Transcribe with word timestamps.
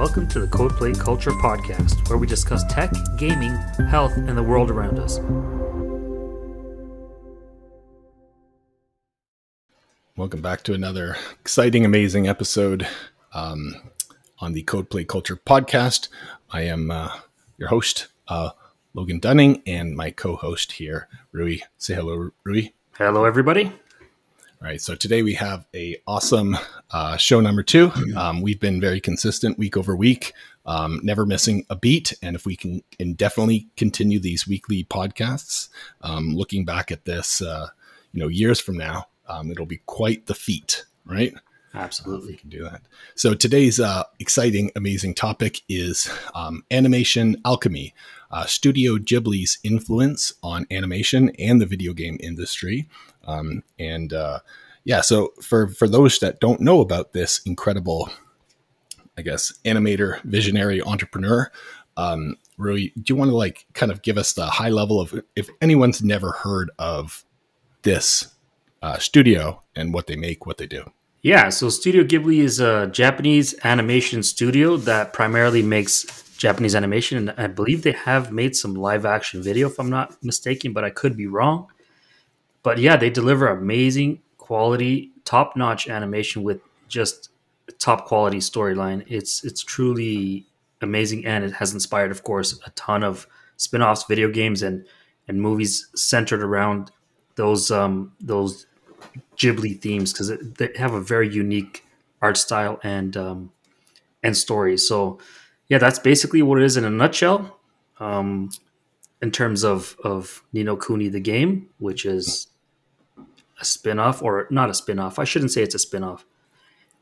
Welcome 0.00 0.28
to 0.28 0.40
the 0.40 0.46
Codeplay 0.46 0.98
Culture 0.98 1.32
Podcast, 1.32 2.08
where 2.08 2.16
we 2.16 2.26
discuss 2.26 2.64
tech, 2.72 2.90
gaming, 3.18 3.52
health, 3.90 4.16
and 4.16 4.34
the 4.34 4.42
world 4.42 4.70
around 4.70 4.98
us. 4.98 5.18
Welcome 10.16 10.40
back 10.40 10.62
to 10.62 10.72
another 10.72 11.18
exciting, 11.38 11.84
amazing 11.84 12.26
episode 12.26 12.88
um, 13.34 13.76
on 14.38 14.54
the 14.54 14.64
Codeplay 14.64 15.06
Culture 15.06 15.36
Podcast. 15.36 16.08
I 16.50 16.62
am 16.62 16.90
uh, 16.90 17.10
your 17.58 17.68
host, 17.68 18.06
uh, 18.26 18.52
Logan 18.94 19.18
Dunning, 19.18 19.62
and 19.66 19.94
my 19.94 20.12
co 20.12 20.34
host 20.34 20.72
here, 20.72 21.08
Rui. 21.30 21.58
Say 21.76 21.92
hello, 21.92 22.30
Rui. 22.42 22.70
Hello, 22.96 23.26
everybody. 23.26 23.70
All 24.62 24.68
right, 24.68 24.80
so 24.80 24.94
today 24.94 25.22
we 25.22 25.32
have 25.34 25.64
a 25.74 25.96
awesome 26.06 26.54
uh, 26.90 27.16
show 27.16 27.40
number 27.40 27.62
two. 27.62 27.90
Um, 28.14 28.42
we've 28.42 28.60
been 28.60 28.78
very 28.78 29.00
consistent 29.00 29.56
week 29.56 29.74
over 29.74 29.96
week, 29.96 30.34
um, 30.66 31.00
never 31.02 31.24
missing 31.24 31.64
a 31.70 31.76
beat, 31.76 32.12
and 32.22 32.36
if 32.36 32.44
we 32.44 32.56
can 32.56 32.82
indefinitely 32.98 33.68
continue 33.78 34.20
these 34.20 34.46
weekly 34.46 34.84
podcasts, 34.84 35.70
um, 36.02 36.34
looking 36.36 36.66
back 36.66 36.92
at 36.92 37.06
this, 37.06 37.40
uh, 37.40 37.68
you 38.12 38.20
know, 38.20 38.28
years 38.28 38.60
from 38.60 38.76
now, 38.76 39.06
um, 39.28 39.50
it'll 39.50 39.64
be 39.64 39.80
quite 39.86 40.26
the 40.26 40.34
feat, 40.34 40.84
right? 41.06 41.32
Absolutely. 41.72 42.32
We 42.32 42.36
can 42.36 42.50
do 42.50 42.64
that. 42.64 42.82
So 43.14 43.32
today's 43.32 43.80
uh, 43.80 44.04
exciting, 44.18 44.72
amazing 44.76 45.14
topic 45.14 45.62
is 45.70 46.10
um, 46.34 46.64
animation 46.70 47.40
alchemy, 47.46 47.94
uh, 48.30 48.44
Studio 48.44 48.96
Ghibli's 48.96 49.58
influence 49.62 50.34
on 50.42 50.66
animation 50.70 51.30
and 51.38 51.62
the 51.62 51.66
video 51.66 51.94
game 51.94 52.18
industry. 52.20 52.88
Um, 53.26 53.62
and 53.78 54.12
uh, 54.12 54.40
yeah, 54.84 55.00
so 55.00 55.32
for 55.42 55.68
for 55.68 55.88
those 55.88 56.18
that 56.20 56.40
don't 56.40 56.60
know 56.60 56.80
about 56.80 57.12
this 57.12 57.40
incredible, 57.44 58.10
I 59.16 59.22
guess, 59.22 59.52
animator, 59.64 60.22
visionary, 60.22 60.82
entrepreneur, 60.82 61.50
um, 61.96 62.36
Rui, 62.56 62.90
do 62.96 63.04
you 63.08 63.16
want 63.16 63.30
to 63.30 63.36
like 63.36 63.66
kind 63.74 63.92
of 63.92 64.02
give 64.02 64.18
us 64.18 64.32
the 64.32 64.46
high 64.46 64.68
level 64.68 65.00
of 65.00 65.20
if 65.36 65.48
anyone's 65.60 66.02
never 66.02 66.32
heard 66.32 66.70
of 66.78 67.24
this 67.82 68.34
uh, 68.82 68.98
studio 68.98 69.62
and 69.76 69.92
what 69.92 70.06
they 70.06 70.16
make, 70.16 70.46
what 70.46 70.58
they 70.58 70.66
do? 70.66 70.90
Yeah, 71.22 71.50
so 71.50 71.68
Studio 71.68 72.02
Ghibli 72.02 72.38
is 72.38 72.60
a 72.60 72.86
Japanese 72.86 73.54
animation 73.62 74.22
studio 74.22 74.78
that 74.78 75.12
primarily 75.12 75.62
makes 75.62 76.06
Japanese 76.38 76.74
animation, 76.74 77.18
and 77.18 77.38
I 77.38 77.46
believe 77.46 77.82
they 77.82 77.92
have 77.92 78.32
made 78.32 78.56
some 78.56 78.74
live 78.74 79.04
action 79.04 79.42
video, 79.42 79.68
if 79.68 79.78
I'm 79.78 79.90
not 79.90 80.16
mistaken, 80.24 80.72
but 80.72 80.82
I 80.82 80.88
could 80.88 81.18
be 81.18 81.26
wrong. 81.26 81.66
But 82.62 82.78
yeah, 82.78 82.96
they 82.96 83.10
deliver 83.10 83.48
amazing 83.48 84.20
quality, 84.38 85.12
top 85.24 85.56
notch 85.56 85.88
animation 85.88 86.42
with 86.42 86.60
just 86.88 87.30
top 87.78 88.06
quality 88.06 88.38
storyline. 88.38 89.04
It's 89.08 89.44
it's 89.44 89.62
truly 89.62 90.46
amazing, 90.82 91.24
and 91.26 91.44
it 91.44 91.52
has 91.54 91.72
inspired, 91.72 92.10
of 92.10 92.22
course, 92.24 92.58
a 92.66 92.70
ton 92.70 93.02
of 93.02 93.26
spin 93.56 93.82
offs, 93.82 94.04
video 94.04 94.30
games, 94.30 94.62
and 94.62 94.86
and 95.28 95.40
movies 95.40 95.88
centered 95.94 96.42
around 96.42 96.90
those 97.36 97.70
um 97.70 98.12
those 98.20 98.66
Ghibli 99.36 99.80
themes 99.80 100.12
because 100.12 100.32
they 100.58 100.70
have 100.76 100.92
a 100.92 101.00
very 101.00 101.28
unique 101.28 101.84
art 102.20 102.36
style 102.36 102.78
and 102.82 103.16
um, 103.16 103.52
and 104.22 104.36
stories. 104.36 104.86
So 104.86 105.18
yeah, 105.68 105.78
that's 105.78 105.98
basically 105.98 106.42
what 106.42 106.58
it 106.58 106.64
is 106.64 106.76
in 106.76 106.84
a 106.84 106.90
nutshell. 106.90 107.58
Um, 107.98 108.50
in 109.22 109.30
terms 109.30 109.64
of 109.64 109.96
of 110.02 110.42
Ni 110.52 110.62
no 110.62 110.76
Kuni 110.76 111.08
the 111.08 111.20
game, 111.20 111.68
which 111.78 112.04
is 112.04 112.46
a 113.60 113.64
spin-off 113.64 114.22
or 114.22 114.46
not 114.50 114.70
a 114.70 114.74
spin-off. 114.74 115.18
I 115.18 115.24
shouldn't 115.24 115.52
say 115.52 115.62
it's 115.62 115.74
a 115.74 115.78
spin-off. 115.78 116.24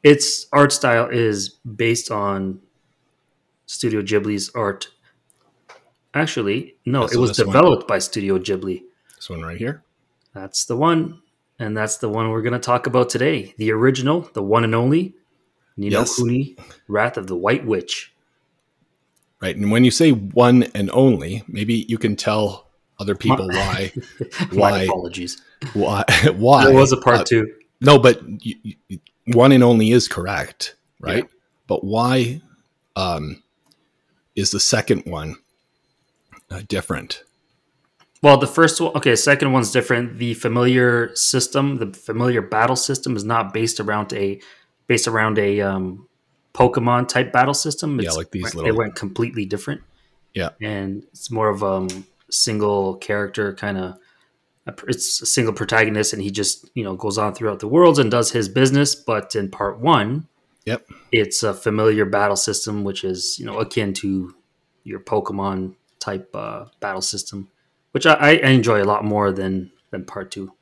Its 0.03 0.47
art 0.53 0.73
style 0.73 1.09
is 1.09 1.51
based 1.51 2.11
on 2.11 2.61
Studio 3.67 4.03
Ghibli's 4.03 4.51
art. 4.55 4.89
Actually, 6.15 6.77
no, 6.87 7.07
so 7.07 7.13
it 7.19 7.21
was 7.21 7.31
this 7.37 7.39
one- 7.47 7.55
developed 7.55 7.89
by 7.89 7.99
Studio 7.99 8.39
Ghibli. 8.39 8.83
This 9.17 9.29
one 9.31 9.43
right 9.43 9.59
here. 9.59 9.83
That's 10.35 10.65
the 10.65 10.77
one. 10.77 11.21
And 11.61 11.77
that's 11.77 11.97
the 11.99 12.09
one 12.09 12.31
we're 12.31 12.43
going 12.43 12.53
to 12.53 12.59
talk 12.61 12.87
about 12.87 13.11
today. 13.11 13.53
The 13.59 13.73
original, 13.73 14.31
the 14.33 14.43
one 14.43 14.63
and 14.63 14.75
only, 14.77 15.15
Nino 15.77 16.01
Yes. 16.01 16.15
Kuni, 16.17 16.57
Wrath 16.87 17.17
of 17.17 17.27
the 17.27 17.35
White 17.37 17.67
Witch. 17.67 18.13
Right. 19.41 19.57
And 19.57 19.71
when 19.73 19.85
you 19.85 19.91
say 19.91 20.13
one 20.13 20.65
and 20.75 20.89
only, 20.93 21.43
maybe 21.49 21.85
you 21.89 21.99
can 21.99 22.15
tell 22.15 22.69
other 23.01 23.17
people 23.17 23.49
why, 23.49 23.93
My 24.53 24.57
why, 24.71 24.83
apologies. 24.83 25.43
Why, 25.73 26.05
why. 26.37 26.67
There 26.67 26.75
was 26.75 26.93
a 26.93 26.97
part 26.97 27.21
uh, 27.21 27.25
two. 27.25 27.55
No, 27.81 27.99
but 27.99 28.21
you, 28.45 28.57
you, 28.89 28.99
one 29.27 29.53
and 29.53 29.63
only 29.63 29.93
is 29.93 30.09
correct, 30.09 30.75
right? 31.01 31.25
Yeah. 31.25 31.31
But 31.67 31.85
why 31.85 32.41
um, 32.97 33.43
is 34.35 34.51
the 34.51 34.61
second 34.61 35.03
one 35.05 35.37
uh, 36.51 36.63
different? 36.67 37.23
Well, 38.21 38.37
the 38.37 38.49
first 38.49 38.81
one, 38.81 38.97
okay, 38.97 39.15
second 39.15 39.53
one's 39.53 39.71
different. 39.71 40.19
The 40.19 40.35
familiar 40.35 41.15
system, 41.15 41.77
the 41.77 41.97
familiar 41.97 42.43
battle 42.43 42.75
system, 42.75 43.15
is 43.17 43.25
not 43.25 43.55
based 43.55 43.79
around 43.79 44.13
a 44.13 44.41
based 44.89 45.07
around 45.07 45.39
a 45.39 45.61
um, 45.61 46.09
Pokemon 46.53 47.09
type 47.09 47.33
battle 47.33 47.55
system. 47.55 48.01
Yeah, 48.01 48.13
like 48.13 48.33
these 48.33 48.53
They 48.53 48.73
went 48.73 48.97
completely 48.97 49.45
different. 49.45 49.83
Yeah. 50.35 50.51
and 50.61 51.05
it's 51.11 51.33
more 51.33 51.49
of 51.49 51.63
a 51.63 51.67
um, 51.67 52.07
single 52.31 52.97
character 52.97 53.55
kind 53.55 53.79
of. 53.79 53.99
It's 54.87 55.23
a 55.23 55.27
single 55.27 55.55
protagonist, 55.55 56.13
and 56.13 56.23
he 56.23 56.31
just 56.31 56.69
you 56.75 56.85
know 56.85 56.95
goes 56.97 57.19
on 57.19 57.35
throughout 57.35 57.61
the 57.61 57.69
worlds 57.69 57.99
and 57.99 58.11
does 58.11 58.33
his 58.33 58.49
business. 58.49 58.95
But 58.95 59.35
in 59.35 59.51
part 59.51 59.79
one, 59.81 60.27
Yep. 60.67 60.87
it's 61.13 61.43
a 61.43 61.55
familiar 61.55 62.05
battle 62.05 62.37
system, 62.37 62.85
which 62.85 63.05
is 63.05 63.39
you 63.39 63.47
know 63.47 63.59
akin 63.59 63.95
to 63.95 64.35
your 64.85 65.01
Pokemon 65.01 65.75
type 66.01 66.31
uh, 66.35 66.67
battle 66.81 67.03
system, 67.03 67.49
which 67.93 68.07
I, 68.07 68.15
I 68.15 68.31
enjoy 68.51 68.83
a 68.83 68.85
lot 68.85 69.05
more 69.05 69.33
than 69.33 69.71
than 69.91 70.05
part 70.05 70.31
two. 70.31 70.53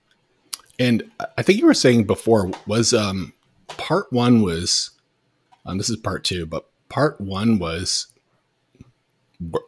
And 0.79 1.11
I- 1.21 1.27
I 1.39 1.43
think 1.43 1.59
you 1.59 1.67
were 1.67 1.75
saying 1.75 2.05
before 2.05 2.51
was 2.67 2.93
um, 2.95 3.33
part 3.69 4.13
one 4.13 4.43
was, 4.43 4.91
um, 5.65 5.79
this 5.79 5.91
is 5.91 5.97
part 5.97 6.23
two, 6.25 6.47
but 6.47 6.67
part 6.89 7.21
one 7.21 7.59
was 7.59 8.07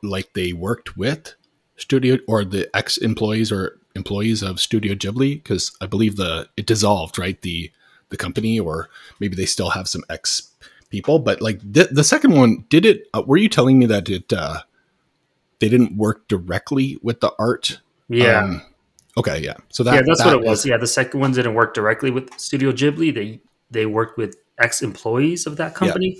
like 0.02 0.32
they 0.34 0.52
worked 0.52 0.96
with 0.96 1.34
studio 1.76 2.18
or 2.26 2.44
the 2.44 2.68
ex 2.74 2.96
employees 2.96 3.52
or 3.52 3.77
employees 3.98 4.40
of 4.42 4.60
Studio 4.60 4.94
Ghibli 4.94 5.32
because 5.42 5.64
I 5.82 5.86
believe 5.86 6.14
the 6.16 6.48
it 6.56 6.66
dissolved 6.66 7.18
right 7.18 7.40
the 7.42 7.70
the 8.10 8.16
company 8.16 8.58
or 8.58 8.88
maybe 9.20 9.36
they 9.36 9.46
still 9.46 9.70
have 9.70 9.86
some 9.88 10.02
ex 10.08 10.50
people 10.90 11.18
but 11.18 11.40
like 11.42 11.58
the, 11.60 11.84
the 11.92 12.04
second 12.04 12.32
one 12.34 12.64
did 12.70 12.86
it 12.86 12.98
uh, 13.12 13.22
were 13.26 13.36
you 13.36 13.48
telling 13.48 13.78
me 13.78 13.86
that 13.86 14.08
it 14.08 14.32
uh 14.32 14.60
they 15.60 15.68
didn't 15.68 15.96
work 15.96 16.26
directly 16.28 16.96
with 17.02 17.20
the 17.20 17.30
art 17.38 17.80
Yeah, 18.08 18.40
Um, 18.44 18.62
okay 19.20 19.38
yeah 19.48 19.56
so 19.68 19.82
that 19.84 19.94
yeah, 19.94 20.02
that's 20.06 20.22
that 20.22 20.34
what 20.36 20.44
it 20.44 20.48
was. 20.48 20.60
is- 20.60 20.66
Yeah, 20.70 20.78
the 20.78 20.86
second 20.86 21.20
one 21.20 21.32
didn't 21.32 21.54
work 21.54 21.74
directly 21.74 22.10
with 22.10 22.26
Studio 22.40 22.72
Ghibli. 22.72 23.12
They 23.14 23.40
they 23.70 23.84
worked 23.84 24.16
with 24.16 24.32
ex 24.58 24.80
employees 24.82 25.46
of 25.46 25.56
that 25.60 25.74
company. 25.74 26.16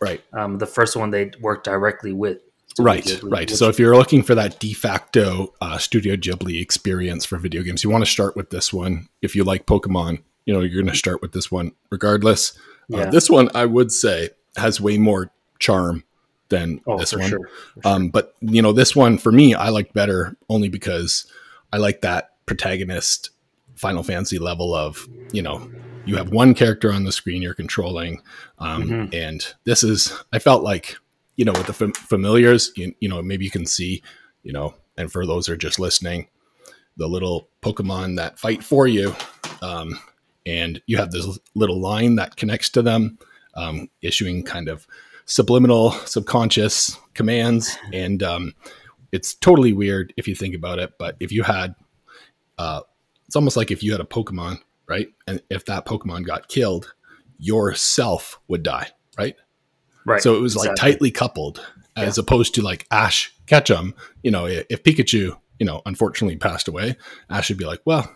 right 0.00 0.20
Um, 0.32 0.58
the 0.58 0.66
first 0.76 0.94
one 0.96 1.10
they 1.10 1.32
worked 1.40 1.64
directly 1.64 2.12
with. 2.12 2.38
Right, 2.78 3.04
Ghibli, 3.04 3.30
right. 3.30 3.50
So 3.50 3.68
if 3.68 3.78
you're 3.78 3.96
looking 3.96 4.22
for 4.22 4.34
that 4.34 4.58
de 4.60 4.72
facto 4.72 5.52
uh, 5.60 5.78
Studio 5.78 6.16
Ghibli 6.16 6.60
experience 6.60 7.24
for 7.24 7.38
video 7.38 7.62
games, 7.62 7.84
you 7.84 7.90
want 7.90 8.04
to 8.04 8.10
start 8.10 8.36
with 8.36 8.50
this 8.50 8.72
one. 8.72 9.08
If 9.20 9.36
you 9.36 9.44
like 9.44 9.66
Pokemon, 9.66 10.22
you 10.46 10.54
know 10.54 10.60
you're 10.60 10.82
going 10.82 10.92
to 10.92 10.98
start 10.98 11.20
with 11.22 11.32
this 11.32 11.50
one 11.50 11.72
regardless. 11.90 12.52
Uh, 12.92 13.10
this 13.10 13.30
one, 13.30 13.48
I 13.54 13.64
would 13.64 13.90
say, 13.90 14.30
has 14.56 14.78
way 14.78 14.98
more 14.98 15.30
charm 15.58 16.04
than 16.50 16.80
oh, 16.86 16.98
this 16.98 17.14
one. 17.14 17.28
sure. 17.28 17.38
sure. 17.48 17.82
Um, 17.84 18.08
but 18.10 18.34
you 18.40 18.60
know, 18.60 18.72
this 18.72 18.94
one 18.94 19.16
for 19.16 19.32
me, 19.32 19.54
I 19.54 19.70
liked 19.70 19.94
better 19.94 20.36
only 20.50 20.68
because 20.68 21.26
I 21.72 21.78
like 21.78 22.02
that 22.02 22.32
protagonist 22.44 23.30
Final 23.76 24.02
Fantasy 24.02 24.38
level 24.38 24.74
of 24.74 25.08
you 25.32 25.40
know 25.42 25.70
you 26.04 26.16
have 26.16 26.30
one 26.30 26.52
character 26.52 26.92
on 26.92 27.04
the 27.04 27.12
screen 27.12 27.40
you're 27.42 27.54
controlling, 27.54 28.20
um, 28.58 28.82
Mhm. 28.84 29.14
and 29.14 29.54
this 29.64 29.82
is 29.82 30.12
I 30.32 30.38
felt 30.38 30.62
like 30.62 30.96
you 31.42 31.46
know 31.46 31.58
with 31.58 31.66
the 31.66 31.72
fam- 31.72 31.92
familiars, 31.92 32.70
you, 32.76 32.94
you 33.00 33.08
know 33.08 33.20
maybe 33.20 33.44
you 33.44 33.50
can 33.50 33.66
see 33.66 34.00
you 34.44 34.52
know, 34.52 34.74
and 34.96 35.10
for 35.10 35.26
those 35.26 35.48
who 35.48 35.54
are 35.54 35.56
just 35.56 35.80
listening, 35.80 36.28
the 36.96 37.08
little 37.08 37.48
Pokemon 37.62 38.16
that 38.16 38.38
fight 38.38 38.62
for 38.62 38.86
you, 38.86 39.12
um, 39.60 39.98
and 40.46 40.80
you 40.86 40.98
have 40.98 41.10
this 41.10 41.38
little 41.56 41.80
line 41.80 42.14
that 42.16 42.36
connects 42.36 42.70
to 42.70 42.82
them, 42.82 43.18
um, 43.54 43.88
issuing 44.02 44.44
kind 44.44 44.68
of 44.68 44.86
subliminal, 45.24 45.90
subconscious 46.06 46.96
commands, 47.14 47.76
and 47.92 48.22
um, 48.22 48.54
it's 49.10 49.34
totally 49.34 49.72
weird 49.72 50.14
if 50.16 50.28
you 50.28 50.36
think 50.36 50.54
about 50.54 50.78
it. 50.78 50.92
But 50.96 51.16
if 51.18 51.32
you 51.32 51.42
had, 51.42 51.74
uh, 52.56 52.82
it's 53.26 53.34
almost 53.34 53.56
like 53.56 53.72
if 53.72 53.82
you 53.82 53.90
had 53.90 54.00
a 54.00 54.04
Pokemon, 54.04 54.60
right? 54.88 55.08
And 55.26 55.42
if 55.50 55.64
that 55.64 55.86
Pokemon 55.86 56.24
got 56.24 56.46
killed, 56.46 56.94
yourself 57.38 58.38
would 58.46 58.62
die, 58.62 58.90
right? 59.18 59.34
Right. 60.04 60.22
So 60.22 60.36
it 60.36 60.40
was 60.40 60.56
like 60.56 60.74
tightly 60.76 61.10
coupled, 61.10 61.64
as 61.96 62.18
opposed 62.18 62.54
to 62.56 62.62
like 62.62 62.86
Ash 62.90 63.32
Ketchum. 63.46 63.94
You 64.22 64.30
know, 64.30 64.46
if 64.46 64.82
Pikachu, 64.82 65.36
you 65.58 65.66
know, 65.66 65.82
unfortunately 65.86 66.36
passed 66.36 66.68
away, 66.68 66.96
Ash 67.30 67.48
would 67.48 67.58
be 67.58 67.64
like, 67.66 67.80
well, 67.84 68.10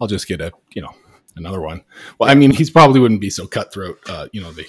I'll 0.00 0.06
just 0.08 0.28
get 0.28 0.40
a, 0.40 0.52
you 0.74 0.82
know, 0.82 0.94
another 1.36 1.60
one. 1.60 1.82
Well, 2.18 2.30
I 2.30 2.34
mean, 2.34 2.50
he's 2.52 2.70
probably 2.70 3.00
wouldn't 3.00 3.20
be 3.20 3.30
so 3.30 3.46
cutthroat. 3.46 3.98
Uh, 4.08 4.28
you 4.32 4.40
know, 4.40 4.52
they 4.52 4.66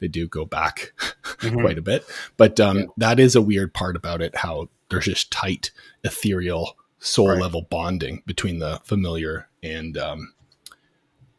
they 0.00 0.08
do 0.08 0.28
go 0.28 0.44
back 0.44 0.92
Mhm. 1.40 1.60
quite 1.60 1.78
a 1.78 1.82
bit, 1.82 2.04
but 2.36 2.58
um, 2.60 2.78
Yeah. 2.78 2.84
that 2.98 3.20
is 3.20 3.34
a 3.34 3.42
weird 3.42 3.72
part 3.74 3.96
about 3.96 4.20
it. 4.22 4.36
How 4.36 4.68
there's 4.88 5.06
just 5.06 5.30
tight, 5.32 5.70
ethereal, 6.04 6.76
soul 6.98 7.30
Right. 7.30 7.40
level 7.40 7.62
bonding 7.62 8.22
between 8.26 8.58
the 8.58 8.80
familiar 8.84 9.48
and 9.62 9.96
um, 9.98 10.32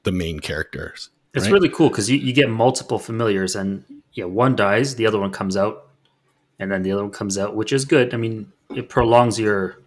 the 0.03 0.11
main 0.11 0.39
characters. 0.39 1.09
It's 1.33 1.45
right? 1.45 1.53
really 1.53 1.69
cool 1.69 1.89
because 1.89 2.09
you, 2.09 2.17
you 2.17 2.33
get 2.33 2.49
multiple 2.49 2.99
familiars, 2.99 3.55
and 3.55 3.83
yeah, 4.17 4.25
one 4.25 4.55
dies, 4.55 4.95
the 4.95 5.05
other 5.05 5.19
one 5.19 5.31
comes 5.31 5.55
out, 5.55 5.87
and 6.59 6.71
then 6.71 6.81
the 6.81 6.91
other 6.91 7.03
one 7.03 7.11
comes 7.11 7.37
out, 7.37 7.55
which 7.55 7.71
is 7.71 7.85
good. 7.85 8.13
I 8.13 8.17
mean, 8.17 8.51
it 8.75 8.89
prolongs 8.89 9.39
your, 9.39 9.77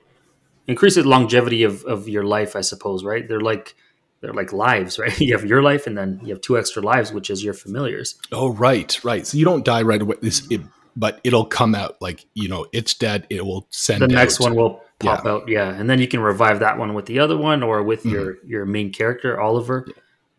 increases 0.66 1.04
longevity 1.04 1.64
of, 1.64 1.84
of 1.84 2.08
your 2.08 2.22
life, 2.24 2.54
I 2.54 2.60
suppose. 2.60 3.02
Right? 3.04 3.26
They're 3.28 3.40
like 3.40 3.74
they're 4.20 4.32
like 4.32 4.52
lives, 4.52 4.98
right? 5.02 5.18
You 5.20 5.36
have 5.36 5.44
your 5.44 5.62
life, 5.62 5.86
and 5.88 5.98
then 5.98 6.20
you 6.22 6.28
have 6.34 6.40
two 6.40 6.56
extra 6.56 6.80
lives, 6.82 7.12
which 7.12 7.28
is 7.28 7.42
your 7.42 7.54
familiars. 7.54 8.14
Oh, 8.32 8.52
right, 8.52 9.02
right. 9.04 9.26
So 9.26 9.36
you 9.36 9.44
don't 9.44 9.64
die 9.64 9.82
right 9.82 10.00
away. 10.00 10.16
This, 10.22 10.46
it, 10.50 10.60
but 10.96 11.20
it'll 11.24 11.46
come 11.46 11.74
out 11.74 11.96
like 12.00 12.24
you 12.34 12.48
know 12.48 12.66
it's 12.72 12.94
dead. 12.94 13.26
It 13.30 13.44
will 13.44 13.66
send 13.70 14.02
The 14.02 14.08
next 14.08 14.40
out- 14.40 14.44
one 14.44 14.54
will 14.54 14.82
pop 15.00 15.24
Yeah. 15.24 15.30
out, 15.32 15.48
yeah, 15.48 15.68
and 15.74 15.88
then 15.90 15.98
you 15.98 16.06
can 16.06 16.20
revive 16.20 16.60
that 16.60 16.78
one 16.78 16.94
with 16.94 17.06
the 17.06 17.18
other 17.18 17.36
one 17.36 17.62
or 17.64 17.82
with 17.82 18.04
Mhm. 18.04 18.12
your 18.12 18.36
your 18.46 18.64
main 18.66 18.92
character 18.92 19.40
Oliver. 19.40 19.86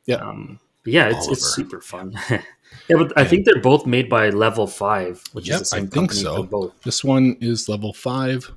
Yeah. 0.06 0.18
Um, 0.18 0.60
yeah, 0.86 1.10
it's 1.10 1.28
it's 1.28 1.46
super 1.56 1.82
fun. 1.82 2.14
yeah, 2.90 2.98
but 2.98 3.14
I 3.18 3.24
think 3.26 3.46
they're 3.46 3.62
both 3.62 3.86
made 3.86 4.10
by 4.10 4.30
Level 4.30 4.68
Five, 4.68 5.24
which 5.34 5.48
Yep, 5.48 5.62
is 5.62 5.70
the 5.70 5.76
I 5.76 5.80
same 5.80 5.88
think 5.90 6.12
company 6.12 6.22
so. 6.50 6.74
This 6.84 7.04
one 7.04 7.38
is 7.42 7.68
level 7.70 7.94
five, 7.94 8.52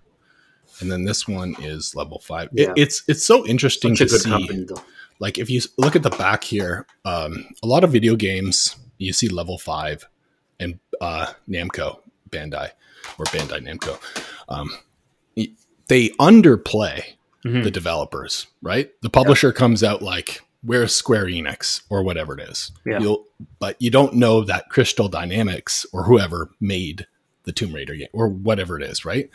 and 0.80 0.90
then 0.90 1.04
this 1.04 1.26
one 1.28 1.54
is 1.62 1.94
level 1.94 2.18
five. 2.20 2.48
It- 2.54 2.70
it's 2.76 3.02
it's 3.08 3.24
so 3.24 3.46
interesting 3.46 3.94
Such 3.96 4.02
a 4.02 4.04
to 4.06 4.10
good 4.12 4.20
see. 4.22 4.30
company, 4.30 4.64
though. 4.64 4.82
Like 5.20 5.38
if 5.38 5.48
you 5.48 5.60
look 5.78 5.94
at 5.96 6.02
the 6.02 6.10
back 6.10 6.42
here, 6.44 6.86
um, 7.04 7.46
a 7.62 7.66
lot 7.66 7.84
of 7.84 7.92
video 7.92 8.16
games 8.16 8.76
you 8.98 9.12
see 9.12 9.28
level 9.28 9.58
five, 9.58 10.06
and 10.58 10.78
uh, 11.00 11.32
Namco 11.48 12.00
Bandai 12.30 12.70
or 13.18 13.24
Bandai 13.26 13.60
Namco, 13.66 13.98
um, 14.48 14.70
they 15.88 16.08
underplay 16.20 17.02
Mhm. 17.44 17.62
the 17.62 17.70
developers, 17.70 18.46
right? 18.62 18.90
The 19.02 19.10
publisher 19.10 19.52
comes 19.52 19.82
out 19.84 20.00
like, 20.02 20.40
"Where's 20.64 20.94
Square 20.94 21.26
Enix?" 21.26 21.82
or 21.90 22.02
whatever 22.02 22.38
it 22.38 22.48
is. 22.48 22.72
Yeah. 22.84 23.00
You'll, 23.00 23.26
but 23.58 23.80
you 23.80 23.90
don't 23.90 24.14
know 24.14 24.42
that 24.44 24.70
Crystal 24.70 25.08
Dynamics 25.08 25.86
or 25.92 26.04
whoever 26.04 26.50
made 26.60 27.06
the 27.44 27.52
Tomb 27.52 27.74
Raider 27.74 27.94
game 27.94 28.08
or 28.12 28.28
whatever 28.28 28.78
it 28.78 28.82
is, 28.88 29.04
right? 29.04 29.30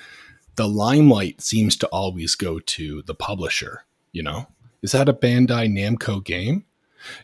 The 0.56 0.68
limelight 0.68 1.42
seems 1.42 1.76
to 1.78 1.88
always 1.88 2.36
go 2.36 2.60
to 2.60 3.02
the 3.04 3.16
publisher. 3.16 3.86
You 4.12 4.24
know, 4.24 4.48
is 4.82 4.92
that 4.94 5.10
a 5.10 5.14
Bandai 5.14 5.70
Namco 5.70 6.24
game? 6.24 6.66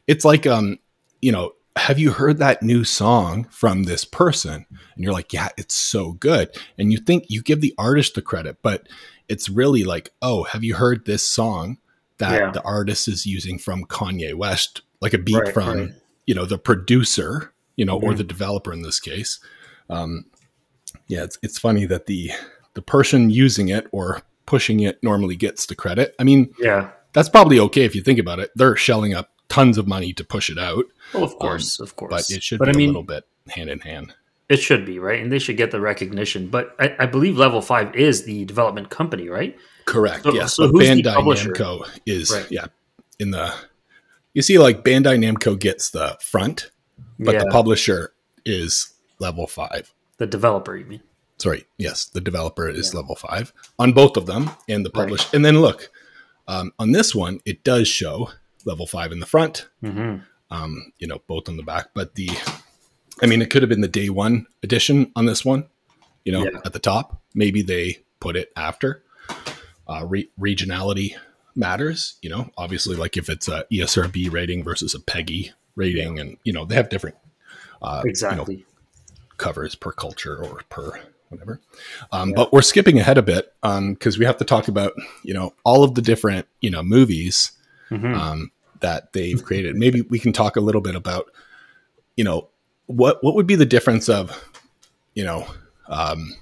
It's 0.08 0.24
like, 0.24 0.48
um, 0.48 0.80
you 1.22 1.32
know, 1.32 1.54
have 1.76 2.00
you 2.00 2.12
heard 2.12 2.38
that 2.38 2.64
new 2.64 2.84
song 2.84 3.46
from 3.50 3.84
this 3.84 4.06
person? 4.06 4.66
And 4.70 5.04
you're 5.04 5.14
like, 5.14 5.34
yeah, 5.34 5.50
it's 5.58 5.76
so 5.76 6.14
good. 6.14 6.50
And 6.78 6.92
you 6.92 6.98
think 6.98 7.26
you 7.28 7.42
give 7.42 7.62
the 7.62 7.74
artist 7.78 8.16
the 8.16 8.22
credit, 8.22 8.58
but 8.62 8.88
it's 9.28 9.50
really 9.50 9.84
like, 9.84 10.12
oh, 10.22 10.44
have 10.44 10.64
you 10.64 10.76
heard 10.76 11.06
this 11.06 11.30
song 11.30 11.78
that 12.18 12.40
Yeah. 12.40 12.52
the 12.52 12.62
artist 12.64 13.08
is 13.08 13.26
using 13.26 13.58
from 13.60 13.86
Kanye 13.86 14.34
West, 14.34 14.82
like 15.02 15.14
a 15.14 15.18
beat 15.18 15.36
Right, 15.36 15.54
from, 15.54 15.78
right. 15.78 15.90
you 16.26 16.34
know, 16.36 16.46
the 16.46 16.58
producer, 16.58 17.52
you 17.76 17.86
know, 17.86 17.98
or 18.00 18.14
Mhm. 18.14 18.18
the 18.18 18.24
developer 18.24 18.72
in 18.74 18.82
this 18.84 19.00
case. 19.00 19.40
Um, 19.90 20.26
yeah, 21.08 21.24
it's 21.24 21.38
it's 21.44 21.60
funny 21.60 21.86
that 21.86 22.06
the 22.08 22.32
the 22.74 22.82
person 22.82 23.30
using 23.30 23.70
it 23.70 23.88
or 23.92 24.22
pushing 24.46 24.82
it 24.82 25.02
normally 25.04 25.36
gets 25.36 25.66
the 25.66 25.76
credit. 25.76 26.14
I 26.20 26.24
mean, 26.24 26.54
Yeah. 26.60 26.90
that's 27.14 27.30
probably 27.30 27.60
okay 27.60 27.84
if 27.86 27.96
you 27.96 28.02
think 28.02 28.20
about 28.20 28.40
it. 28.40 28.52
They're 28.56 28.76
shelling 28.76 29.14
up 29.14 29.32
tons 29.48 29.78
of 29.78 29.88
money 29.88 30.12
to 30.14 30.24
push 30.24 30.50
it 30.50 30.58
out, 30.58 30.86
Well, 31.14 31.24
of 31.24 31.38
course, 31.40 31.80
of 31.80 31.96
course. 31.96 32.12
Um, 32.12 32.18
but 32.18 32.30
it 32.32 32.44
should 32.44 32.60
But 32.60 32.66
be 32.66 32.72
I 32.72 32.74
mean, 32.78 32.90
a 32.90 32.92
little 32.92 33.04
bit 33.04 33.24
hand 33.50 33.70
in 33.70 33.80
hand. 33.80 34.14
it 34.50 34.58
should 34.58 34.86
be 34.86 35.00
right, 35.00 35.22
and 35.22 35.32
they 35.32 35.40
should 35.40 35.56
get 35.58 35.72
the 35.72 35.80
recognition. 35.80 36.48
But 36.48 36.76
I, 36.80 36.96
I 37.00 37.06
believe 37.06 37.38
Level 37.38 37.62
Five 37.62 37.96
is 37.96 38.24
the 38.24 38.44
development 38.46 38.90
company, 38.90 39.30
right? 39.30 39.56
Correct. 39.86 40.24
So- 40.24 40.34
yes. 40.34 40.56
so 40.56 40.72
Bandai? 40.72 41.04
Namco 41.04 41.88
is 42.06 42.32
Right. 42.32 42.52
yeah 42.52 42.68
in 43.20 43.32
the. 43.32 43.54
You 44.34 44.42
see, 44.42 44.58
like 44.60 44.84
Bandai 44.84 45.18
Namco 45.18 45.58
gets 45.58 45.92
the 45.92 46.18
front, 46.22 46.72
but 47.20 47.36
yeah, 47.36 47.40
the 47.44 47.50
publisher 47.52 48.14
is 48.46 48.94
level 49.20 49.48
five. 49.48 49.92
the 50.18 50.26
developer. 50.28 50.76
You 50.78 50.86
mean? 50.86 51.02
Sorry, 51.38 51.66
yes, 51.78 52.06
the 52.06 52.22
developer 52.22 52.70
is 52.70 52.94
Yeah. 52.94 53.02
level 53.02 53.16
five 53.18 53.52
on 53.80 53.92
both 53.92 54.16
of 54.18 54.26
them, 54.26 54.50
and 54.70 54.86
the 54.86 54.90
Right. 54.90 55.04
publisher. 55.04 55.28
And 55.34 55.44
then 55.44 55.60
look, 55.60 55.90
um, 56.48 56.72
on 56.80 56.92
this 56.94 57.14
one, 57.14 57.40
it 57.46 57.64
does 57.66 57.88
show 57.90 58.32
level 58.64 58.88
five 58.88 59.12
in 59.12 59.20
the 59.20 59.26
front, 59.26 59.68
hmm 59.82 60.18
um, 60.52 60.94
you 61.00 61.08
know, 61.08 61.22
both 61.28 61.50
on 61.50 61.58
the 61.58 61.64
back. 61.64 61.88
But 61.94 62.16
the, 62.16 62.30
I 63.22 63.26
mean, 63.26 63.42
it 63.42 63.50
could 63.50 63.62
have 63.64 63.68
been 63.70 63.82
the 63.82 63.88
day 63.88 64.10
one 64.10 64.46
edition 64.64 65.12
on 65.16 65.26
this 65.26 65.44
one, 65.44 65.66
you 66.24 66.32
know, 66.32 66.44
Yeah. 66.44 66.60
at 66.64 66.72
the 66.72 66.80
top. 66.80 67.22
Maybe 67.34 67.62
they 67.62 68.04
put 68.20 68.36
it 68.38 68.52
after. 68.56 69.04
Uh, 69.88 70.06
re- 70.08 70.30
regionality 70.40 71.16
matters, 71.56 72.16
you 72.22 72.30
know, 72.30 72.50
obviously, 72.58 72.96
like 72.96 73.18
if 73.18 73.30
it's 73.30 73.48
a 73.48 73.66
ESRB 73.72 74.32
rating 74.32 74.64
versus 74.64 74.94
a 74.96 75.00
PEGI 75.00 75.52
rating, 75.76 76.20
and, 76.20 76.38
you 76.44 76.52
know, 76.54 76.66
they 76.66 76.76
have 76.76 76.90
different 76.90 77.16
uh, 77.82 78.02
you 78.04 78.08
know, 78.08 78.10
Exactly. 78.10 78.66
covers 79.38 79.76
per 79.76 79.92
culture 79.92 80.44
or 80.44 80.62
per 80.70 81.00
whatever. 81.30 81.60
Um, 82.12 82.32
But 82.34 82.52
we're 82.54 82.62
skipping 82.62 83.00
ahead 83.00 83.18
a 83.18 83.22
bit 83.22 83.54
because 83.62 84.18
we 84.18 84.26
have 84.26 84.38
to 84.38 84.46
talk 84.46 84.68
about, 84.68 84.94
you 85.24 85.34
know, 85.34 85.54
all 85.64 85.84
of 85.84 85.96
the 85.96 86.02
different, 86.02 86.48
you 86.62 86.70
know, 86.70 86.82
movies 86.84 87.52
Mhm. 87.92 88.16
um, 88.16 88.52
that 88.80 89.14
they've 89.14 89.44
created. 89.44 89.76
Maybe 89.76 90.02
we 90.02 90.20
can 90.20 90.34
talk 90.34 90.56
a 90.56 90.62
little 90.62 90.82
bit 90.82 90.96
about, 90.96 91.32
you 92.16 92.24
know, 92.24 92.50
what 92.88 93.24
what 93.24 93.36
would 93.36 93.48
be 93.48 93.56
the 93.56 93.66
difference 93.66 94.08
of, 94.10 94.32
you 95.14 95.24
know, 95.24 95.48
um, 95.88 96.36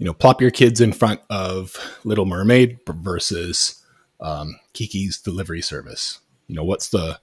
you 0.00 0.06
know, 0.06 0.14
plop 0.14 0.40
your 0.40 0.50
kids 0.50 0.80
in 0.80 0.92
front 0.92 1.20
of 1.28 1.76
Little 2.04 2.24
Mermaid 2.24 2.78
versus 2.88 3.84
um, 4.18 4.58
Kiki's 4.72 5.20
Delivery 5.20 5.60
Service. 5.60 6.20
You 6.48 6.54
know, 6.54 6.64
what's 6.64 6.88
the 6.88 7.20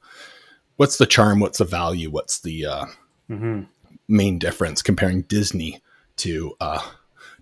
what's 0.75 0.97
the 0.97 1.07
charm? 1.07 1.39
What's 1.39 1.57
the 1.57 1.65
value? 1.65 2.11
What's 2.11 2.39
the 2.39 2.65
uh, 2.65 2.85
hmm 3.27 3.63
main 4.07 4.39
difference 4.39 4.81
comparing 4.81 5.23
Disney 5.23 5.81
to 6.17 6.55
uh, 6.61 6.79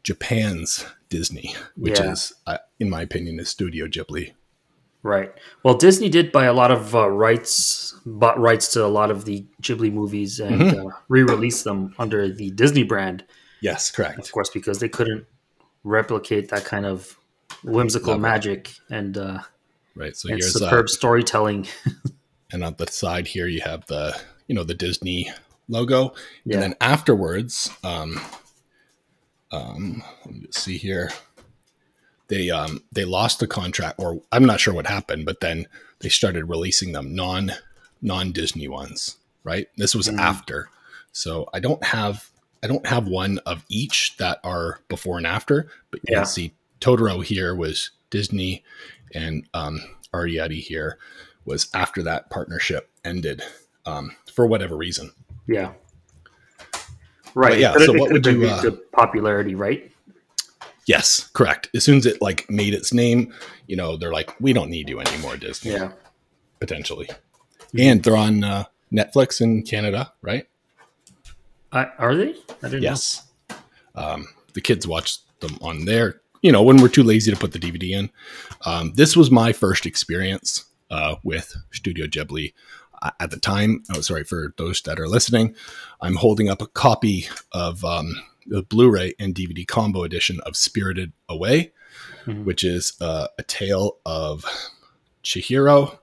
Japan's 0.03 0.83
Disney, 1.09 1.53
which 1.75 1.99
Yeah. 1.99 2.13
is, 2.13 2.33
uh, 2.47 2.57
in 2.79 2.89
my 2.89 3.01
opinion, 3.03 3.39
is 3.39 3.49
Studio 3.49 3.85
Ghibli. 3.87 4.33
Right. 5.03 5.31
Well, 5.61 5.75
Disney 5.75 6.09
did 6.09 6.31
buy 6.31 6.45
a 6.45 6.53
lot 6.53 6.71
of 6.71 6.95
uh, 6.95 7.07
rights, 7.11 7.93
bought 8.05 8.39
rights 8.39 8.73
to 8.73 8.83
a 8.83 8.87
lot 8.87 9.11
of 9.11 9.25
the 9.25 9.45
Ghibli 9.61 9.91
movies 9.93 10.39
and 10.39 10.59
Mm-hmm. 10.61 10.87
uh, 10.87 10.91
re-released 11.07 11.63
them 11.65 11.93
under 11.99 12.27
the 12.33 12.49
Disney 12.51 12.83
brand, 12.83 13.23
Yes, 13.65 13.89
correct. 13.91 14.19
of 14.19 14.31
course, 14.31 14.49
because 14.49 14.79
they 14.79 14.89
couldn't 14.89 15.25
replicate 15.83 16.49
that 16.49 16.65
kind 16.65 16.85
of 16.85 17.17
whimsical 17.63 18.13
Level. 18.13 18.21
magic 18.21 18.71
and, 18.89 19.17
uh, 19.17 19.39
Right. 19.95 20.15
So 20.15 20.29
and 20.29 20.41
uh, 20.41 20.45
superb 20.45 20.89
storytelling. 20.89 21.67
and 22.51 22.63
on 22.63 22.75
the 22.77 22.85
side 22.87 23.27
here 23.27 23.47
you 23.47 23.61
have 23.61 23.85
the 23.87 24.15
you 24.47 24.53
know 24.53 24.63
the 24.65 24.73
Disney 24.73 25.31
logo, 25.69 26.13
Yeah. 26.43 26.55
and 26.55 26.63
then 26.63 26.75
afterwards, 26.81 27.69
um, 27.83 28.19
um, 29.51 30.03
let 30.25 30.35
me 30.35 30.47
see 30.51 30.77
here. 30.77 31.09
They 32.27 32.49
um 32.49 32.83
they 32.91 33.05
lost 33.05 33.39
the 33.39 33.47
contract, 33.47 33.99
or 33.99 34.21
I'm 34.31 34.45
not 34.45 34.59
sure 34.59 34.73
what 34.73 34.87
happened, 34.87 35.25
but 35.25 35.39
then 35.41 35.67
they 35.99 36.09
started 36.09 36.49
releasing 36.49 36.91
them 36.91 37.15
non 37.15 37.53
non 38.01 38.31
Disney 38.31 38.67
ones. 38.67 39.17
Right. 39.43 39.67
This 39.77 39.95
was 39.95 40.07
Mm. 40.09 40.19
after, 40.19 40.69
so 41.11 41.47
I 41.53 41.59
don't 41.59 41.83
have 41.85 42.29
I 42.65 42.67
don't 42.67 42.87
have 42.87 43.07
one 43.07 43.37
of 43.45 43.63
each 43.69 44.17
that 44.17 44.39
are 44.43 44.79
before 44.87 45.17
and 45.19 45.27
after, 45.27 45.67
but 45.91 45.99
you 45.99 46.13
Yeah. 46.13 46.17
can 46.21 46.25
see 46.25 46.55
Totoro 46.81 47.23
here 47.23 47.53
was 47.53 47.91
Disney, 48.09 48.63
and 49.13 49.47
um, 49.53 49.81
Arrietty 50.11 50.61
here 50.61 50.97
was 51.45 51.67
after 51.75 52.01
that 52.01 52.31
partnership 52.31 52.89
ended 53.03 53.43
um, 53.85 54.15
for 54.33 54.47
whatever 54.47 54.75
reason. 54.75 55.11
Yeah. 55.47 55.73
Right. 57.35 57.59
yeah, 57.59 57.73
But 57.73 57.85
so 57.85 57.93
what 57.93 58.11
would 58.11 58.25
you, 58.25 58.47
uh, 58.47 58.61
to 58.63 58.71
popularity, 58.71 59.53
right? 59.53 59.91
Yes, 60.87 61.29
correct. 61.33 61.69
As 61.75 61.83
soon 61.83 61.97
as 61.99 62.07
it 62.07 62.19
like 62.19 62.49
made 62.49 62.73
its 62.73 62.91
name, 62.91 63.31
you 63.67 63.75
know, 63.75 63.95
they're 63.95 64.11
like, 64.11 64.33
we 64.41 64.53
don't 64.53 64.71
need 64.71 64.89
you 64.89 64.99
anymore, 64.99 65.37
Disney. 65.37 65.73
Yeah. 65.73 65.91
potentially. 66.59 67.07
And 67.77 68.01
they're 68.01 68.17
on 68.17 68.43
uh, 68.43 68.63
Netflix 68.91 69.39
in 69.39 69.61
Canada, 69.61 70.13
right? 70.23 70.47
I, 71.71 71.85
are 71.97 72.15
they? 72.15 72.35
Yes. 72.79 73.23
Um, 73.95 74.27
the 74.53 74.61
kids 74.61 74.87
watch 74.87 75.17
them 75.39 75.57
on 75.61 75.85
there. 75.85 76.21
You 76.41 76.51
know, 76.51 76.63
when 76.63 76.77
we're 76.81 76.89
too 76.89 77.03
lazy 77.03 77.31
to 77.31 77.37
put 77.37 77.51
the 77.53 77.59
DVD 77.59 77.91
in. 77.91 78.09
Um, 78.65 78.93
this 78.95 79.15
was 79.17 79.31
my 79.31 79.51
first 79.51 79.85
experience 79.85 80.65
uh, 80.91 81.15
with 81.23 81.55
Studio 81.71 82.05
Ghibli. 82.07 82.53
Uh, 83.01 83.11
at 83.19 83.31
the 83.31 83.37
time, 83.39 83.83
oh, 83.95 84.01
sorry 84.01 84.23
for 84.23 84.53
those 84.57 84.81
that 84.83 84.99
are 84.99 85.07
listening, 85.07 85.55
I'm 86.01 86.15
holding 86.15 86.49
up 86.49 86.61
a 86.61 86.67
copy 86.67 87.27
of 87.51 87.83
um, 87.83 88.15
the 88.47 88.61
Blu-ray 88.63 89.13
and 89.19 89.33
DVD 89.35 89.67
combo 89.67 90.03
edition 90.03 90.39
of 90.45 90.55
Spirited 90.55 91.11
Away, 91.27 91.71
Mhm. 92.25 92.43
which 92.43 92.63
is 92.63 92.93
uh, 93.01 93.27
a 93.37 93.43
tale 93.43 93.97
of 94.05 94.45
Chihiro 95.23 95.97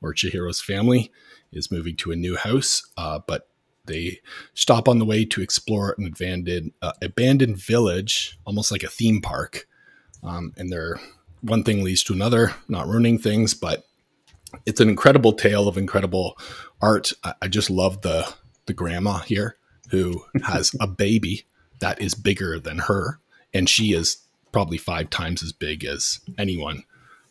or 0.00 0.12
Chihiro's 0.14 0.60
family 0.60 1.10
is 1.52 1.70
moving 1.70 1.96
to 1.96 2.10
a 2.12 2.16
new 2.16 2.36
house, 2.36 2.82
uh, 2.96 3.20
but 3.26 3.48
they 3.86 4.20
stop 4.54 4.88
on 4.88 4.98
the 4.98 5.04
way 5.04 5.24
to 5.26 5.42
explore 5.42 5.94
an 5.98 6.06
abandoned 6.06 6.72
uh, 6.82 6.92
abandoned 7.02 7.58
village, 7.58 8.38
almost 8.46 8.72
like 8.72 8.82
a 8.82 8.88
theme 8.88 9.20
park. 9.20 9.66
Um, 10.22 10.52
and 10.56 10.70
they're 10.70 10.98
one 11.42 11.62
thing 11.62 11.84
leads 11.84 12.02
to 12.04 12.14
another, 12.14 12.54
not 12.68 12.88
ruining 12.88 13.18
things, 13.18 13.52
but 13.52 13.84
it's 14.64 14.80
an 14.80 14.88
incredible 14.88 15.32
tale 15.32 15.68
of 15.68 15.76
incredible 15.76 16.38
art. 16.80 17.12
I, 17.22 17.34
I 17.42 17.48
just 17.48 17.70
love 17.70 18.02
the 18.02 18.32
the 18.66 18.72
grandma 18.72 19.18
here 19.18 19.56
who 19.90 20.24
has 20.44 20.74
a 20.80 20.86
baby 20.86 21.44
that 21.80 22.00
is 22.00 22.14
bigger 22.14 22.58
than 22.58 22.78
her, 22.78 23.20
and 23.52 23.68
she 23.68 23.92
is 23.92 24.18
probably 24.52 24.78
five 24.78 25.10
times 25.10 25.42
as 25.42 25.52
big 25.52 25.84
as 25.84 26.20
anyone, 26.38 26.84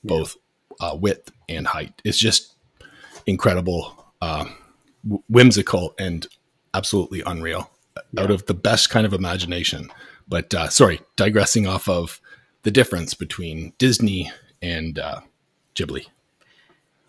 both 0.03 0.35
uh, 0.79 0.95
width 0.99 1.31
and 1.47 1.65
height. 1.65 2.01
It's 2.03 2.17
just 2.17 2.55
incredible, 3.25 4.13
uh, 4.21 4.45
whimsical, 5.29 5.95
and 5.97 6.27
absolutely 6.73 7.21
unreal. 7.25 7.69
Yeah. 8.13 8.23
Out 8.23 8.31
of 8.31 8.45
the 8.47 8.53
best 8.53 8.89
kind 8.89 9.05
of 9.05 9.13
imagination. 9.13 9.89
But 10.27 10.53
uh, 10.53 10.69
sorry, 10.69 11.01
digressing 11.15 11.67
off 11.67 11.87
of 11.87 12.19
the 12.63 12.71
difference 12.71 13.13
between 13.13 13.73
Disney 13.77 14.31
and 14.61 14.97
uh, 14.97 15.21
Ghibli. 15.75 16.07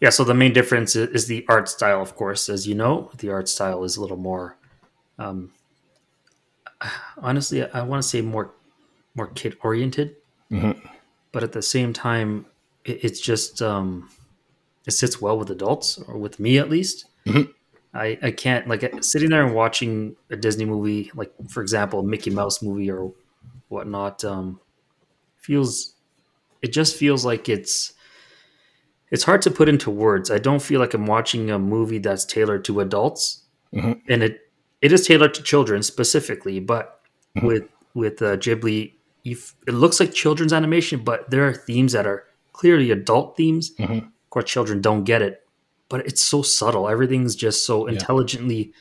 Yeah, 0.00 0.11
so 0.11 0.25
the 0.25 0.35
main 0.35 0.52
difference 0.52 0.97
is 0.97 1.28
the 1.28 1.47
art 1.49 1.68
style, 1.68 2.02
of 2.02 2.16
course. 2.16 2.49
As 2.49 2.66
you 2.66 2.75
know, 2.75 3.11
the 3.18 3.30
art 3.30 3.49
style 3.49 3.85
is 3.85 3.97
a 3.97 4.02
little 4.02 4.16
more, 4.16 4.56
um, 5.18 5.52
honestly, 7.18 7.64
I 7.64 7.83
want 7.83 8.02
to 8.02 8.09
say 8.09 8.21
more, 8.21 8.50
more 9.14 9.28
kid 9.28 9.56
oriented. 9.62 10.16
Mm-hmm. 10.50 10.87
But 11.33 11.42
at 11.42 11.52
the 11.52 11.62
same 11.62 11.92
time, 11.92 12.47
it, 12.85 13.04
it's 13.04 13.21
just 13.21 13.62
um, 13.62 14.11
it 14.87 14.90
sits 14.90 15.21
well 15.21 15.38
with 15.38 15.50
adults, 15.50 15.99
or 15.99 16.18
with 16.18 16.38
me 16.38 16.59
at 16.59 16.68
least. 16.68 17.06
Mm-hmm. 17.26 17.50
I, 17.95 18.19
I 18.23 18.31
can't 18.33 18.67
like 18.69 19.03
sitting 19.03 19.31
there 19.31 19.45
and 19.45 19.55
watching 19.55 20.17
a 20.31 20.37
Disney 20.37 20.65
movie, 20.65 21.11
like 21.15 21.33
for 21.49 21.63
example, 21.63 22.01
a 22.01 22.03
Mickey 22.03 22.31
Mouse 22.31 22.61
movie 22.63 22.91
or 22.91 23.13
whatnot. 23.69 24.25
Um, 24.25 24.61
feels 25.37 25.95
it 26.63 26.73
just 26.73 26.97
feels 26.97 27.25
like 27.25 27.49
it's 27.49 27.93
it's 29.11 29.23
hard 29.23 29.43
to 29.43 29.51
put 29.51 29.69
into 29.69 29.91
words. 29.91 30.31
I 30.31 30.39
don't 30.39 30.63
feel 30.63 30.81
like 30.81 30.95
I'm 30.95 31.07
watching 31.07 31.51
a 31.51 31.59
movie 31.59 31.99
that's 31.99 32.25
tailored 32.25 32.65
to 32.65 32.81
adults, 32.81 33.45
mm-hmm. 33.73 33.93
and 34.09 34.23
it 34.23 34.41
it 34.81 34.93
is 34.93 35.07
tailored 35.07 35.35
to 35.35 35.43
children 35.43 35.83
specifically. 35.83 36.59
But 36.59 37.01
mm-hmm. 37.37 37.47
with 37.47 37.65
with 37.95 38.23
uh, 38.23 38.37
Ghibli, 38.39 38.95
it 39.25 39.73
looks 39.75 40.01
like 40.01 40.13
children's 40.13 40.53
animation, 40.53 41.05
but 41.05 41.31
there 41.31 41.47
are 41.47 41.55
themes 41.55 41.93
that 41.93 42.07
are 42.07 42.25
clearly 42.53 42.91
adult 42.91 43.37
themes. 43.37 43.75
Mm-hmm. 43.77 43.99
Of 43.99 44.31
course, 44.31 44.51
children 44.51 44.81
don't 44.81 45.05
get 45.05 45.23
it, 45.23 45.44
but 45.88 46.07
it's 46.07 46.23
so 46.23 46.43
subtle. 46.43 46.88
Everything's 46.88 47.35
just 47.37 47.67
so 47.67 47.87
intelligently 47.87 48.57
yeah. 48.57 48.73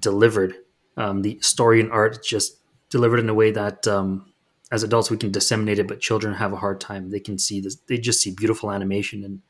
delivered. 0.00 0.54
Um, 0.96 1.22
the 1.22 1.38
story 1.40 1.80
and 1.80 1.90
art 1.92 2.24
just 2.24 2.58
delivered 2.90 3.20
in 3.20 3.28
a 3.28 3.34
way 3.34 3.50
that 3.50 3.86
um, 3.86 4.32
as 4.70 4.82
adults 4.82 5.10
we 5.10 5.16
can 5.16 5.30
disseminate 5.30 5.78
it, 5.78 5.88
but 5.88 6.00
children 6.00 6.34
have 6.34 6.52
a 6.52 6.56
hard 6.56 6.80
time. 6.80 7.10
They 7.10 7.20
can 7.20 7.38
see 7.38 7.60
this; 7.60 7.76
they 7.86 7.98
just 7.98 8.20
see 8.20 8.30
beautiful 8.30 8.70
animation 8.70 9.24
and 9.24 9.42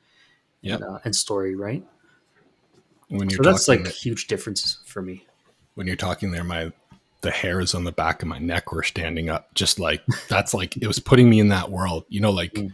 and, 0.65 0.83
uh, 0.83 0.99
and 1.05 1.15
story, 1.15 1.55
right? 1.55 1.85
When 3.09 3.31
you're 3.31 3.43
so 3.43 3.51
that's 3.51 3.69
like 3.69 3.87
huge 3.87 4.27
differences 4.27 4.79
for 4.85 5.01
me. 5.01 5.25
When 5.75 5.87
you're 5.87 5.97
talking 5.97 6.33
there, 6.33 6.45
my 6.45 6.73
the 7.21 7.31
hairs 7.31 7.75
on 7.75 7.85
the 7.85 7.93
back 7.93 8.23
of 8.23 8.29
my 8.29 8.39
neck 8.39 8.73
were 8.73 8.83
standing 8.83 9.29
up, 9.29 9.55
just 9.55 9.79
like 9.79 10.03
that's 10.29 10.55
like 10.55 10.77
it 10.77 10.87
was 10.87 10.99
putting 10.99 11.31
me 11.31 11.41
in 11.41 11.49
that 11.49 11.71
world. 11.71 12.05
You 12.09 12.21
know, 12.21 12.31
like 12.31 12.55
mm. 12.55 12.73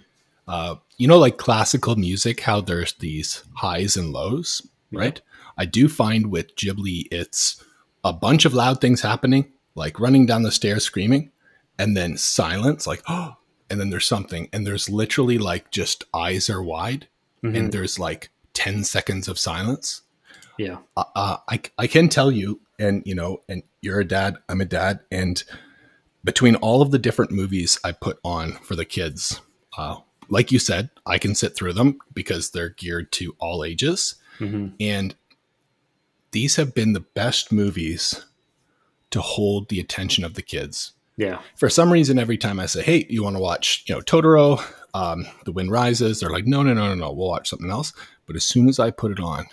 Uh, 0.52 0.74
you 0.98 1.08
know, 1.08 1.18
like 1.18 1.38
classical 1.38 1.96
music, 1.96 2.40
how 2.40 2.60
there's 2.60 2.92
these 2.94 3.42
highs 3.54 3.96
and 3.96 4.12
lows, 4.12 4.60
right? 4.92 5.18
I 5.56 5.64
do 5.64 5.88
find 5.88 6.30
with 6.30 6.54
Ghibli, 6.56 7.08
it's 7.10 7.64
a 8.04 8.12
bunch 8.12 8.44
of 8.44 8.52
loud 8.52 8.78
things 8.78 9.00
happening, 9.00 9.50
like 9.74 9.98
running 9.98 10.26
down 10.26 10.42
the 10.42 10.52
stairs 10.52 10.84
screaming, 10.84 11.30
and 11.78 11.96
then 11.96 12.18
silence, 12.18 12.86
like, 12.86 13.02
oh, 13.08 13.36
and 13.70 13.80
then 13.80 13.88
there's 13.88 14.06
something, 14.06 14.50
and 14.52 14.66
there's 14.66 14.90
literally 14.90 15.38
like 15.38 15.70
just 15.70 16.04
eyes 16.12 16.50
are 16.50 16.62
wide, 16.62 17.08
mm-hmm. 17.42 17.56
and 17.56 17.72
there's 17.72 17.98
like 17.98 18.28
10 18.52 18.84
seconds 18.84 19.28
of 19.28 19.38
silence. 19.38 20.02
Yeah. 20.58 20.80
Uh, 20.98 21.04
uh, 21.16 21.36
I, 21.48 21.62
I 21.78 21.86
can 21.86 22.10
tell 22.10 22.30
you, 22.30 22.60
and 22.78 23.02
you 23.06 23.14
know, 23.14 23.40
and 23.48 23.62
you're 23.80 24.00
a 24.00 24.04
dad, 24.04 24.36
I'm 24.50 24.60
a 24.60 24.66
dad, 24.66 25.00
and 25.10 25.42
between 26.22 26.56
all 26.56 26.82
of 26.82 26.90
the 26.90 26.98
different 26.98 27.30
movies 27.30 27.80
I 27.82 27.92
put 27.92 28.18
on 28.22 28.52
for 28.52 28.76
the 28.76 28.84
kids, 28.84 29.40
uh, 29.78 29.96
like 30.28 30.52
you 30.52 30.58
said, 30.58 30.90
I 31.06 31.18
can 31.18 31.34
sit 31.34 31.54
through 31.54 31.74
them 31.74 31.98
because 32.12 32.50
they're 32.50 32.70
geared 32.70 33.12
to 33.12 33.34
all 33.38 33.64
ages. 33.64 34.16
Mm-hmm. 34.38 34.74
And 34.80 35.14
these 36.30 36.56
have 36.56 36.74
been 36.74 36.92
the 36.92 37.00
best 37.00 37.52
movies 37.52 38.24
to 39.10 39.20
hold 39.20 39.68
the 39.68 39.80
attention 39.80 40.24
of 40.24 40.34
the 40.34 40.42
kids. 40.42 40.92
Yeah. 41.16 41.40
For 41.56 41.68
some 41.68 41.92
reason, 41.92 42.18
every 42.18 42.38
time 42.38 42.58
I 42.58 42.66
say, 42.66 42.82
"Hey, 42.82 43.06
you 43.08 43.22
want 43.22 43.36
to 43.36 43.42
watch, 43.42 43.84
you 43.86 43.94
know, 43.94 44.00
Totoro, 44.00 44.64
um, 44.94 45.26
The 45.44 45.52
Wind 45.52 45.70
Rises," 45.70 46.20
they're 46.20 46.30
like, 46.30 46.46
"No, 46.46 46.62
no, 46.62 46.72
no, 46.72 46.88
no, 46.88 46.94
no. 46.94 47.12
We'll 47.12 47.28
watch 47.28 47.50
something 47.50 47.70
else." 47.70 47.92
But 48.26 48.36
as 48.36 48.44
soon 48.44 48.68
as 48.68 48.78
I 48.78 48.90
put 48.90 49.12
it 49.12 49.20
on, 49.20 49.46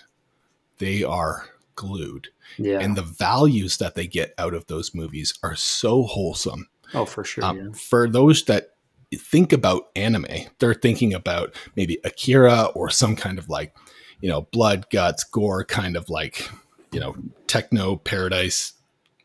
they 0.78 1.04
are 1.04 1.50
glued. 1.76 2.30
Yeah. 2.58 2.80
And 2.80 2.96
the 2.96 3.04
values 3.04 3.78
that 3.78 3.96
they 3.96 4.08
get 4.08 4.34
out 4.38 4.54
of 4.54 4.68
those 4.68 4.96
movies 4.96 5.34
are 5.44 5.56
so 5.56 6.04
wholesome. 6.04 6.70
Oh, 6.94 7.06
for 7.06 7.24
sure. 7.24 7.44
Um, 7.44 7.58
yeah. 7.58 7.72
For 7.74 8.10
those 8.10 8.44
that 8.46 8.76
think 9.18 9.54
about 9.54 9.90
anime, 9.96 10.48
they're 10.60 10.74
thinking 10.74 11.14
about 11.14 11.54
maybe 11.76 12.00
Akira 12.04 12.66
or 12.76 12.90
some 12.90 13.16
kind 13.16 13.40
of 13.40 13.50
like, 13.50 13.76
you 14.22 14.30
know, 14.30 14.42
blood, 14.52 14.86
guts, 14.92 15.24
gore, 15.24 15.64
kind 15.64 15.96
of 15.96 16.10
like, 16.10 16.50
you 16.92 17.00
know, 17.00 17.16
techno 17.48 17.96
paradise 17.96 18.74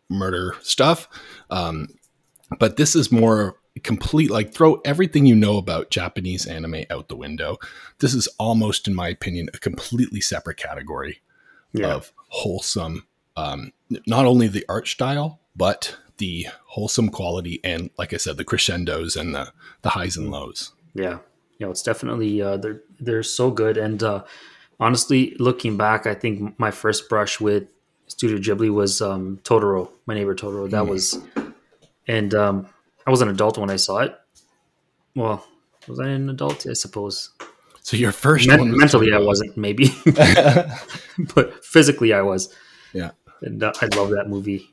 murder 0.08 0.56
stuff. 0.62 1.08
Um, 1.50 1.88
but 2.58 2.76
this 2.76 2.94
is 2.94 3.10
more 3.10 3.56
complete 3.82 4.30
like 4.30 4.54
throw 4.54 4.80
everything 4.84 5.26
you 5.26 5.34
know 5.34 5.58
about 5.58 5.90
Japanese 5.90 6.46
anime 6.46 6.84
out 6.90 7.08
the 7.08 7.16
window. 7.16 7.58
This 7.98 8.14
is 8.14 8.28
almost 8.38 8.86
in 8.86 8.94
my 8.94 9.08
opinion 9.08 9.48
a 9.52 9.58
completely 9.58 10.20
separate 10.20 10.56
category 10.56 11.20
yeah. 11.72 11.94
of 11.94 12.12
wholesome 12.28 13.06
um, 13.36 13.72
not 14.06 14.26
only 14.26 14.46
the 14.46 14.64
art 14.68 14.86
style 14.86 15.40
but 15.56 15.96
the 16.18 16.46
wholesome 16.66 17.08
quality 17.08 17.60
and 17.64 17.90
like 17.98 18.12
I 18.12 18.18
said 18.18 18.36
the 18.36 18.44
crescendos 18.44 19.16
and 19.16 19.34
the 19.34 19.52
the 19.82 19.90
highs 19.90 20.16
and 20.16 20.30
lows. 20.30 20.72
Yeah. 20.94 21.18
You 21.58 21.66
know, 21.66 21.70
it's 21.70 21.82
definitely 21.82 22.40
uh, 22.42 22.56
they're 22.56 22.82
they're 23.00 23.22
so 23.22 23.50
good 23.50 23.76
and 23.76 24.02
uh, 24.02 24.24
honestly 24.80 25.36
looking 25.38 25.76
back 25.76 26.06
I 26.06 26.14
think 26.14 26.58
my 26.58 26.70
first 26.70 27.08
brush 27.08 27.40
with 27.40 27.68
Studio 28.06 28.38
Ghibli 28.38 28.72
was 28.72 29.00
um, 29.00 29.40
Totoro, 29.44 29.90
my 30.06 30.14
neighbor 30.14 30.34
Totoro. 30.34 30.68
That 30.70 30.84
mm. 30.84 30.88
was 30.88 31.20
and 32.06 32.34
um, 32.34 32.68
I 33.06 33.10
was 33.10 33.20
an 33.20 33.28
adult 33.28 33.58
when 33.58 33.70
I 33.70 33.76
saw 33.76 33.98
it. 33.98 34.18
Well, 35.14 35.46
was 35.86 36.00
I 36.00 36.08
an 36.08 36.28
adult? 36.30 36.66
I 36.66 36.72
suppose. 36.72 37.30
So 37.82 37.96
your 37.96 38.12
first 38.12 38.48
Men- 38.48 38.70
was 38.70 38.78
mentally, 38.78 39.12
I 39.12 39.18
wasn't 39.18 39.56
maybe, 39.56 39.94
but 41.34 41.64
physically, 41.64 42.12
I 42.12 42.22
was. 42.22 42.54
Yeah, 42.92 43.10
and 43.42 43.62
uh, 43.62 43.72
I 43.80 43.86
love 43.94 44.10
that 44.10 44.28
movie. 44.28 44.70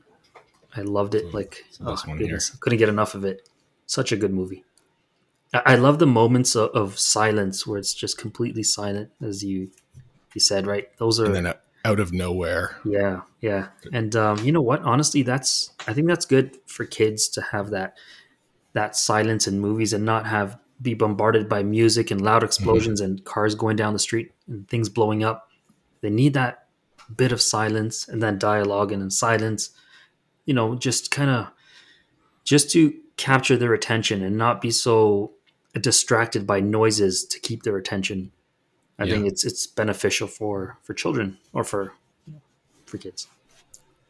I 0.76 0.82
loved 0.82 1.16
it. 1.16 1.34
Like, 1.34 1.66
oh, 1.86 1.96
goodness, 2.06 2.52
couldn't 2.60 2.80
get 2.80 2.90
enough 2.90 3.16
of 3.16 3.26
it. 3.26 3.48
Such 3.86 4.12
a 4.12 4.18
good 4.18 4.34
movie. 4.34 4.64
I, 5.54 5.62
I 5.66 5.76
love 5.76 6.00
the 6.00 6.08
moments 6.08 6.56
of, 6.56 6.70
of, 6.72 6.98
silence 6.98 7.68
where 7.68 7.78
it's 7.78 7.94
just 7.94 8.18
completely 8.18 8.64
silent, 8.64 9.12
as 9.22 9.44
you 9.44 9.72
you 10.34 10.42
said. 10.42 10.66
Right, 10.68 10.96
those 10.98 11.20
are 11.20 11.56
out 11.84 12.00
of 12.00 12.14
nowhere. 12.14 12.78
Yeah, 12.86 13.22
yeah. 13.42 13.70
And 13.92 14.16
um, 14.16 14.40
you 14.40 14.52
know 14.52 14.62
what? 14.62 14.82
Honestly, 14.82 15.24
that's 15.24 15.72
I 15.88 15.94
think 15.94 16.08
that's 16.08 16.26
good 16.26 16.58
for 16.68 16.86
kids 16.86 17.28
to 17.30 17.42
have 17.42 17.72
that 17.72 17.98
that 18.74 18.96
silence 18.96 19.48
in 19.48 19.60
movies 19.60 19.94
and 19.94 20.06
not 20.06 20.26
have 20.28 20.58
be 20.82 20.94
bombarded 20.94 21.48
by 21.48 21.64
music 21.64 22.12
and 22.12 22.22
loud 22.22 22.38
mm-hmm. 22.38 22.46
explosions 22.46 23.02
mm-hmm. 23.02 23.12
and 23.12 23.26
cars 23.26 23.56
going 23.56 23.76
down 23.76 23.94
the 23.94 24.00
street 24.00 24.32
and 24.48 24.68
things 24.68 24.90
blowing 24.90 25.24
up. 25.24 25.50
They 26.02 26.10
need 26.10 26.34
that 26.34 26.68
bit 27.16 27.32
of 27.32 27.42
silence 27.42 28.08
and 28.08 28.22
then 28.22 28.40
dialogue 28.40 28.92
and 28.92 29.02
then 29.02 29.12
silence. 29.12 29.72
You 30.46 30.54
know, 30.54 30.76
just 30.76 31.12
kind 31.12 31.30
of 31.30 31.52
just 32.44 32.72
to 32.72 32.94
capture 33.18 33.58
their 33.58 33.74
attention 33.74 34.24
and 34.24 34.38
not 34.38 34.62
be 34.62 34.72
so 34.72 35.32
distracted 35.80 36.46
by 36.48 36.60
noises 36.60 37.24
to 37.26 37.40
keep 37.40 37.64
their 37.64 37.78
attention 37.78 38.32
I 39.02 39.06
yeah. 39.06 39.16
think 39.16 39.28
it's 39.28 39.44
it's 39.44 39.66
beneficial 39.66 40.28
for 40.28 40.78
for 40.84 40.94
children 40.94 41.40
or 41.54 41.64
for 41.64 41.94
for 42.86 43.00
kids. 43.00 43.28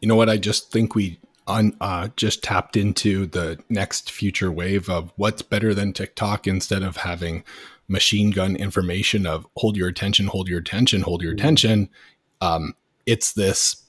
You 0.02 0.08
know 0.08 0.16
what? 0.16 0.30
I 0.30 0.38
just 0.38 0.70
think 0.72 0.96
we 0.96 1.18
on 1.48 1.78
uh, 1.80 2.10
just 2.18 2.44
tapped 2.44 2.76
into 2.76 3.26
the 3.26 3.58
next 3.70 4.12
future 4.12 4.52
wave 4.52 4.90
of 4.90 5.14
what's 5.16 5.42
better 5.42 5.74
than 5.74 5.94
TikTok 5.94 6.46
instead 6.46 6.84
of 6.84 6.98
having 6.98 7.44
machine 7.88 8.32
gun 8.32 8.58
information 8.58 9.26
of 9.26 9.48
hold 9.56 9.78
your 9.78 9.88
attention, 9.88 10.28
hold 10.28 10.50
your 10.50 10.60
attention, 10.60 11.02
hold 11.02 11.22
your 11.22 11.34
attention. 11.34 11.90
Um, 12.42 12.76
it's 13.06 13.32
this 13.32 13.81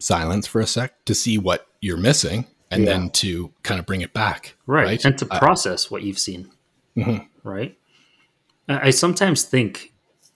silence 0.00 0.46
for 0.46 0.60
a 0.60 0.66
sec 0.66 1.04
to 1.04 1.14
see 1.14 1.38
what 1.38 1.66
you're 1.80 1.96
missing 1.96 2.46
and 2.70 2.84
yeah. 2.84 2.90
then 2.92 3.10
to 3.10 3.52
kind 3.62 3.78
of 3.78 3.86
bring 3.86 4.00
it 4.00 4.12
back. 4.12 4.56
Right. 4.66 4.84
right? 4.86 5.04
And 5.04 5.16
to 5.18 5.26
process 5.26 5.86
uh, 5.86 5.88
what 5.90 6.02
you've 6.02 6.18
seen. 6.18 6.50
Mm-hmm. 6.96 7.48
Right. 7.48 7.76
I 8.68 8.90
sometimes 8.90 9.44
think 9.44 9.92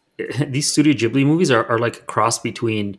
these 0.47 0.71
Studio 0.71 0.92
Ghibli 0.92 1.25
movies 1.25 1.50
are, 1.50 1.64
are 1.66 1.78
like 1.78 1.97
a 1.99 2.02
cross 2.02 2.38
between 2.38 2.99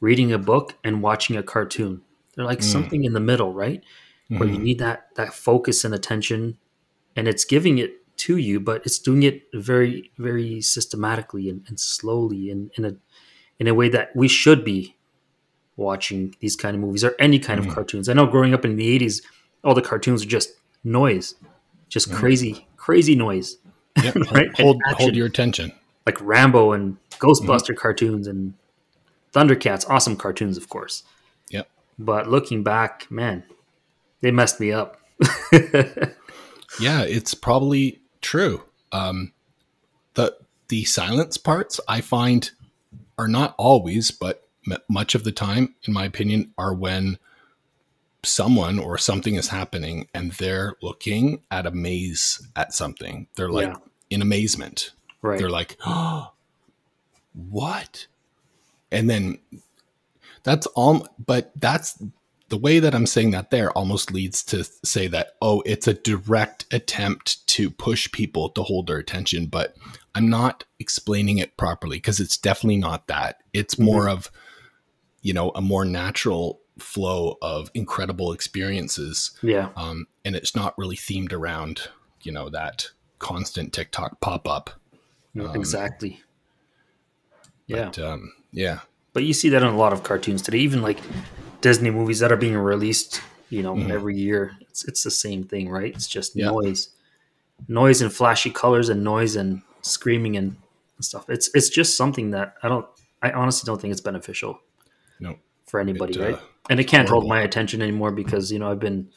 reading 0.00 0.32
a 0.32 0.38
book 0.38 0.76
and 0.82 1.02
watching 1.02 1.36
a 1.36 1.42
cartoon. 1.42 2.02
They're 2.34 2.44
like 2.44 2.60
Mm. 2.60 2.64
something 2.64 3.04
in 3.04 3.12
the 3.12 3.20
middle, 3.20 3.52
right? 3.52 3.82
Where 4.28 4.48
you 4.48 4.56
Mhm. 4.58 4.62
need 4.62 4.78
that 4.78 5.14
that 5.16 5.34
focus 5.34 5.84
and 5.84 5.94
attention, 5.94 6.56
and 7.14 7.28
it's 7.28 7.44
giving 7.44 7.76
it 7.76 7.98
to 8.18 8.38
you, 8.38 8.60
but 8.60 8.80
it's 8.86 8.98
doing 8.98 9.22
it 9.22 9.42
very 9.52 10.10
very 10.16 10.60
systematically 10.62 11.50
and, 11.50 11.62
and 11.68 11.78
slowly 11.78 12.50
and 12.50 12.70
in 12.78 12.84
a 12.86 12.96
in 13.58 13.68
a 13.68 13.74
way 13.74 13.90
that 13.90 14.16
we 14.16 14.28
should 14.28 14.64
be 14.64 14.96
watching 15.76 16.34
these 16.40 16.54
kind 16.56 16.74
of 16.74 16.80
movies 16.82 17.02
or 17.04 17.14
any 17.18 17.38
kind 17.38 17.60
Mhm. 17.60 17.68
of 17.68 17.74
cartoons. 17.74 18.08
I 18.08 18.12
know 18.12 18.26
growing 18.26 18.52
up 18.54 18.64
in 18.64 18.76
the 18.76 18.88
eighties, 18.88 19.22
all 19.64 19.74
the 19.74 19.82
cartoons 19.82 20.22
are 20.22 20.28
just 20.28 20.50
noise, 20.84 21.34
just 21.88 22.10
Mhm. 22.10 22.14
crazy 22.16 22.66
crazy 22.76 23.14
noise, 23.14 23.58
Yep. 24.02 24.14
Right? 24.32 24.46
And 24.48 24.58
Hold 24.58 24.82
hold 24.96 25.14
your 25.14 25.26
attention. 25.26 25.72
like 26.06 26.18
Rambo 26.20 26.72
and 26.72 26.96
Ghostbuster 27.20 27.76
cartoons 27.76 28.26
and 28.26 28.54
Thundercats, 29.32 29.88
awesome 29.88 30.16
cartoons, 30.16 30.56
of 30.58 30.68
course. 30.68 31.04
Yep. 31.50 31.68
But 31.98 32.28
looking 32.28 32.62
back, 32.64 33.06
man, 33.10 33.44
they 34.20 34.30
messed 34.32 34.58
me 34.60 34.72
up. 34.72 35.00
Yeah, 36.80 37.02
it's 37.02 37.34
probably 37.34 38.00
true. 38.22 38.62
Um, 38.92 39.32
the 40.14 40.36
the 40.68 40.84
silence 40.84 41.36
parts 41.36 41.78
I 41.86 42.00
find 42.00 42.50
are 43.18 43.28
not 43.28 43.54
always, 43.58 44.10
but 44.10 44.36
m- 44.38 44.42
much 44.88 45.14
of 45.14 45.24
the 45.24 45.32
time, 45.32 45.74
in 45.84 45.92
my 45.92 46.04
opinion, 46.04 46.52
are 46.56 46.74
when 46.74 47.18
someone 48.24 48.78
or 48.78 48.98
something 48.98 49.34
is 49.34 49.48
happening 49.48 50.08
and 50.14 50.32
they're 50.32 50.76
looking 50.80 51.42
at 51.50 51.66
a 51.66 51.70
maze 51.70 52.46
at 52.54 52.72
something. 52.72 53.26
They're 53.34 53.50
like 53.50 53.68
Yeah. 53.68 53.76
in 54.10 54.22
amazement. 54.22 54.92
right. 55.22 55.38
They're 55.38 55.50
like, 55.50 55.76
oh, 55.86 56.32
what? 57.32 58.06
And 58.90 59.08
then 59.08 59.38
that's 60.42 60.66
all, 60.68 61.08
but 61.24 61.52
that's 61.56 62.02
the 62.48 62.58
way 62.58 62.80
that 62.80 62.94
I'm 62.94 63.06
saying 63.06 63.30
that 63.30 63.50
there 63.50 63.70
almost 63.72 64.12
leads 64.12 64.42
to 64.44 64.64
say 64.84 65.06
that, 65.08 65.36
oh, 65.40 65.62
it's 65.64 65.88
a 65.88 65.94
direct 65.94 66.66
attempt 66.70 67.46
to 67.48 67.70
push 67.70 68.10
people 68.12 68.50
to 68.50 68.62
hold 68.62 68.88
their 68.88 68.98
attention, 68.98 69.46
but 69.46 69.74
I'm 70.14 70.28
not 70.28 70.64
explaining 70.78 71.38
it 71.38 71.56
properly 71.56 71.96
because 71.96 72.20
it's 72.20 72.36
definitely 72.36 72.76
not 72.76 73.06
that. 73.06 73.42
It's 73.54 73.78
more 73.78 74.02
mm-hmm. 74.02 74.18
of, 74.18 74.30
you 75.22 75.32
know, 75.32 75.50
a 75.54 75.60
more 75.60 75.84
natural 75.84 76.60
flow 76.78 77.36
of 77.42 77.70
incredible 77.74 78.32
experiences 78.32 79.32
yeah. 79.42 79.68
um, 79.76 80.06
and 80.24 80.34
it's 80.34 80.56
not 80.56 80.76
really 80.78 80.96
themed 80.96 81.30
around 81.32 81.82
you 82.22 82.32
know 82.32 82.48
that 82.48 82.88
constant 83.18 83.72
TikTok 83.72 84.20
pop 84.20 84.48
up. 84.48 84.70
Um, 85.38 85.54
exactly. 85.54 86.20
Yeah. 87.66 87.86
But, 87.86 87.98
um, 87.98 88.32
yeah, 88.52 88.80
But 89.12 89.24
you 89.24 89.32
see 89.32 89.48
that 89.50 89.62
in 89.62 89.68
a 89.68 89.76
lot 89.76 89.92
of 89.92 90.02
cartoons 90.02 90.42
today, 90.42 90.58
even 90.58 90.82
like 90.82 90.98
Disney 91.60 91.90
movies 91.90 92.18
that 92.18 92.32
are 92.32 92.36
being 92.36 92.56
released, 92.56 93.20
you 93.50 93.62
know, 93.62 93.74
Mhm. 93.74 93.90
every 93.90 94.16
year. 94.16 94.56
It's 94.62 94.84
it's 94.84 95.02
the 95.04 95.10
same 95.10 95.44
thing, 95.44 95.68
right? 95.68 95.94
It's 95.94 96.06
just 96.06 96.34
Yeah. 96.34 96.46
noise. 96.46 96.88
Noise 97.68 98.02
and 98.02 98.12
flashy 98.12 98.50
colors 98.50 98.88
and 98.88 99.04
noise 99.04 99.36
and 99.36 99.62
screaming 99.82 100.36
and 100.36 100.56
stuff. 101.00 101.28
It's 101.28 101.50
it's 101.54 101.68
just 101.68 101.96
something 101.96 102.30
that 102.30 102.54
I 102.62 102.68
don't 102.68 102.86
I 103.22 103.30
honestly 103.30 103.66
don't 103.66 103.80
think 103.80 103.92
it's 103.92 104.00
beneficial 104.00 104.60
no, 105.22 105.38
for 105.66 105.80
anybody, 105.80 106.14
It, 106.14 106.20
uh, 106.20 106.24
right? 106.24 106.38
And 106.70 106.78
it 106.80 106.84
can't 106.84 107.08
hold 107.08 107.26
my 107.26 107.40
attention 107.40 107.80
anymore 107.82 108.10
because, 108.12 108.52
you 108.52 108.58
know, 108.58 108.70
I've 108.70 108.80
been 108.80 109.08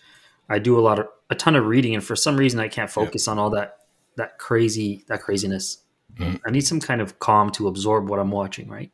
I 0.47 0.59
do 0.59 0.79
a 0.79 0.81
lot 0.81 0.99
of 0.99 1.07
a 1.29 1.35
ton 1.35 1.55
of 1.55 1.65
reading 1.65 1.95
and 1.95 2.03
for 2.03 2.15
some 2.15 2.37
reason 2.37 2.59
I 2.59 2.67
can't 2.67 2.89
focus 2.89 3.27
on 3.27 3.39
all 3.39 3.49
that 3.51 3.79
that 4.15 4.37
crazy 4.37 5.03
that 5.07 5.21
craziness. 5.21 5.79
Mhm. 6.17 6.39
I 6.47 6.51
need 6.51 6.65
some 6.65 6.79
kind 6.79 7.01
of 7.01 7.19
calm 7.19 7.49
to 7.51 7.67
absorb 7.67 8.07
what 8.09 8.19
I'm 8.19 8.31
watching, 8.31 8.69
right? 8.69 8.91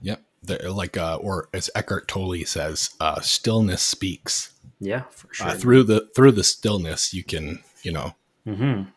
yep. 0.00 0.22
They're 0.42 0.70
like, 0.70 0.96
uh, 0.98 1.16
or 1.22 1.48
as 1.54 1.70
Eckhart 1.74 2.06
Tolle 2.08 2.44
says, 2.44 2.90
uh, 3.00 3.20
stillness 3.20 3.80
speaks. 3.82 4.52
Yeah, 4.80 5.04
for 5.10 5.32
sure. 5.32 5.46
Uh, 5.48 5.54
through 5.54 5.84
the 5.84 6.08
through 6.16 6.32
the 6.32 6.44
stillness, 6.44 7.14
you 7.14 7.22
can, 7.24 7.60
you 7.82 7.92
know, 7.92 8.14
Mm-hmm. 8.46 8.90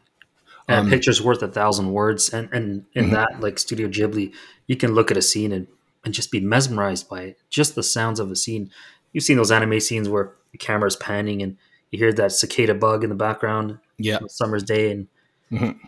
And 0.69 0.79
Um, 0.79 0.87
a 0.87 0.89
picture's 0.89 1.21
worth 1.21 1.41
a 1.41 1.47
thousand 1.47 1.93
words, 1.93 2.29
and 2.33 2.49
and 2.51 2.83
in 2.93 3.05
Mhm. 3.05 3.11
that, 3.11 3.39
like 3.39 3.57
Studio 3.59 3.87
Ghibli, 3.87 4.33
you 4.67 4.75
can 4.75 4.93
look 4.93 5.09
at 5.11 5.15
a 5.17 5.21
scene 5.21 5.53
and 5.53 5.67
and 6.05 6.13
just 6.13 6.31
be 6.31 6.39
mesmerized 6.39 7.09
by 7.09 7.21
it. 7.23 7.39
Just 7.49 7.75
the 7.75 7.83
sounds 7.83 8.19
of 8.19 8.31
a 8.31 8.35
scene. 8.35 8.71
You've 9.13 9.23
seen 9.23 9.37
those 9.37 9.51
anime 9.51 9.79
scenes 9.79 10.07
where 10.09 10.33
the 10.51 10.57
camera's 10.57 10.95
panning 10.95 11.41
and 11.41 11.57
you 11.91 11.99
hear 11.99 12.13
that 12.13 12.31
cicada 12.31 12.73
bug 12.73 13.03
in 13.03 13.09
the 13.09 13.15
background 13.15 13.79
yeah, 13.97 14.17
on 14.17 14.25
a 14.25 14.29
summer's 14.29 14.63
day, 14.63 14.91
and 14.91 15.07
Mhm. 15.51 15.79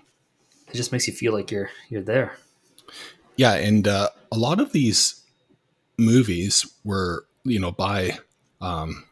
it 0.67 0.73
just 0.75 0.91
makes 0.91 1.07
you 1.07 1.13
feel 1.13 1.33
like 1.33 1.51
you're 1.51 1.69
you're 1.89 2.01
there. 2.01 2.37
yeah, 3.35 3.53
and 3.55 3.87
uh, 3.87 4.09
a 4.31 4.37
lot 4.37 4.59
of 4.59 4.71
these 4.71 5.21
movies 5.97 6.65
were, 6.83 7.25
you 7.43 7.59
know, 7.59 7.71
by, 7.71 8.17
um, 8.61 9.05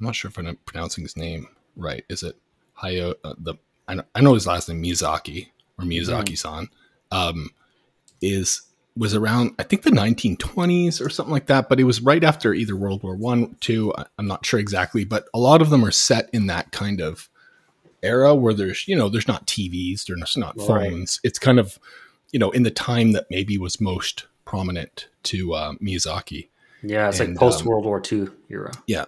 I'm 0.00 0.06
not 0.06 0.14
sure 0.16 0.28
if 0.30 0.38
I'm 0.38 0.56
pronouncing 0.66 1.04
his 1.04 1.16
name 1.16 1.48
right. 1.76 2.04
Is 2.08 2.22
it 2.22 2.36
Hayao? 2.82 3.14
Uh, 3.22 3.34
the 3.38 3.54
I 3.86 3.94
know, 3.94 4.04
I 4.14 4.20
know 4.22 4.34
his 4.34 4.46
last 4.46 4.68
name 4.68 4.82
Miyazaki 4.82 5.48
or 5.78 5.84
Miyazaki-san. 5.84 6.68
Um, 7.12 7.50
is 8.22 8.62
was 8.96 9.14
around 9.14 9.52
I 9.58 9.64
think 9.64 9.82
the 9.82 9.90
1920s 9.90 11.04
or 11.04 11.08
something 11.08 11.32
like 11.32 11.46
that, 11.46 11.68
but 11.68 11.80
it 11.80 11.84
was 11.84 12.00
right 12.00 12.22
after 12.22 12.54
either 12.54 12.76
World 12.76 13.02
War 13.02 13.16
One, 13.16 13.56
two. 13.60 13.92
I'm 14.18 14.26
not 14.26 14.46
sure 14.46 14.60
exactly, 14.60 15.04
but 15.04 15.26
a 15.34 15.38
lot 15.38 15.60
of 15.62 15.70
them 15.70 15.84
are 15.84 15.90
set 15.90 16.30
in 16.32 16.46
that 16.46 16.70
kind 16.72 17.00
of 17.00 17.28
era 18.02 18.34
where 18.34 18.54
there's 18.54 18.86
you 18.86 18.94
know 18.96 19.08
there's 19.08 19.28
not 19.28 19.46
TVs, 19.46 20.04
there's 20.06 20.36
not 20.36 20.56
Right. 20.56 20.66
phones. 20.90 21.20
It's 21.24 21.38
kind 21.38 21.58
of 21.58 21.78
you 22.32 22.38
know 22.38 22.50
in 22.50 22.62
the 22.62 22.70
time 22.70 23.12
that 23.12 23.26
maybe 23.30 23.58
was 23.58 23.80
most 23.80 24.26
prominent 24.44 25.08
to 25.24 25.54
uh, 25.54 25.72
Miyazaki. 25.82 26.48
Yeah, 26.82 27.08
it's 27.08 27.18
And, 27.18 27.30
like 27.30 27.38
post 27.38 27.62
um, 27.62 27.68
World 27.68 27.84
War 27.86 28.02
II 28.12 28.28
era. 28.50 28.72
Yeah. 28.86 29.06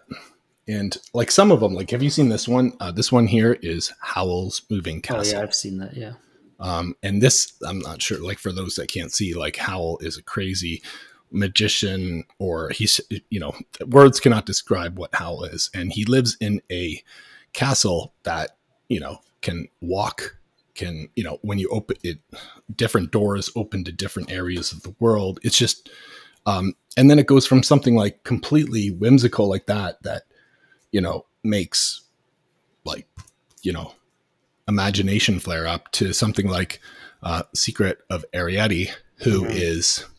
And 0.66 0.96
like 1.14 1.30
some 1.30 1.52
of 1.52 1.60
them, 1.60 1.74
like 1.74 1.90
have 1.90 2.02
you 2.02 2.10
seen 2.10 2.28
this 2.30 2.48
one? 2.48 2.72
Uh, 2.80 2.90
this 2.90 3.12
one 3.12 3.26
here 3.28 3.52
is 3.62 3.92
Howl's 4.00 4.62
Moving 4.70 5.00
Castle. 5.02 5.36
Oh 5.36 5.38
yeah, 5.38 5.42
I've 5.44 5.54
seen 5.54 5.78
that. 5.78 5.96
Yeah, 5.96 6.14
Um, 6.58 6.94
and 7.02 7.20
this, 7.20 7.52
I'm 7.66 7.80
not 7.80 8.00
sure, 8.00 8.18
like 8.18 8.38
for 8.38 8.52
those 8.52 8.76
that 8.76 8.88
can't 8.88 9.12
see, 9.12 9.34
like 9.34 9.56
Howl 9.56 9.98
is 10.00 10.16
a 10.16 10.22
crazy 10.22 10.82
magician, 11.30 12.24
or 12.38 12.70
he's, 12.70 13.00
you 13.30 13.40
know, 13.40 13.54
words 13.86 14.20
cannot 14.20 14.46
describe 14.46 14.98
what 14.98 15.14
Howl 15.14 15.44
is. 15.44 15.70
And 15.74 15.92
he 15.92 16.04
lives 16.04 16.36
in 16.40 16.62
a 16.70 17.02
castle 17.52 18.14
that, 18.22 18.56
you 18.88 19.00
know, 19.00 19.18
can 19.42 19.68
walk, 19.80 20.36
can, 20.74 21.08
you 21.14 21.24
know, 21.24 21.38
when 21.42 21.58
you 21.58 21.68
open 21.68 21.96
it, 22.02 22.20
different 22.74 23.10
doors 23.10 23.50
open 23.54 23.84
to 23.84 23.92
different 23.92 24.30
areas 24.30 24.72
of 24.72 24.82
the 24.82 24.94
world. 24.98 25.40
It's 25.42 25.58
just, 25.58 25.90
um, 26.46 26.74
and 26.96 27.10
then 27.10 27.18
it 27.18 27.26
goes 27.26 27.46
from 27.46 27.62
something 27.62 27.96
like 27.96 28.24
completely 28.24 28.90
whimsical 28.90 29.48
like 29.48 29.66
that, 29.66 30.02
that, 30.04 30.22
you 30.92 31.00
know, 31.00 31.26
makes 31.44 32.02
like, 32.84 33.08
you 33.62 33.72
know, 33.72 33.92
imagination 34.68 35.38
flare 35.38 35.66
up 35.66 35.90
to 35.92 36.12
something 36.12 36.48
like 36.48 36.80
uh, 37.22 37.42
Secret 37.54 37.98
of 38.10 38.24
Arrietty, 38.34 38.90
who 39.18 39.44
is, 39.46 40.04
Mhm. 40.04 40.10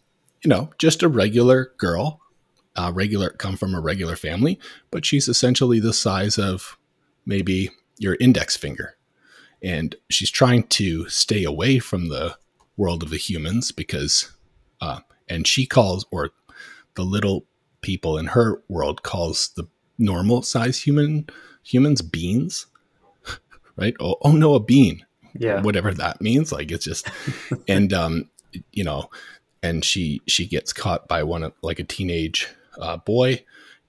you 0.43 0.49
know, 0.49 0.69
just 0.77 1.03
a 1.03 1.07
regular 1.07 1.71
girl, 1.77 2.19
uh, 2.75 2.91
regular 2.93 3.29
come 3.29 3.55
from 3.55 3.73
a 3.75 3.79
regular 3.79 4.15
family, 4.15 4.59
but 4.91 5.05
she's 5.05 5.27
essentially 5.27 5.79
the 5.79 5.93
size 5.93 6.37
of 6.37 6.77
maybe 7.25 7.71
your 7.97 8.17
index 8.19 8.57
finger, 8.57 8.95
and 9.61 9.95
she's 10.09 10.29
trying 10.31 10.63
to 10.63 11.07
stay 11.09 11.43
away 11.43 11.79
from 11.79 12.09
the 12.09 12.35
world 12.77 13.03
of 13.03 13.09
the 13.09 13.17
humans 13.17 13.71
because, 13.71 14.31
uh, 14.81 14.99
and 15.27 15.47
she 15.47 15.65
calls 15.65 16.05
or 16.11 16.31
the 16.95 17.03
little 17.03 17.45
people 17.81 18.17
in 18.17 18.27
her 18.27 18.61
world 18.67 19.03
calls 19.03 19.49
the 19.55 19.67
normal 19.97 20.41
size 20.41 20.79
human 20.81 21.27
humans 21.63 22.01
beans 22.01 22.65
right? 23.77 23.95
Oh, 23.99 24.15
oh 24.21 24.31
no 24.33 24.55
a 24.55 24.59
bean. 24.59 25.05
Yeah, 25.39 25.61
whatever 25.61 25.93
that 25.93 26.19
means 26.21 26.51
like 26.51 26.71
it's 26.71 26.85
just 26.85 27.07
and 27.67 27.93
um 27.93 28.29
you 28.71 28.83
know 28.83 29.09
and 29.61 29.85
she 29.85 30.21
she 30.27 30.47
gets 30.47 30.73
caught 30.73 31.07
by 31.07 31.21
one 31.23 31.43
of 31.43 31.53
like 31.61 31.79
a 31.79 31.83
teenage 31.83 32.47
uh, 32.79 32.97
boy 32.97 33.43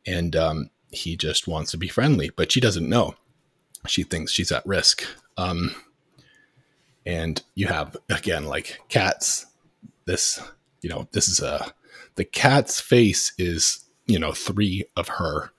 and 0.07 0.37
um 0.37 0.70
he 0.90 1.16
just 1.16 1.48
wants 1.48 1.70
to 1.70 1.79
be 1.79 1.88
friendly 1.88 2.31
but 2.37 2.53
she 2.53 2.61
doesn't 2.61 2.88
know. 2.88 3.14
She 3.87 4.03
thinks 4.03 4.31
she's 4.33 4.53
at 4.53 4.66
risk. 4.66 5.05
Um 5.38 5.74
and 7.07 7.42
you 7.55 7.66
have 7.68 7.96
again 8.11 8.44
like 8.44 8.81
cats. 8.88 9.46
This 10.05 10.40
you 10.83 10.88
know 10.90 11.09
this 11.12 11.29
is 11.29 11.40
a 11.40 11.72
the 12.16 12.24
cat's 12.24 12.81
face 12.81 13.33
is 13.38 13.85
you 14.07 14.18
know 14.18 14.33
three 14.33 14.85
of 14.96 15.09
her 15.09 15.51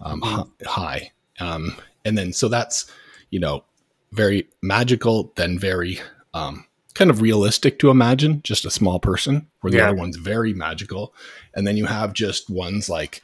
um 0.00 0.20
Mhm. 0.22 0.50
high 0.66 1.12
um 1.38 1.76
and 2.04 2.16
then 2.16 2.32
so 2.32 2.48
that's 2.48 2.90
you 3.30 3.40
know 3.40 3.64
very 4.12 4.48
magical, 4.62 5.32
then 5.36 5.58
very 5.58 6.00
um, 6.34 6.64
kind 6.94 7.10
of 7.10 7.20
realistic 7.20 7.78
to 7.78 7.90
imagine, 7.90 8.40
just 8.42 8.64
a 8.64 8.70
small 8.70 8.98
person, 8.98 9.46
where 9.60 9.70
the 9.70 9.76
Yeah. 9.78 9.88
other 9.88 9.96
one's 9.96 10.16
very 10.16 10.52
magical. 10.54 11.14
And 11.54 11.66
then 11.66 11.76
you 11.76 11.86
have 11.86 12.12
just 12.14 12.48
ones 12.50 12.88
like, 12.88 13.22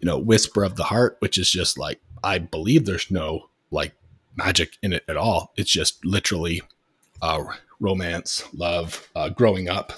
you 0.00 0.06
know, 0.06 0.18
Whisper 0.18 0.64
of 0.64 0.76
the 0.76 0.84
Heart, 0.84 1.16
which 1.20 1.36
is 1.38 1.50
just 1.50 1.78
like, 1.78 2.00
I 2.24 2.38
believe 2.38 2.84
there's 2.86 3.10
no 3.10 3.50
like 3.70 3.92
magic 4.36 4.76
in 4.82 4.92
it 4.92 5.04
at 5.08 5.16
all. 5.16 5.52
It's 5.56 5.70
just 5.70 6.04
literally 6.04 6.62
uh, 7.22 7.44
romance, 7.78 8.42
love, 8.54 9.06
uh, 9.14 9.28
growing 9.28 9.68
up. 9.68 9.92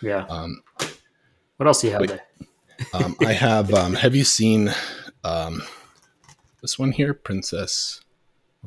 Yeah. 0.00 0.24
Um, 0.28 0.62
what 1.56 1.66
else 1.66 1.80
do 1.80 1.88
you 1.88 1.92
have 1.94 2.06
there? 2.06 2.22
um, 2.92 3.16
I 3.20 3.32
have. 3.32 3.72
Um, 3.74 3.94
have 3.94 4.14
you 4.14 4.24
seen 4.24 4.72
um, 5.24 5.62
this 6.62 6.78
one 6.78 6.92
here, 6.92 7.12
Princess? 7.14 8.00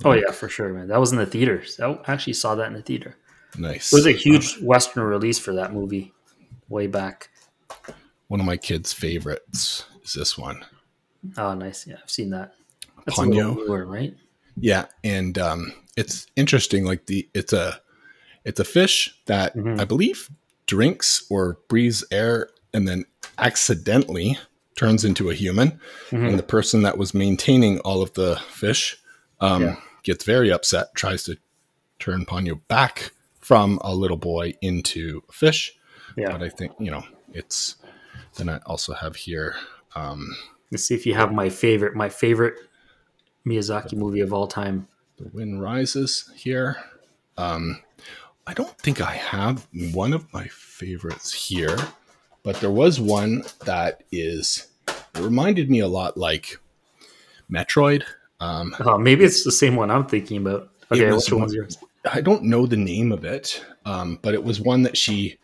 Oh 0.05 0.13
yeah, 0.13 0.31
for 0.31 0.47
sure, 0.49 0.69
man. 0.73 0.87
That 0.87 0.99
was 0.99 1.11
in 1.11 1.17
the 1.17 1.25
theaters. 1.25 1.79
I 1.79 1.97
actually 2.07 2.33
saw 2.33 2.55
that 2.55 2.67
in 2.67 2.73
the 2.73 2.81
theater. 2.81 3.15
Nice. 3.57 3.91
It 3.91 3.95
was 3.95 4.05
a 4.05 4.11
huge 4.11 4.59
Western 4.61 5.03
release 5.03 5.39
for 5.39 5.53
that 5.55 5.73
movie, 5.73 6.13
way 6.69 6.87
back. 6.87 7.29
one 8.27 8.39
of 8.39 8.45
my 8.45 8.57
kids' 8.57 8.91
favorites 8.93 9.85
is 10.03 10.13
this 10.13 10.37
one. 10.37 10.63
Oh, 11.37 11.53
nice. 11.53 11.87
Yeah, 11.87 11.95
I've 12.03 12.09
seen 12.11 12.29
that. 12.31 12.53
That's 13.05 13.17
Ponyo. 13.17 13.55
newer, 13.55 13.85
right? 13.85 14.13
Yeah, 14.59 14.85
and 15.03 15.37
um, 15.37 15.73
it's 15.95 16.27
interesting. 16.35 16.83
Like 16.85 17.05
the 17.05 17.27
it's 17.33 17.53
a 17.53 17.79
it's 18.43 18.59
a 18.59 18.65
fish 18.65 19.15
that 19.25 19.55
Mhm. 19.55 19.79
I 19.79 19.85
believe 19.85 20.29
drinks 20.67 21.25
or 21.29 21.57
breathes 21.69 22.03
air 22.11 22.49
and 22.73 22.87
then 22.87 23.05
accidentally 23.37 24.37
turns 24.75 25.03
into 25.05 25.29
a 25.29 25.33
human. 25.33 25.79
Mhm. 26.11 26.29
And 26.29 26.39
the 26.39 26.43
person 26.43 26.81
that 26.83 26.97
was 26.97 27.13
maintaining 27.13 27.79
all 27.79 28.01
of 28.01 28.13
the 28.13 28.39
fish 28.49 28.97
um, 29.39 29.61
Yeah. 29.63 29.75
gets 30.03 30.23
very 30.25 30.51
upset, 30.51 30.93
tries 30.95 31.23
to 31.23 31.37
turn 31.99 32.25
Ponyo 32.25 32.59
back 32.67 33.11
from 33.39 33.79
a 33.81 33.93
little 33.95 34.17
boy 34.17 34.53
into 34.61 35.23
a 35.29 35.31
fish. 35.31 35.73
Yeah. 36.15 36.31
But 36.31 36.43
I 36.43 36.49
think 36.49 36.73
you 36.79 36.91
know 36.91 37.03
it's. 37.33 37.75
Then 38.37 38.49
I 38.49 38.57
also 38.65 38.93
have 38.93 39.15
here. 39.15 39.55
Um, 39.95 40.35
Let's 40.71 40.83
see 40.85 40.93
if 40.95 41.05
you 41.05 41.13
have 41.15 41.31
my 41.33 41.49
favorite, 41.49 41.95
my 41.95 42.09
favorite 42.09 42.55
Miyazaki 43.47 43.93
movie 43.95 44.19
of 44.19 44.33
all 44.33 44.47
time. 44.47 44.87
The 45.17 45.29
Wind 45.33 45.61
Rises 45.61 46.29
here. 46.35 46.77
Um, 47.37 47.81
I 48.45 48.53
don't 48.53 48.77
think 48.77 49.01
I 49.01 49.13
have 49.13 49.65
one 49.93 50.13
of 50.13 50.31
my 50.33 50.47
favorites 50.49 51.33
here, 51.33 51.77
but 52.43 52.57
there 52.59 52.69
was 52.69 52.99
one 52.99 53.43
that 53.65 54.03
is. 54.11 54.67
It 54.87 55.19
reminded 55.19 55.69
me 55.71 55.79
a 55.79 55.87
lot 55.87 56.17
like 56.17 56.59
Metroid. 57.51 58.03
Um, 58.39 58.75
Oh, 58.79 58.97
maybe 58.97 59.23
it's 59.25 59.43
the 59.43 59.51
same 59.51 59.75
one 59.75 59.89
I'm 59.91 60.05
thinking 60.05 60.37
about. 60.37 60.69
Okay, 60.91 61.05
which 61.11 61.31
one's 61.31 61.31
one- 61.31 61.53
yours? 61.53 61.77
I 62.11 62.21
don't 62.21 62.43
know 62.43 62.65
the 62.65 62.77
name 62.77 63.11
of 63.11 63.25
it, 63.25 63.63
um, 63.85 64.19
but 64.21 64.33
it 64.33 64.43
was 64.43 64.61
one 64.61 64.83
that 64.83 64.95
she. 64.97 65.37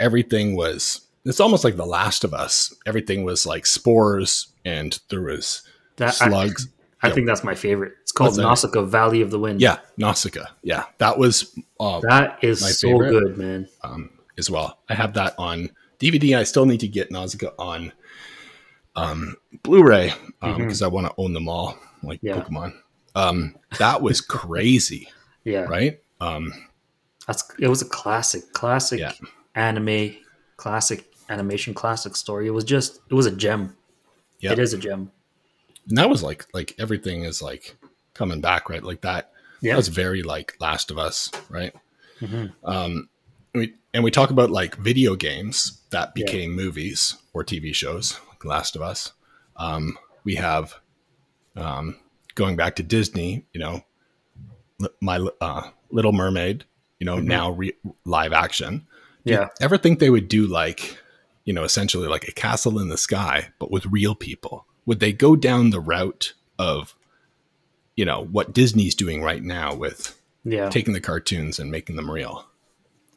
Everything 0.00 0.56
was. 0.56 1.02
It's 1.26 1.40
almost 1.40 1.64
like 1.64 1.76
The 1.76 1.84
Last 1.84 2.24
of 2.24 2.32
Us. 2.32 2.74
Everything 2.86 3.24
was 3.24 3.44
like 3.44 3.66
spores, 3.66 4.46
and 4.64 4.98
there 5.10 5.20
was 5.22 5.62
That, 5.96 6.16
I, 6.22 6.28
slugs. 6.28 6.68
I 7.02 7.08
Yeah. 7.08 7.14
think 7.14 7.26
that's 7.26 7.44
my 7.44 7.54
favorite. 7.54 7.92
It's 8.00 8.12
called? 8.12 8.38
Nausicaa 8.38 8.82
Valley 8.82 9.20
of 9.20 9.30
the 9.30 9.38
Wind. 9.38 9.60
yeah, 9.60 9.80
Nausicaa. 9.98 10.46
Yeah, 10.62 10.84
that 10.98 11.18
was 11.18 11.54
uh, 11.78 12.00
That 12.08 12.38
is 12.42 12.62
My 12.62 12.68
so 12.70 12.88
favorite. 12.88 13.10
good, 13.10 13.36
man. 13.36 13.68
um, 13.82 14.10
as 14.38 14.48
well. 14.50 14.78
I 14.88 14.94
have 14.94 15.12
that 15.14 15.34
on 15.38 15.68
DVD. 15.98 16.38
I 16.38 16.44
still 16.44 16.64
need 16.64 16.80
to 16.80 16.88
get 16.88 17.10
Nausicaa 17.10 17.50
on 17.58 17.92
um, 18.94 19.36
Blu-ray 19.62 20.14
because 20.40 20.80
I 20.80 20.86
want 20.86 21.06
to 21.06 21.12
own 21.18 21.34
them 21.34 21.48
all, 21.50 21.76
like 22.06 22.20
Yeah. 22.22 22.40
Pokemon. 22.42 22.74
Um, 23.14 23.56
that 23.78 24.02
was 24.02 24.20
crazy, 24.40 25.08
Yeah. 25.44 25.62
right? 25.62 26.00
Um, 26.20 26.52
That's 27.26 27.44
it 27.58 27.68
was 27.68 27.82
a 27.82 27.86
classic, 27.86 28.52
classic 28.52 29.00
Yeah. 29.00 29.12
anime, 29.54 30.16
classic 30.56 31.12
animation, 31.28 31.74
classic 31.74 32.14
story. 32.16 32.46
It 32.46 32.50
was 32.50 32.64
just 32.64 33.00
it 33.10 33.14
was 33.14 33.26
a 33.26 33.34
gem. 33.34 33.76
Yeah. 34.40 34.52
It 34.52 34.58
is 34.58 34.72
a 34.74 34.78
gem. 34.78 35.10
and 35.88 35.98
that 35.98 36.08
was 36.10 36.22
like 36.22 36.46
like 36.54 36.74
everything 36.78 37.24
is 37.24 37.40
like 37.42 37.76
coming 38.14 38.40
back, 38.40 38.68
right? 38.70 38.82
Like 38.82 39.00
that. 39.02 39.32
Yeah. 39.60 39.72
That 39.72 39.78
was 39.78 39.88
very 39.88 40.22
like 40.22 40.54
Last 40.60 40.90
of 40.90 40.98
Us, 40.98 41.30
right? 41.48 41.74
Mhm. 42.20 42.52
Um, 42.64 43.08
we, 43.54 43.74
and 43.94 44.04
we 44.04 44.10
talk 44.10 44.30
about 44.30 44.50
like 44.50 44.76
video 44.76 45.16
games 45.16 45.80
that 45.90 46.12
Yeah. 46.14 46.24
became 46.26 46.52
movies 46.54 47.16
or 47.32 47.42
TV 47.44 47.74
shows, 47.74 48.18
like 48.28 48.44
Last 48.44 48.76
of 48.76 48.82
Us. 48.82 49.12
Um, 49.56 49.98
we 50.24 50.34
have 50.34 50.74
um, 51.56 51.96
going 52.34 52.56
back 52.56 52.76
to 52.76 52.82
Disney, 52.82 53.46
you 53.52 53.60
know, 53.60 53.82
my 55.00 55.18
uh, 55.40 55.70
Little 55.90 56.12
Mermaid, 56.12 56.64
you 57.00 57.06
know, 57.06 57.16
Mhm. 57.16 57.24
now 57.24 57.50
re- 57.50 57.76
live 58.04 58.32
action. 58.32 58.86
Do 59.24 59.32
Yeah. 59.32 59.48
ever 59.60 59.78
think 59.78 59.98
they 59.98 60.10
would 60.10 60.28
do 60.28 60.46
like, 60.46 60.98
you 61.44 61.52
know, 61.52 61.64
essentially 61.64 62.08
like 62.08 62.28
a 62.28 62.32
castle 62.32 62.78
in 62.78 62.88
the 62.88 62.98
sky, 62.98 63.48
but 63.58 63.70
with 63.70 63.86
real 63.86 64.14
people? 64.14 64.66
Would 64.84 65.00
they 65.00 65.12
go 65.12 65.34
down 65.36 65.70
the 65.70 65.80
route 65.80 66.34
of, 66.58 66.94
you 67.96 68.04
know, 68.04 68.24
what 68.24 68.52
Disney's 68.52 68.94
doing 68.94 69.22
right 69.22 69.42
now 69.42 69.74
with 69.74 70.20
Yeah. 70.44 70.68
taking 70.68 70.92
the 70.92 71.00
cartoons 71.00 71.58
and 71.58 71.70
making 71.70 71.96
them 71.96 72.10
real? 72.10 72.46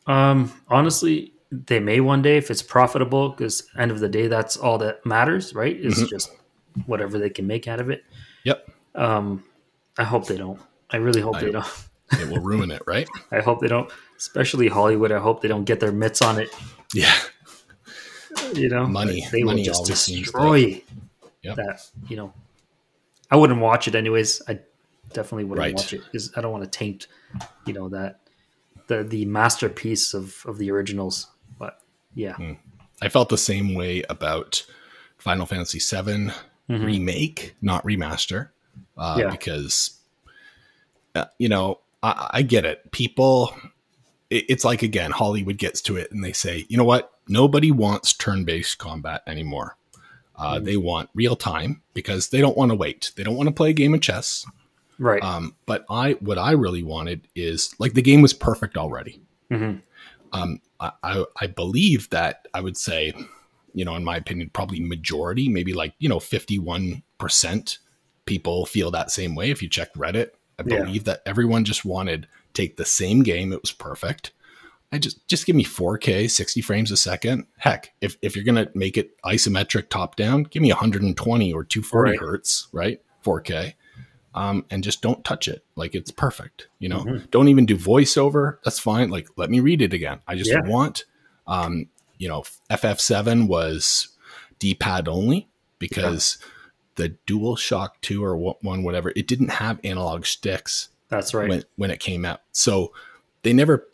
Um, 0.07 0.51
honestly, 0.69 1.33
they 1.51 1.79
may 1.79 1.99
one 1.99 2.21
day 2.21 2.37
if 2.37 2.49
it's 2.49 2.61
profitable, 2.63 3.29
because 3.29 3.67
end 3.77 3.91
of 3.91 3.99
the 3.99 4.09
day, 4.09 4.27
that's 4.27 4.55
all 4.57 4.77
that 4.79 5.05
matters, 5.05 5.53
right? 5.53 5.75
Is 5.75 5.95
Mhm. 6.03 6.09
just 6.09 6.31
whatever 6.85 7.17
they 7.19 7.29
can 7.29 7.45
make 7.47 7.67
out 7.67 7.79
of 7.79 7.89
it. 7.89 8.03
Yep. 8.43 8.69
Um, 8.95 9.43
I 9.97 10.03
hope 10.03 10.27
they 10.27 10.37
don't. 10.37 10.59
I 10.89 10.97
really 10.97 11.21
hope 11.21 11.35
I- 11.37 11.41
they 11.41 11.51
don't. 11.51 11.65
It 12.11 12.27
will 12.27 12.39
ruin 12.39 12.71
it, 12.71 12.81
right? 12.87 13.07
I 13.31 13.39
hope 13.39 13.61
they 13.61 13.67
don't. 13.67 13.87
Especially 14.17 14.67
Hollywood. 14.67 15.11
I 15.11 15.19
hope 15.19 15.43
they 15.43 15.47
don't 15.47 15.63
get 15.65 15.79
their 15.79 15.91
mitts 15.91 16.23
on 16.23 16.39
it. 16.39 16.49
Yeah. 16.91 17.13
You 18.53 18.67
know, 18.69 18.87
Money. 18.87 19.27
They 19.31 19.43
Money 19.43 19.61
will 19.61 19.65
just 19.65 19.85
destroy 19.85 20.81
Yep. 21.43 21.55
that. 21.57 21.87
You 22.07 22.17
know, 22.17 22.33
I 23.29 23.35
wouldn't 23.35 23.59
watch 23.61 23.87
it 23.87 23.93
anyways. 23.93 24.41
I 24.47 24.59
definitely 25.13 25.43
wouldn't 25.43 25.59
Right. 25.65 25.75
watch 25.75 25.93
it 25.93 26.01
because 26.05 26.31
I 26.35 26.41
don't 26.41 26.51
want 26.51 26.63
to 26.63 26.69
taint. 26.69 27.05
You 27.67 27.73
know 27.73 27.89
that 27.89 28.21
the 28.87 29.03
the 29.03 29.25
masterpiece 29.25 30.15
of 30.15 30.43
of 30.47 30.57
the 30.57 30.71
originals. 30.71 31.27
But 31.59 31.79
yeah, 32.15 32.35
I 33.03 33.09
felt 33.09 33.29
the 33.29 33.37
same 33.37 33.75
way 33.75 34.01
about 34.09 34.65
Final 35.19 35.45
Fantasy 35.45 35.77
VII 35.79 36.31
Mhm. 36.69 36.85
remake, 36.85 37.55
not 37.61 37.83
remaster, 37.83 38.49
uh, 38.97 39.15
Yeah. 39.19 39.29
because 39.31 39.99
uh, 41.15 41.25
you 41.37 41.49
know 41.49 41.79
I, 42.03 42.29
I 42.35 42.41
get 42.43 42.63
it. 42.65 42.91
People, 42.91 43.53
it, 44.29 44.45
it's 44.49 44.63
like 44.63 44.83
again, 44.83 45.11
Hollywood 45.11 45.57
gets 45.57 45.81
to 45.81 45.97
it 45.97 46.11
and 46.11 46.23
they 46.23 46.31
say, 46.33 46.65
you 46.69 46.77
know 46.77 46.83
what? 46.85 47.11
Nobody 47.27 47.71
wants 47.71 48.13
turn-based 48.13 48.77
combat 48.77 49.21
anymore. 49.27 49.75
Uh, 50.35 50.57
Mhm. 50.59 50.63
They 50.65 50.77
want 50.77 51.09
real 51.13 51.35
time 51.35 51.81
because 51.93 52.29
they 52.29 52.39
don't 52.39 52.55
want 52.55 52.71
to 52.71 52.75
wait. 52.75 53.11
They 53.17 53.23
don't 53.23 53.35
want 53.35 53.47
to 53.47 53.53
play 53.53 53.71
a 53.71 53.73
game 53.73 53.93
of 53.93 53.99
chess. 54.01 54.45
right. 54.97 55.21
Um, 55.21 55.55
but 55.65 55.83
I, 55.89 56.13
what 56.21 56.37
I 56.37 56.51
really 56.51 56.83
wanted 56.83 57.27
is 57.35 57.75
like 57.79 57.93
the 57.93 58.01
game 58.01 58.21
was 58.21 58.33
perfect 58.33 58.77
already. 58.77 59.21
hmm 59.51 59.75
um, 60.31 60.61
I, 60.79 60.91
I, 61.03 61.25
I 61.41 61.47
believe 61.47 62.09
that 62.11 62.47
I 62.53 62.61
would 62.61 62.77
say, 62.77 63.13
you 63.73 63.85
know, 63.85 63.95
in 63.95 64.03
my 64.03 64.15
opinion, 64.17 64.49
probably 64.53 64.79
majority, 64.79 65.49
maybe 65.49 65.73
like, 65.73 65.93
you 65.99 66.09
know, 66.09 66.19
51% 66.19 67.77
people 68.25 68.65
feel 68.65 68.91
that 68.91 69.11
same 69.11 69.35
way. 69.35 69.49
If 69.51 69.61
you 69.61 69.69
check 69.69 69.93
Reddit, 69.93 70.31
I 70.59 70.63
Yeah. 70.65 70.77
believe 70.83 71.03
that 71.05 71.21
everyone 71.25 71.65
just 71.65 71.85
wanted 71.85 72.27
take 72.53 72.77
the 72.77 72.85
same 72.85 73.23
game. 73.23 73.53
It 73.53 73.61
was 73.61 73.71
perfect. 73.71 74.31
I 74.91 74.97
just, 74.97 75.27
just 75.27 75.45
give 75.45 75.55
me 75.55 75.63
4k, 75.63 76.27
60 76.29 76.61
frames 76.61 76.91
a 76.91 76.97
second. 76.97 77.45
Heck, 77.57 77.93
if, 78.01 78.17
if 78.23 78.35
you're 78.35 78.43
going 78.45 78.55
to 78.65 78.71
make 78.73 78.97
it 78.97 79.11
isometric 79.23 79.89
top 79.89 80.15
down, 80.15 80.43
give 80.43 80.61
me 80.63 80.69
120 80.71 81.53
or 81.53 81.63
240 81.63 82.11
Right. 82.11 82.19
hertz, 82.19 82.67
right? 82.71 82.99
4k. 83.23 83.75
Um, 84.33 84.65
and 84.71 84.83
just 84.83 85.01
don't 85.01 85.23
touch 85.23 85.47
it. 85.47 85.63
Like 85.75 85.93
it's 85.95 86.11
perfect. 86.11 86.67
You 86.79 86.89
know, 86.89 86.99
Mhm. 87.03 87.29
don't 87.31 87.47
even 87.49 87.65
do 87.65 87.75
voiceover. 87.77 88.57
That's 88.63 88.79
fine. 88.79 89.09
Like 89.09 89.27
let 89.37 89.49
me 89.49 89.59
read 89.59 89.81
it 89.81 89.93
again. 89.93 90.19
I 90.27 90.35
just 90.35 90.51
Yeah. 90.51 90.61
want, 90.65 91.05
um, 91.47 91.87
you 92.19 92.27
know, 92.27 92.43
FF7 92.69 93.47
was 93.47 94.09
D-pad 94.59 95.07
only 95.07 95.49
because 95.79 96.37
the 96.95 97.09
Dual 97.25 97.55
Shock 97.55 97.99
2 98.01 98.23
or 98.23 98.37
one, 98.37 98.83
whatever, 98.83 99.11
it 99.15 99.27
didn't 99.27 99.49
have 99.49 99.79
analog 99.83 100.25
sticks 100.25 100.89
That's 101.07 101.33
right. 101.33 101.49
when, 101.49 101.63
when 101.77 101.89
it 101.91 101.99
came 101.99 102.25
out. 102.25 102.41
So 102.51 102.93
they 103.41 103.53
never, 103.53 103.87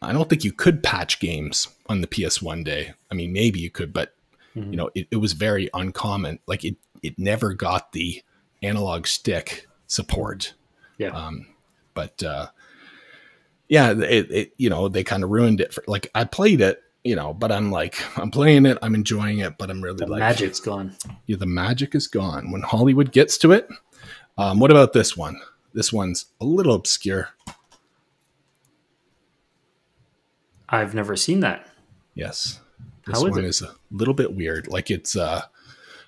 I 0.00 0.12
don't 0.12 0.30
think 0.30 0.44
you 0.44 0.52
could 0.52 0.82
patch 0.82 1.18
games 1.20 1.68
on 1.88 2.00
the 2.00 2.06
PS1 2.06 2.64
day. 2.64 2.94
I 3.10 3.14
mean, 3.14 3.32
maybe 3.32 3.60
you 3.60 3.70
could, 3.70 3.92
but 3.92 4.14
Mhm. 4.56 4.70
you 4.70 4.76
know, 4.76 4.88
it, 4.94 5.08
it 5.10 5.16
was 5.16 5.32
very 5.32 5.68
uncommon. 5.74 6.38
Like 6.46 6.64
it, 6.64 6.76
it 7.02 7.18
never 7.18 7.54
got 7.54 7.90
the 7.90 8.22
analog 8.62 9.08
stick 9.08 9.66
support. 9.88 10.54
Yeah. 10.96 11.08
Um, 11.08 11.48
but 11.92 12.22
uh, 12.22 12.46
yeah, 13.68 13.90
it, 13.90 14.30
it 14.30 14.52
you 14.56 14.70
know 14.70 14.86
they 14.88 15.02
kind 15.02 15.24
of 15.24 15.30
ruined 15.30 15.60
it. 15.60 15.74
For, 15.74 15.82
like 15.88 16.08
I 16.14 16.22
played 16.22 16.60
it, 16.60 16.80
you 17.04 17.14
know, 17.14 17.32
but 17.34 17.52
I'm 17.52 17.70
like 17.70 18.02
I'm 18.18 18.30
playing 18.30 18.66
it, 18.66 18.78
I'm 18.82 18.94
enjoying 18.94 19.38
it, 19.38 19.56
but 19.58 19.70
I'm 19.70 19.80
really 19.82 19.98
like 19.98 20.06
the 20.06 20.12
like 20.12 20.20
magic's 20.20 20.58
gone. 20.60 20.96
yeah, 21.26 21.36
the 21.36 21.46
magic 21.46 21.94
is 21.94 22.06
gone 22.08 22.50
when 22.50 22.62
Hollywood 22.62 23.12
gets 23.12 23.38
to 23.38 23.52
it. 23.52 23.68
Um, 24.38 24.58
what 24.58 24.70
about 24.70 24.92
this 24.94 25.16
one? 25.16 25.40
This 25.74 25.92
one's 25.92 26.26
a 26.40 26.44
little 26.44 26.74
obscure. 26.74 27.28
I've 30.68 30.94
never 30.94 31.16
seen 31.16 31.40
that. 31.40 31.68
Yes. 32.14 32.60
This 33.06 33.20
How 33.20 33.26
is 33.26 33.30
one 33.32 33.44
it? 33.44 33.48
is 33.48 33.62
a 33.62 33.74
little 33.90 34.14
bit 34.14 34.34
weird. 34.34 34.66
Like 34.68 34.90
it's 34.90 35.14
uh 35.16 35.42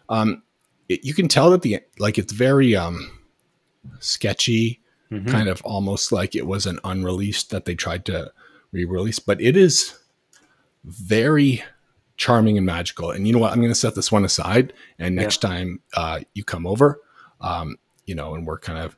um 0.08 0.42
it, 0.88 1.04
you 1.04 1.14
can 1.14 1.28
tell 1.28 1.50
that 1.50 1.62
the 1.62 1.80
like 1.98 2.18
it's 2.18 2.32
very 2.32 2.74
um 2.76 3.20
sketchy. 4.00 4.80
Mhm. 5.12 5.28
kind 5.30 5.48
of 5.48 5.62
almost 5.62 6.10
like 6.10 6.34
it 6.34 6.48
was 6.48 6.66
an 6.66 6.80
unreleased 6.82 7.50
that 7.50 7.64
they 7.64 7.76
tried 7.76 8.04
to 8.06 8.32
re-release. 8.72 9.20
But 9.20 9.40
it 9.40 9.56
is 9.56 9.96
very 10.86 11.62
charming 12.16 12.56
and 12.56 12.64
magical. 12.64 13.10
And 13.10 13.26
you 13.26 13.32
know 13.32 13.38
what? 13.38 13.52
I'm 13.52 13.58
going 13.58 13.70
to 13.70 13.74
set 13.74 13.94
this 13.94 14.10
one 14.10 14.24
aside. 14.24 14.72
And 14.98 15.14
next 15.14 15.38
time 15.38 15.80
uh, 15.94 16.20
you 16.34 16.44
come 16.44 16.66
over, 16.66 17.00
um, 17.40 17.76
you 18.06 18.14
know, 18.14 18.34
and 18.34 18.46
we're 18.46 18.58
kind 18.58 18.78
of, 18.78 18.96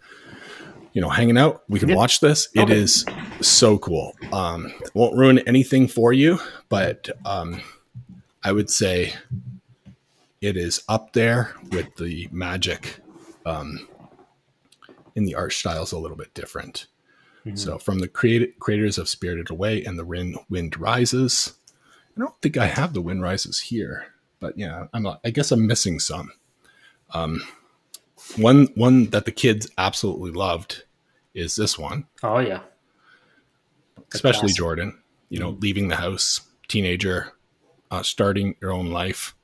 you 0.93 1.01
know, 1.01 1.09
hanging 1.09 1.37
out, 1.37 1.63
we 1.69 1.81
can 1.81 1.89
Yeah. 1.89 1.97
watch 1.97 2.21
this. 2.21 2.49
It 2.55 2.61
Okay. 2.63 2.77
is 2.77 3.05
so 3.41 3.79
cool. 3.79 4.15
Um, 4.33 4.73
won't 4.95 5.17
ruin 5.17 5.39
anything 5.41 5.89
for 5.89 6.13
you, 6.13 6.39
but 6.69 7.09
um, 7.25 7.61
I 8.45 8.53
would 8.53 8.71
say 8.71 9.15
it 10.41 10.57
is 10.57 10.83
up 10.89 11.13
there 11.15 11.55
with 11.73 11.97
the 11.97 12.29
magic. 12.31 13.01
Um, 13.45 13.89
in 15.17 15.25
the 15.25 15.35
art 15.35 15.53
styles 15.53 15.91
a 15.91 15.99
little 15.99 16.17
bit 16.17 16.33
different. 16.35 16.87
Mhm. 17.45 17.59
So 17.59 17.79
from 17.79 17.99
the 17.99 18.07
creat- 18.07 18.57
creators 18.61 18.99
of 18.99 19.09
Spirited 19.09 19.51
Away 19.51 19.83
and 19.83 19.99
the 19.99 20.05
Rin- 20.05 20.37
Wind 20.49 20.79
Rises, 20.79 21.55
I 22.19 22.23
don't 22.23 22.43
think 22.43 22.57
I 22.57 22.67
have 22.67 22.95
the 22.95 23.01
Wind 23.01 23.23
Rises 23.23 23.61
here, 23.61 24.07
but 24.41 24.59
yeah, 24.59 24.87
I'm 24.93 25.05
not, 25.05 25.21
I 25.25 25.31
guess 25.31 25.53
I'm 25.53 25.67
missing 25.67 26.01
some. 26.01 26.33
Um, 27.15 27.41
one 28.37 28.67
one 28.75 29.07
that 29.11 29.25
the 29.25 29.31
kids 29.33 29.71
absolutely 29.79 30.33
loved 30.33 30.83
is 31.33 31.55
this 31.55 31.79
one, 31.79 32.07
Oh 32.23 32.41
yeah. 32.41 32.61
especially 34.13 34.41
classic. 34.49 34.57
Jordan. 34.57 34.99
You 35.31 35.39
know, 35.39 35.51
leaving 35.61 35.89
the 35.89 35.97
house, 35.97 36.41
teenager, 36.69 37.33
uh, 37.91 38.03
starting 38.03 38.57
your 38.61 38.73
own 38.73 38.91
life. 38.91 39.35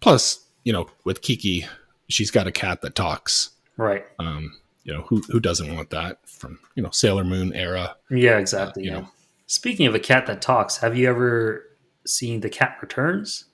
Plus, 0.00 0.46
you 0.64 0.72
know, 0.72 0.88
with 1.04 1.20
Kiki, 1.20 1.66
she's 2.08 2.30
got 2.30 2.46
a 2.46 2.52
cat 2.52 2.80
that 2.80 2.94
talks. 2.94 3.50
Right. 3.76 4.04
Um, 4.18 4.56
you 4.84 4.92
know, 4.94 5.02
who 5.02 5.22
who 5.28 5.40
doesn't 5.40 5.74
want 5.74 5.90
that 5.90 6.26
from 6.26 6.58
you 6.74 6.82
know 6.82 6.90
Sailor 6.90 7.24
Moon 7.24 7.52
era? 7.54 7.96
Yeah, 8.10 8.38
exactly. 8.38 8.84
you 8.84 8.90
yeah. 8.90 9.00
know. 9.00 9.08
Speaking 9.46 9.86
of 9.86 9.94
a 9.94 10.00
cat 10.00 10.26
that 10.26 10.42
talks, 10.42 10.78
have 10.78 10.96
you 10.96 11.08
ever 11.08 11.64
seen 12.08 12.40
The 12.40 12.48
Cat 12.50 12.78
Returns? 12.82 13.44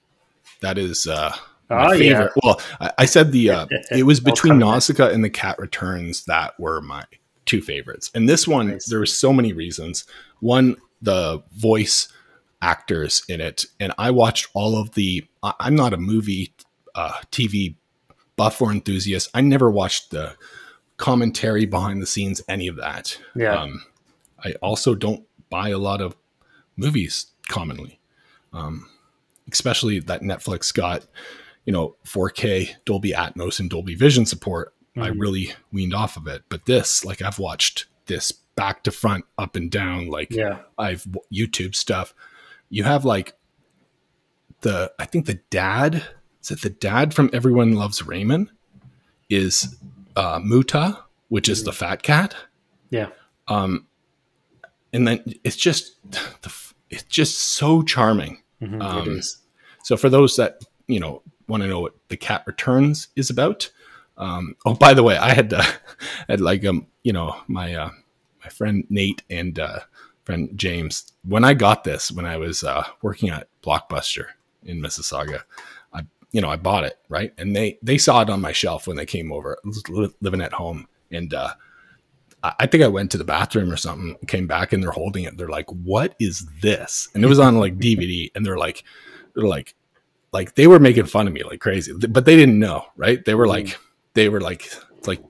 That 0.61 0.79
is 0.79 1.07
uh, 1.07 1.35
my 1.71 1.87
Oh, 1.89 1.93
yeah. 1.93 1.99
favorite. 2.19 2.33
Well, 2.43 2.61
I, 2.81 2.91
I 2.99 3.05
said 3.07 3.33
the 3.33 3.51
uh, 3.51 3.67
it 3.91 4.05
was 4.05 4.21
between. 4.21 4.59
Nausicaa 4.59 5.09
and 5.09 5.25
the 5.25 5.31
Cat 5.31 5.59
Returns 5.59 6.25
that 6.27 6.59
were 6.59 6.81
my 6.81 7.05
two 7.47 7.61
favorites. 7.61 8.11
And 8.15 8.29
this 8.29 8.47
one, 8.47 8.69
Nice. 8.69 8.87
there 8.87 8.99
were 9.01 9.07
so 9.07 9.33
many 9.33 9.53
reasons. 9.53 10.05
One, 10.41 10.77
the 11.01 11.43
voice 11.53 12.09
actors 12.61 13.25
in 13.29 13.41
it, 13.41 13.67
and 13.81 13.93
I 13.99 14.11
watched 14.13 14.49
all 14.55 14.77
of 14.77 14.93
the. 14.93 15.27
I- 15.43 15.55
I'm 15.61 15.75
not 15.75 15.93
a 15.93 15.97
movie, 15.97 16.55
uh, 16.95 17.13
TV 17.33 17.75
buff 18.37 18.63
or 18.63 18.71
enthusiast. 18.71 19.29
I 19.35 19.41
never 19.41 19.71
watched 19.71 20.11
the 20.11 20.37
commentary 20.97 21.67
behind 21.67 22.01
the 22.01 22.07
scenes, 22.07 22.41
any 22.49 22.69
of 22.69 22.77
that. 22.77 23.19
Yeah. 23.35 23.55
Um, 23.61 23.83
I 24.45 24.53
also 24.63 24.95
don't 24.95 25.25
buy 25.51 25.71
a 25.71 25.79
lot 25.79 26.01
of 26.01 26.15
movies 26.77 27.27
commonly, 27.49 27.99
um, 28.53 28.89
especially 29.51 29.99
that 30.01 30.23
Netflix 30.23 30.73
got, 30.73 31.07
you 31.65 31.73
know, 31.73 31.97
4K 32.05 32.71
Dolby 32.85 33.13
Atmos 33.13 33.61
and 33.61 33.69
Dolby 33.71 33.95
Vision 33.95 34.27
support. 34.27 34.75
I 34.97 35.09
Mhm. 35.11 35.21
really 35.21 35.53
weaned 35.73 35.95
off 35.95 36.17
of 36.17 36.27
it. 36.27 36.43
But 36.49 36.67
this, 36.67 37.05
like, 37.05 37.23
I've 37.23 37.39
watched 37.39 37.87
this 38.07 38.31
back 38.33 38.83
to 38.85 38.91
front, 38.91 39.25
up 39.39 39.57
and 39.57 39.71
down. 39.71 40.09
Like, 40.09 40.31
yeah. 40.31 40.59
I've 40.79 41.07
YouTube 41.33 41.75
stuff. 41.75 42.15
You 42.69 42.85
have 42.85 43.05
like 43.05 43.35
the, 44.61 44.93
I 44.99 45.07
think 45.07 45.27
the 45.27 45.41
dad, 45.51 46.05
is 46.43 46.51
it 46.51 46.61
the 46.61 46.71
dad 46.71 47.15
from 47.15 47.31
Everyone 47.33 47.73
Loves 47.75 48.05
Raymond? 48.07 48.51
Is 49.31 49.77
uh, 50.15 50.41
Muta, 50.45 50.99
which 51.29 51.49
is 51.49 51.65
the 51.65 51.73
fat 51.73 52.03
cat. 52.03 52.35
Yeah. 52.91 53.09
Um, 53.49 53.87
and 54.93 55.09
then 55.09 55.23
it's 55.43 55.57
just 55.57 55.97
the, 56.43 56.53
it's 56.91 57.05
just 57.05 57.39
so 57.39 57.81
charming. 57.83 58.42
Mhm, 58.63 58.83
Um, 58.83 59.09
it 59.09 59.19
is. 59.19 59.39
So 59.83 59.97
for 59.97 60.09
those 60.09 60.37
that 60.37 60.65
you 60.87 61.01
know 61.01 61.23
want 61.49 61.63
to 61.63 61.69
know 61.69 61.81
what 61.81 61.95
the 62.09 62.17
Cat 62.17 62.45
Returns 62.47 63.09
is 63.17 63.29
about, 63.31 63.71
um, 64.17 64.55
oh 64.65 64.75
by 64.75 64.95
the 64.95 65.03
way, 65.03 65.17
I 65.17 65.35
had 65.35 65.53
uh, 65.61 65.65
had 66.29 66.41
like 66.41 66.65
um 66.65 66.87
you 67.03 67.13
know 67.13 67.37
my 67.49 67.75
uh, 67.75 67.91
my 68.43 68.49
friend 68.51 68.85
Nate 68.89 69.23
and 69.29 69.59
uh, 69.59 69.81
friend 70.25 70.51
James 70.57 71.13
when 71.27 71.45
I 71.45 71.55
got 71.55 71.85
this 71.85 72.11
when 72.13 72.25
I 72.27 72.37
was 72.37 72.63
uh, 72.63 72.85
working 73.03 73.29
at 73.31 73.49
Blockbuster 73.63 74.27
in 74.65 74.81
Mississauga, 74.81 75.43
I 75.93 76.03
you 76.31 76.41
know 76.41 76.49
I 76.51 76.57
bought 76.57 76.85
it 76.85 76.99
right 77.09 77.33
and 77.39 77.57
they 77.57 77.79
they 77.83 77.99
saw 77.99 78.23
it 78.23 78.31
on 78.31 78.41
my 78.41 78.53
shelf 78.53 78.87
when 78.87 78.97
they 78.97 79.07
came 79.07 79.33
over 79.33 79.59
li- 79.89 80.15
living 80.21 80.41
at 80.41 80.53
home 80.55 80.87
and. 81.11 81.35
uh 81.35 81.55
I 82.43 82.67
think 82.67 82.83
I 82.83 82.89
went 82.89 83.11
to 83.13 83.19
the 83.19 83.25
bathroom 83.25 83.71
or 83.71 83.77
something, 83.77 84.17
came 84.27 84.47
back 84.47 84.73
and 84.73 84.83
they're 84.83 84.91
holding 84.91 85.25
it. 85.25 85.37
They're 85.37 85.49
like, 85.49 85.71
"What 85.71 86.15
is 86.19 86.47
this?" 86.61 87.09
And 87.15 87.25
it 87.25 87.29
was 87.29 87.39
on 87.39 87.59
like 87.59 87.79
DVD, 87.79 88.31
and 88.35 88.45
they're 88.45 88.59
like, 88.59 88.83
"They're 89.35 89.47
like, 89.47 89.75
like 90.33 90.55
they 90.55 90.67
were 90.67 90.81
making 90.81 91.07
fun 91.07 91.29
of 91.29 91.33
me 91.33 91.45
like 91.45 91.61
crazy, 91.61 91.93
but 91.93 92.25
they 92.25 92.37
didn't 92.37 92.59
know, 92.59 92.87
right? 92.97 93.25
They 93.25 93.35
were 93.35 93.47
like, 93.47 93.79
they 94.15 94.29
were 94.29 94.41
like, 94.41 94.73
it's 94.97 95.07
like, 95.07 95.23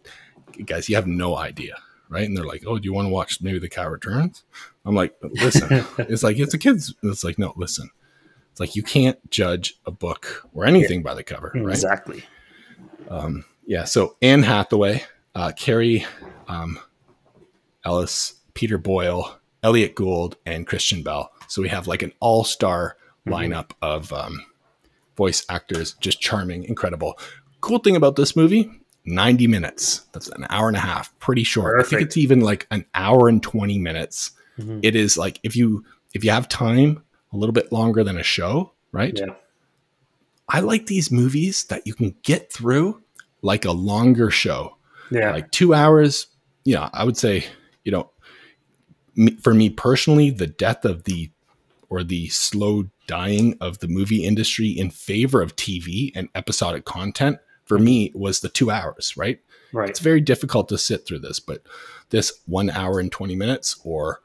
guys, 0.64 0.88
you 0.88 0.94
have 0.96 1.06
no 1.06 1.36
idea, 1.36 1.76
right? 2.08 2.26
And 2.26 2.36
they're 2.36 2.46
like, 2.46 2.64
"Oh, 2.66 2.78
do 2.78 2.84
you 2.84 2.94
want 2.94 3.06
to 3.06 3.12
watch 3.12 3.42
maybe 3.42 3.58
the 3.58 3.68
cow 3.68 3.88
Returns?" 3.88 4.44
I'm 4.86 4.94
like, 4.94 5.14
"Listen, 5.22 5.84
it's 5.98 6.22
like 6.22 6.38
it's 6.38 6.54
a 6.54 6.58
kids." 6.58 6.94
It's 7.02 7.24
like, 7.24 7.38
no, 7.38 7.52
listen, 7.56 7.90
it's 8.50 8.60
like 8.60 8.74
you 8.74 8.82
can't 8.82 9.18
judge 9.30 9.74
a 9.86 9.90
book 9.90 10.48
or 10.54 10.64
anything 10.64 11.02
by 11.02 11.14
the 11.14 11.22
cover, 11.22 11.52
right? 11.54 11.74
Exactly. 11.74 12.24
Um, 13.10 13.44
yeah. 13.66 13.84
So 13.84 14.16
Anne 14.22 14.42
Hathaway, 14.42 15.04
uh, 15.34 15.52
Cary 15.56 16.06
um, 16.48 16.78
Elwes, 17.84 18.34
Peter 18.54 18.78
Boyle, 18.78 19.38
Elliott 19.62 19.94
Gould, 19.94 20.36
and 20.46 20.66
Kristen 20.66 21.02
Bell. 21.02 21.30
So 21.48 21.62
we 21.62 21.68
have 21.68 21.86
like 21.86 22.02
an 22.02 22.12
all-star 22.20 22.96
Mhm. 23.26 23.32
lineup 23.32 23.70
of 23.82 24.12
um, 24.12 24.44
voice 25.16 25.44
actors, 25.48 25.94
just 26.00 26.20
charming, 26.20 26.64
incredible. 26.64 27.18
Cool 27.60 27.78
thing 27.78 27.94
about 27.96 28.16
this 28.16 28.34
movie: 28.34 28.68
ninety 29.04 29.46
minutes. 29.46 30.02
That's 30.12 30.28
an 30.28 30.46
hour 30.50 30.66
and 30.68 30.76
a 30.76 30.80
half. 30.80 31.16
Pretty 31.20 31.44
short. 31.44 31.78
I 31.80 31.84
think 31.88 32.02
it's 32.02 32.16
even 32.16 32.40
like 32.40 32.66
an 32.72 32.84
hour 32.94 33.28
and 33.28 33.40
twenty 33.42 33.78
minutes. 33.78 34.32
Mhm. 34.58 34.80
It 34.82 34.96
is 34.96 35.16
like 35.16 35.38
if 35.44 35.54
you 35.54 35.84
if 36.14 36.24
you 36.24 36.30
have 36.32 36.48
time, 36.48 37.02
a 37.32 37.36
little 37.36 37.52
bit 37.52 37.70
longer 37.72 38.02
than 38.04 38.18
a 38.18 38.22
show, 38.22 38.72
right? 38.90 39.16
Yeah. 39.16 39.34
I 40.48 40.60
like 40.60 40.86
these 40.86 41.10
movies 41.10 41.64
that 41.64 41.86
you 41.86 41.94
can 41.94 42.14
get 42.22 42.52
through 42.52 43.00
like 43.40 43.64
a 43.64 43.72
longer 43.72 44.30
show, 44.30 44.76
Yeah. 45.10 45.32
like 45.32 45.50
two 45.52 45.72
hours. 45.74 46.26
Yeah, 46.64 46.90
I 46.92 47.04
would 47.04 47.16
say, 47.16 47.46
you 47.84 47.92
know, 47.92 48.10
me, 49.14 49.36
for 49.36 49.54
me 49.54 49.70
personally, 49.70 50.30
the 50.30 50.46
death 50.46 50.84
of 50.84 51.04
the 51.04 51.30
or 51.88 52.02
the 52.02 52.28
slow 52.28 52.84
dying 53.06 53.56
of 53.60 53.80
the 53.80 53.88
movie 53.88 54.24
industry 54.24 54.68
in 54.68 54.90
favor 54.90 55.42
of 55.42 55.54
TV 55.56 56.10
and 56.14 56.28
episodic 56.34 56.86
content 56.86 57.38
for 57.64 57.78
me 57.78 58.10
was 58.14 58.40
the 58.40 58.48
two 58.48 58.70
hours, 58.70 59.14
right? 59.16 59.40
right. 59.72 59.90
It's 59.90 60.00
very 60.00 60.20
difficult 60.20 60.68
to 60.70 60.78
sit 60.78 61.06
through 61.06 61.18
this, 61.18 61.38
but 61.38 61.62
this 62.08 62.40
one 62.46 62.70
hour 62.70 62.98
and 62.98 63.12
20 63.12 63.36
minutes 63.36 63.78
or 63.84 64.20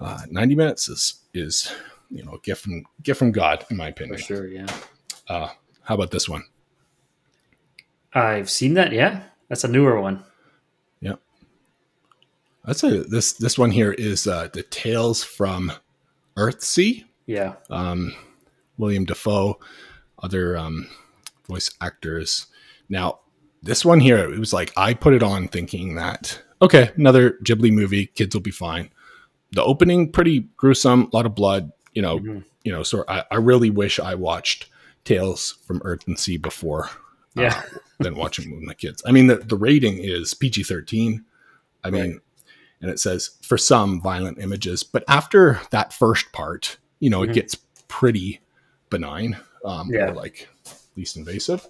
uh, 0.00 0.22
90 0.30 0.54
minutes 0.54 0.88
is, 0.88 1.20
is, 1.34 1.70
you 2.10 2.24
know, 2.24 2.32
a 2.32 2.40
gift 2.40 2.62
from, 2.62 2.84
gift 3.02 3.18
from 3.18 3.32
God, 3.32 3.66
in 3.70 3.76
my 3.76 3.86
For 3.86 4.04
opinion. 4.04 4.18
sure. 4.18 4.46
Yeah. 4.46 4.66
Uh, 5.28 5.48
how 5.82 5.94
about 5.96 6.10
this 6.10 6.28
one? 6.28 6.44
I've 8.14 8.50
seen 8.50 8.74
that. 8.74 8.92
Yeah. 8.92 9.24
That's 9.48 9.64
a 9.64 9.68
newer 9.68 10.00
one. 10.00 10.24
I'd 12.64 12.76
say 12.76 12.98
this 13.08 13.34
this 13.34 13.58
one 13.58 13.70
here 13.70 13.92
is 13.92 14.26
uh, 14.26 14.48
the 14.52 14.62
Tales 14.62 15.22
from 15.22 15.72
Earthsea. 16.36 17.04
Yeah. 17.26 17.54
Um, 17.70 18.14
William 18.78 19.04
Dafoe, 19.04 19.58
other 20.22 20.56
um, 20.56 20.88
voice 21.46 21.70
actors. 21.80 22.46
Now, 22.88 23.20
this 23.62 23.84
one 23.84 24.00
here, 24.00 24.18
it 24.32 24.38
was 24.38 24.52
like 24.52 24.72
I 24.76 24.94
put 24.94 25.14
it 25.14 25.22
on 25.22 25.48
thinking 25.48 25.94
that 25.96 26.40
okay, 26.62 26.90
another 26.96 27.32
Ghibli 27.44 27.70
movie, 27.72 28.06
kids 28.06 28.34
will 28.34 28.40
be 28.42 28.50
fine. 28.50 28.90
The 29.52 29.62
opening 29.62 30.10
pretty 30.10 30.40
gruesome, 30.56 31.08
a 31.12 31.16
lot 31.16 31.26
of 31.26 31.34
blood. 31.34 31.70
You 31.92 32.02
know, 32.02 32.18
Mhm. 32.18 32.44
you 32.64 32.72
know. 32.72 32.82
So 32.82 33.04
I, 33.08 33.24
I 33.30 33.36
really 33.36 33.70
wish 33.70 34.00
I 34.00 34.14
watched 34.14 34.66
Tales 35.04 35.58
from 35.66 35.80
Earth 35.84 36.06
and 36.06 36.18
Sea 36.18 36.38
before 36.38 36.88
Yeah. 37.36 37.62
than 38.00 38.16
watching 38.16 38.50
it 38.50 38.54
with 38.54 38.64
my 38.64 38.74
kids. 38.74 39.02
I 39.06 39.12
mean, 39.12 39.28
the, 39.28 39.36
the 39.36 39.56
rating 39.56 39.98
is 39.98 40.34
PG 40.34 40.64
13. 40.64 41.24
I 41.84 41.90
mean, 41.90 42.12
Right. 42.12 42.20
And 42.84 42.92
it 42.92 43.00
says 43.00 43.30
for 43.40 43.56
some 43.56 43.98
violent 44.02 44.38
images, 44.38 44.82
but 44.82 45.02
after 45.08 45.58
that 45.70 45.90
first 45.90 46.30
part, 46.32 46.76
you 47.00 47.08
know, 47.08 47.20
Mhm. 47.20 47.30
it 47.30 47.32
gets 47.32 47.54
pretty 47.88 48.40
benign, 48.90 49.38
um, 49.64 49.88
Yeah. 49.90 50.10
or 50.10 50.14
like 50.14 50.48
least 50.94 51.16
invasive. 51.16 51.66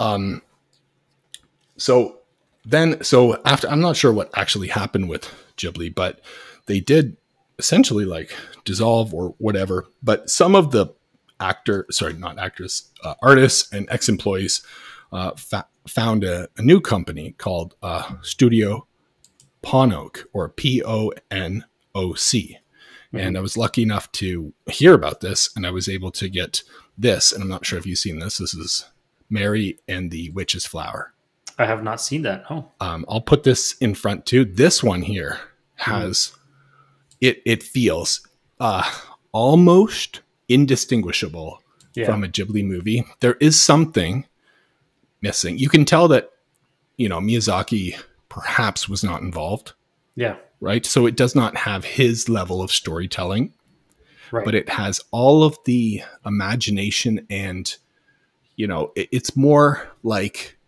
Um, 0.00 0.42
so 1.76 2.18
then, 2.64 3.02
so 3.04 3.40
after, 3.44 3.68
I'm 3.68 3.80
not 3.80 3.96
sure 3.96 4.12
what 4.12 4.30
actually 4.36 4.68
happened 4.68 5.08
with 5.08 5.30
Ghibli, 5.56 5.94
but 5.94 6.20
they 6.66 6.80
did 6.80 7.16
essentially 7.58 8.04
like 8.04 8.34
dissolve 8.64 9.14
or 9.14 9.36
whatever. 9.38 9.86
But 10.02 10.28
some 10.28 10.56
of 10.56 10.72
the 10.72 10.88
actor, 11.38 11.86
sorry, 11.90 12.14
not 12.14 12.38
actress, 12.38 12.90
uh, 13.04 13.14
artists 13.22 13.72
and 13.72 13.86
ex 13.90 14.08
employees 14.08 14.62
uh, 15.12 15.30
fa- 15.36 15.68
found 15.86 16.24
a, 16.24 16.48
a 16.56 16.62
new 16.62 16.80
company 16.80 17.32
called 17.38 17.76
uh, 17.82 18.16
Studio 18.22 18.86
Ponoc 19.64 20.24
or 20.32 20.48
P 20.48 20.82
O 20.84 21.12
N 21.30 21.64
O 21.94 22.14
C. 22.14 22.58
And 23.16 23.38
I 23.38 23.40
was 23.40 23.56
lucky 23.56 23.84
enough 23.84 24.10
to 24.12 24.52
hear 24.68 24.92
about 24.92 25.20
this, 25.20 25.48
and 25.54 25.64
I 25.64 25.70
was 25.70 25.88
able 25.88 26.10
to 26.10 26.28
get 26.28 26.64
this. 26.98 27.30
And 27.30 27.44
I'm 27.44 27.48
not 27.48 27.64
sure 27.64 27.78
if 27.78 27.86
you've 27.86 27.98
seen 28.00 28.18
this. 28.18 28.38
This 28.38 28.54
is 28.54 28.86
Mary 29.30 29.78
and 29.86 30.10
the 30.10 30.30
Witch's 30.30 30.66
Flower. 30.66 31.12
I 31.56 31.66
have 31.66 31.84
not 31.84 32.00
seen 32.00 32.22
that. 32.22 32.44
Oh, 32.50 32.70
Um, 32.80 33.04
I'll 33.08 33.20
put 33.20 33.44
this 33.44 33.76
in 33.78 33.94
front 33.94 34.26
too. 34.26 34.44
This 34.44 34.82
one 34.82 35.02
here 35.02 35.38
has 35.76 36.32
it. 37.20 37.40
It 37.46 37.62
feels 37.62 38.26
uh, 38.58 38.90
almost 39.30 40.20
indistinguishable 40.48 41.62
yeah. 41.94 42.06
from 42.06 42.24
a 42.24 42.28
Ghibli 42.28 42.64
movie. 42.64 43.04
There 43.20 43.34
is 43.34 43.60
something 43.60 44.26
missing. 45.22 45.56
You 45.58 45.68
can 45.68 45.84
tell 45.84 46.08
that 46.08 46.30
you 46.96 47.08
know 47.08 47.20
Miyazaki 47.20 47.96
perhaps 48.34 48.88
was 48.88 49.04
not 49.04 49.22
involved, 49.22 49.74
yeah. 50.16 50.34
right? 50.60 50.84
So 50.84 51.06
it 51.06 51.14
does 51.16 51.36
not 51.36 51.56
have 51.56 51.84
his 51.84 52.28
level 52.28 52.60
of 52.62 52.72
storytelling, 52.72 53.52
Right. 54.32 54.44
but 54.44 54.56
it 54.56 54.68
has 54.70 55.00
all 55.12 55.44
of 55.44 55.56
the 55.66 56.02
imagination 56.26 57.24
and 57.30 57.72
you 58.56 58.66
know 58.66 58.90
it, 58.96 59.08
it's 59.12 59.36
more 59.36 59.88
like 60.02 60.58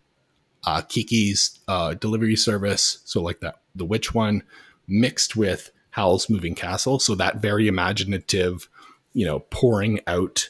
uh, 0.64 0.83
Kiki's 0.83 1.59
uh, 1.66 1.94
delivery 1.94 2.37
service. 2.37 3.00
So 3.05 3.20
like 3.20 3.40
that 3.40 3.57
the 3.74 3.85
witch 3.85 4.14
one 4.14 4.44
mixed 4.87 5.35
with 5.37 5.72
Howl's 5.90 6.31
Moving 6.31 6.55
Castle. 6.55 6.98
So 7.00 7.14
that 7.16 7.37
very 7.42 7.66
imaginative, 7.66 8.68
you 9.12 9.26
know, 9.26 9.40
pouring 9.50 9.98
out 10.07 10.48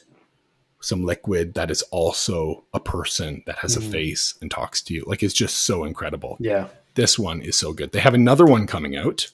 some 0.81 1.03
liquid 1.03 1.55
that 1.55 1.71
is 1.71 1.81
also 1.83 2.63
a 2.75 2.79
person 2.79 3.41
that 3.47 3.57
has 3.57 3.75
Mhm. 3.75 3.87
a 3.87 3.91
face 3.91 4.35
and 4.41 4.51
talks 4.51 4.81
to 4.83 4.93
you. 4.93 5.03
Like 5.07 5.23
it's 5.23 5.33
just 5.33 5.61
so 5.65 5.83
incredible 5.85 6.37
yeah. 6.39 6.67
This 6.97 7.17
one 7.17 7.41
is 7.41 7.55
so 7.55 7.71
good. 7.71 7.93
They 7.93 7.99
have 8.01 8.13
another 8.13 8.45
one 8.45 8.67
coming 8.67 8.97
out. 8.97 9.31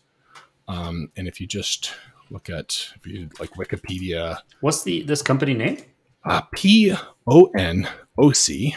Um, 0.67 1.09
and 1.17 1.27
if 1.27 1.41
you 1.41 1.47
just 1.47 1.93
look 2.29 2.49
at 2.49 2.89
if 2.95 3.07
you 3.07 3.29
like 3.39 3.51
Wikipedia, 3.51 4.37
What's 4.61 4.83
the 4.83 5.01
this 5.01 5.21
company 5.23 5.53
name? 5.55 5.77
uh, 6.25 6.41
P 6.53 6.93
O 7.27 7.45
N 7.57 7.87
O 8.17 8.31
C, 8.31 8.75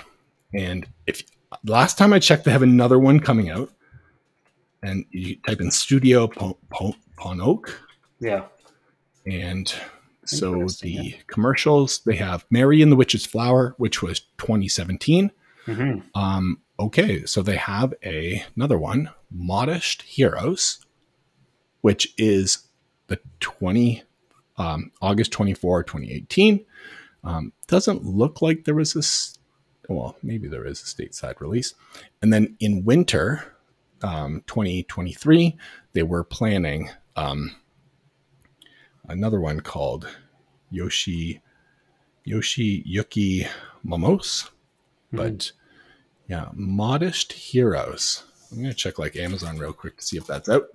and 0.54 0.86
if 1.06 1.22
last 1.64 1.98
time 1.98 2.12
I 2.12 2.18
checked, 2.18 2.44
they 2.44 2.50
have 2.50 2.62
another 2.62 2.98
one 2.98 3.20
coming 3.20 3.50
out. 3.50 3.70
And 4.82 5.04
you 5.10 5.36
type 5.46 5.60
in 5.60 5.70
Studio 5.70 6.26
Pon- 6.28 6.54
Pon- 6.70 6.94
Ponoc, 7.18 7.70
Yeah. 8.20 8.44
and 9.26 9.72
so 10.24 10.64
the 10.82 11.14
commercials 11.28 12.00
they 12.00 12.16
have 12.16 12.44
Mary 12.50 12.82
and 12.82 12.90
the 12.92 12.96
Witch's 12.96 13.24
Flower, 13.26 13.74
which 13.78 14.02
was 14.02 14.20
2017. 14.38 15.30
hmm 15.66 15.98
Um, 16.14 16.60
okay, 16.78 17.24
so 17.24 17.42
they 17.42 17.56
have 17.56 17.94
a 18.04 18.44
another 18.54 18.78
one, 18.78 19.10
Modest 19.30 20.02
Heroes, 20.02 20.84
which 21.80 22.12
is 22.18 22.68
the 23.06 23.18
20 23.40 24.02
um, 24.58 24.90
August 25.02 25.32
24, 25.32 25.84
2018. 25.84 26.64
Um, 27.24 27.52
doesn't 27.66 28.04
look 28.04 28.40
like 28.40 28.64
there 28.64 28.74
was 28.74 28.94
this 28.94 29.38
well, 29.88 30.16
maybe 30.22 30.48
there 30.48 30.66
is 30.66 30.82
a 30.82 30.84
stateside 30.84 31.40
release. 31.40 31.74
And 32.20 32.32
then 32.32 32.56
in 32.58 32.84
winter, 32.84 33.56
um, 34.02 34.42
2023, 34.46 35.56
they 35.92 36.02
were 36.02 36.24
planning 36.24 36.90
um, 37.14 37.54
another 39.08 39.40
one 39.40 39.60
called 39.60 40.08
Yoshi 40.70 41.40
Yoshi 42.24 42.82
Yuki 42.84 43.46
Momos. 43.84 44.50
But 45.12 45.52
yeah, 46.28 46.48
Modest 46.54 47.32
Heroes. 47.32 48.24
I'm 48.52 48.58
gonna 48.62 48.74
check 48.74 48.98
like 48.98 49.16
Amazon 49.16 49.58
real 49.58 49.72
quick 49.72 49.96
to 49.98 50.02
see 50.04 50.16
if 50.16 50.26
that's 50.26 50.48
out, 50.48 50.66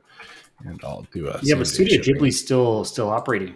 and 0.65 0.79
I'll 0.83 1.05
do 1.13 1.27
a 1.29 1.39
Yeah, 1.41 1.55
but 1.55 1.67
Studio 1.67 2.01
shipping. 2.01 2.21
Ghibli's 2.21 2.39
still 2.39 2.83
still 2.85 3.09
operating. 3.09 3.55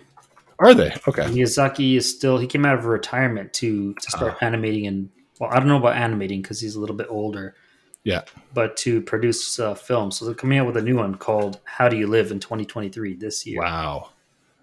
Are 0.59 0.73
they 0.73 0.93
okay? 1.07 1.23
Miyazaki 1.23 1.97
is 1.97 2.09
still 2.09 2.37
he 2.37 2.47
came 2.47 2.65
out 2.65 2.77
of 2.77 2.85
retirement 2.85 3.51
to 3.53 3.93
to 3.93 4.11
start 4.11 4.37
Ah. 4.41 4.45
animating 4.45 4.87
and 4.87 5.09
well 5.39 5.49
I 5.51 5.57
don't 5.59 5.67
know 5.67 5.77
about 5.77 5.97
animating 5.97 6.41
because 6.41 6.61
he's 6.61 6.75
a 6.75 6.79
little 6.79 6.95
bit 6.95 7.07
older 7.09 7.55
Yeah. 8.05 8.21
but 8.53 8.77
to 8.77 9.01
produce 9.01 9.59
uh, 9.59 9.73
film 9.75 10.11
so 10.11 10.23
they're 10.23 10.33
coming 10.33 10.57
out 10.59 10.65
with 10.67 10.77
a 10.77 10.81
new 10.81 10.95
one 10.95 11.15
called 11.15 11.59
How 11.65 11.89
Do 11.89 11.97
You 11.97 12.07
Live 12.07 12.31
in 12.31 12.39
2023 12.39 13.15
this 13.15 13.45
year 13.45 13.59
Wow, 13.61 14.11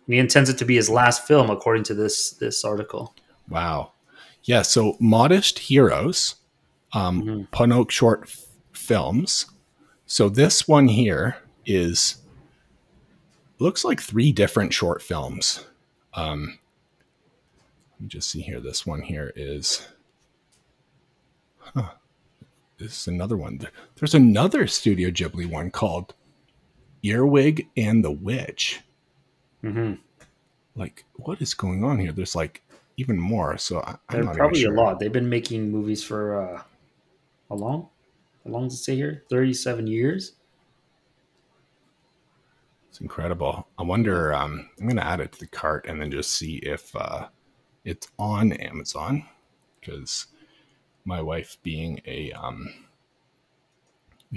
and 0.06 0.14
he 0.14 0.18
intends 0.18 0.48
it 0.48 0.56
to 0.58 0.64
be 0.64 0.76
his 0.76 0.88
last 0.88 1.26
film 1.26 1.50
according 1.50 1.82
to 1.84 1.94
this 1.94 2.30
this 2.30 2.64
article 2.64 3.14
wow, 3.50 3.92
yeah. 4.44 4.62
So 4.62 4.96
Modest 4.98 5.58
Heroes, 5.58 6.36
um, 6.92 7.22
Mhm. 7.22 7.48
Ponoc 7.50 7.90
short 7.90 8.22
f- 8.24 8.44
films. 8.72 9.46
So 10.06 10.28
this 10.28 10.66
one 10.68 10.88
here 10.88 11.36
is 11.64 12.16
looks 13.58 13.84
like 13.84 14.00
three 14.00 14.32
different 14.32 14.72
short 14.74 15.00
films. 15.02 15.64
Um, 16.14 16.58
let 17.92 18.00
me 18.00 18.08
just 18.08 18.30
see 18.30 18.40
here. 18.42 18.60
This 18.60 18.84
one 18.86 19.02
here 19.02 19.32
is. 19.36 19.86
Huh. 21.58 21.92
This 22.78 23.00
is 23.02 23.06
another 23.08 23.36
one. 23.36 23.60
There's 23.96 24.14
another 24.14 24.66
Studio 24.66 25.10
Ghibli 25.10 25.46
one 25.48 25.70
called 25.70 26.14
Earwig 27.04 27.68
and 27.76 28.04
the 28.04 28.10
Witch. 28.10 28.80
hmm 29.62 29.94
Like, 30.74 31.04
what 31.14 31.40
is 31.40 31.54
going 31.54 31.84
on 31.84 32.00
here? 32.00 32.10
There's 32.12 32.34
like 32.34 32.62
even 32.96 33.18
more. 33.18 33.56
So 33.56 33.78
I, 33.80 33.90
I'm 33.92 33.98
they're 34.10 34.22
not 34.24 34.30
even 34.32 34.36
probably 34.36 34.60
sure. 34.62 34.74
a 34.74 34.76
lot 34.80 34.98
they've 34.98 35.12
been 35.12 35.28
making 35.28 35.70
movies 35.70 36.02
for 36.02 36.40
uh 36.42 36.62
how 37.52 37.58
long 37.58 37.90
how 38.44 38.52
long 38.52 38.68
does 38.68 38.80
it 38.80 38.84
say 38.84 38.96
here 38.96 39.24
37 39.30 39.86
years 39.86 40.32
It's 42.92 43.00
incredible. 43.00 43.68
I 43.78 43.84
wonder. 43.84 44.34
Um, 44.34 44.68
I'm 44.78 44.86
going 44.86 44.96
to 44.98 45.06
add 45.06 45.20
it 45.20 45.32
to 45.32 45.40
the 45.40 45.46
cart 45.46 45.86
and 45.88 46.02
then 46.02 46.10
just 46.10 46.32
see 46.34 46.56
if 46.56 46.94
uh, 46.94 47.28
it's 47.86 48.08
on 48.18 48.52
Amazon 48.52 49.24
because 49.80 50.26
my 51.06 51.22
wife, 51.22 51.56
being 51.62 52.02
a, 52.06 52.32
um, 52.32 52.74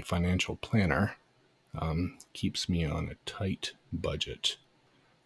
financial 0.05 0.55
planner, 0.55 1.17
um, 1.77 2.17
keeps 2.33 2.69
me 2.69 2.85
on 2.85 3.09
a 3.09 3.29
tight 3.29 3.73
budget. 3.91 4.55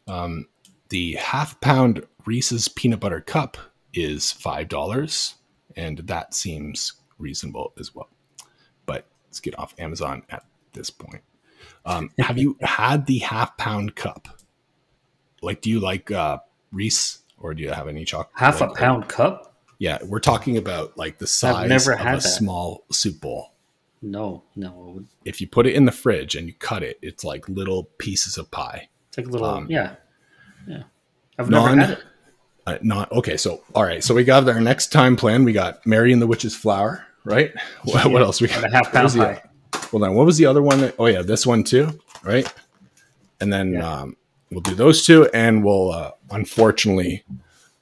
Um, 0.07 0.47
the 0.89 1.13
half 1.13 1.61
pound 1.61 2.07
Reese's 2.25 2.67
peanut 2.67 2.99
butter 2.99 3.21
cup 3.21 3.57
is 3.93 4.31
five 4.31 4.69
dollars, 4.69 5.35
and 5.75 5.99
that 5.99 6.33
seems 6.33 6.93
reasonable 7.19 7.73
as 7.79 7.93
well. 7.93 8.09
But 8.85 9.05
let's 9.27 9.39
get 9.39 9.57
off 9.59 9.75
Amazon 9.77 10.23
at 10.29 10.43
this 10.73 10.89
point. 10.89 11.21
Um, 11.85 12.09
have 12.19 12.37
you 12.37 12.57
had 12.61 13.05
the 13.05 13.19
half 13.19 13.55
pound 13.57 13.95
cup? 13.95 14.27
Like, 15.41 15.61
do 15.61 15.69
you 15.69 15.79
like 15.79 16.09
uh, 16.11 16.39
Reese 16.71 17.19
or 17.37 17.53
do 17.53 17.61
you 17.63 17.71
have 17.71 17.87
any 17.87 18.05
chocolate? 18.05 18.29
half 18.35 18.61
a 18.61 18.65
like- 18.65 18.77
pound 18.77 19.07
cup 19.07 19.55
Yeah, 19.77 19.99
we're 20.03 20.19
talking 20.19 20.57
about 20.57 20.97
like 20.97 21.17
the 21.19 21.27
size 21.27 21.69
never 21.69 21.93
of 21.93 21.99
had 21.99 22.13
a 22.15 22.17
that. 22.17 22.21
small 22.27 22.85
soup 22.91 23.21
bowl. 23.21 23.53
no 24.01 24.43
no 24.55 25.03
If 25.25 25.39
you 25.41 25.47
put 25.47 25.65
it 25.67 25.75
in 25.75 25.85
the 25.85 25.91
fridge 25.91 26.35
and 26.35 26.47
you 26.47 26.53
cut 26.53 26.83
it, 26.83 26.99
it's 27.01 27.23
like 27.23 27.47
little 27.47 27.85
pieces 27.97 28.37
of 28.37 28.49
pie. 28.51 28.89
it's 29.07 29.17
like 29.17 29.27
a 29.27 29.29
little 29.29 29.47
Um, 29.47 29.67
yeah 29.69 29.95
yeah 30.67 30.83
i've 31.37 31.49
non- 31.49 31.77
never 31.77 31.91
had 31.91 31.97
it 31.99 32.03
Uh, 32.67 32.77
not 32.83 33.11
okay. 33.13 33.37
So 33.37 33.63
all 33.73 33.83
right. 33.83 34.03
So 34.03 34.13
we 34.13 34.23
got 34.25 34.47
our 34.49 34.59
next 34.61 34.91
time 34.91 35.15
plan. 35.15 35.43
We 35.45 35.53
got 35.53 35.83
Mary 35.87 36.11
and 36.13 36.21
the 36.21 36.27
Witch's 36.27 36.55
Flower. 36.55 37.05
Right. 37.23 37.53
What, 37.83 38.11
what 38.11 38.21
else 38.21 38.41
we 38.41 38.47
got? 38.47 38.63
and 38.63 38.73
a 38.73 38.75
half 38.77 38.91
pound 38.91 39.11
pie 39.13 39.41
Well, 39.91 40.01
then 40.01 40.13
what 40.13 40.25
was 40.25 40.37
the 40.37 40.45
other 40.45 40.61
one? 40.61 40.81
That, 40.81 40.95
oh 40.99 41.05
yeah, 41.07 41.21
this 41.21 41.45
one 41.45 41.63
too. 41.63 41.99
Right. 42.23 42.51
And 43.39 43.51
then 43.53 43.73
Yeah. 43.73 43.89
um, 44.01 44.17
we'll 44.51 44.61
do 44.61 44.75
those 44.75 45.05
two, 45.05 45.27
and 45.33 45.63
we'll 45.63 45.91
uh, 45.91 46.11
unfortunately. 46.31 47.23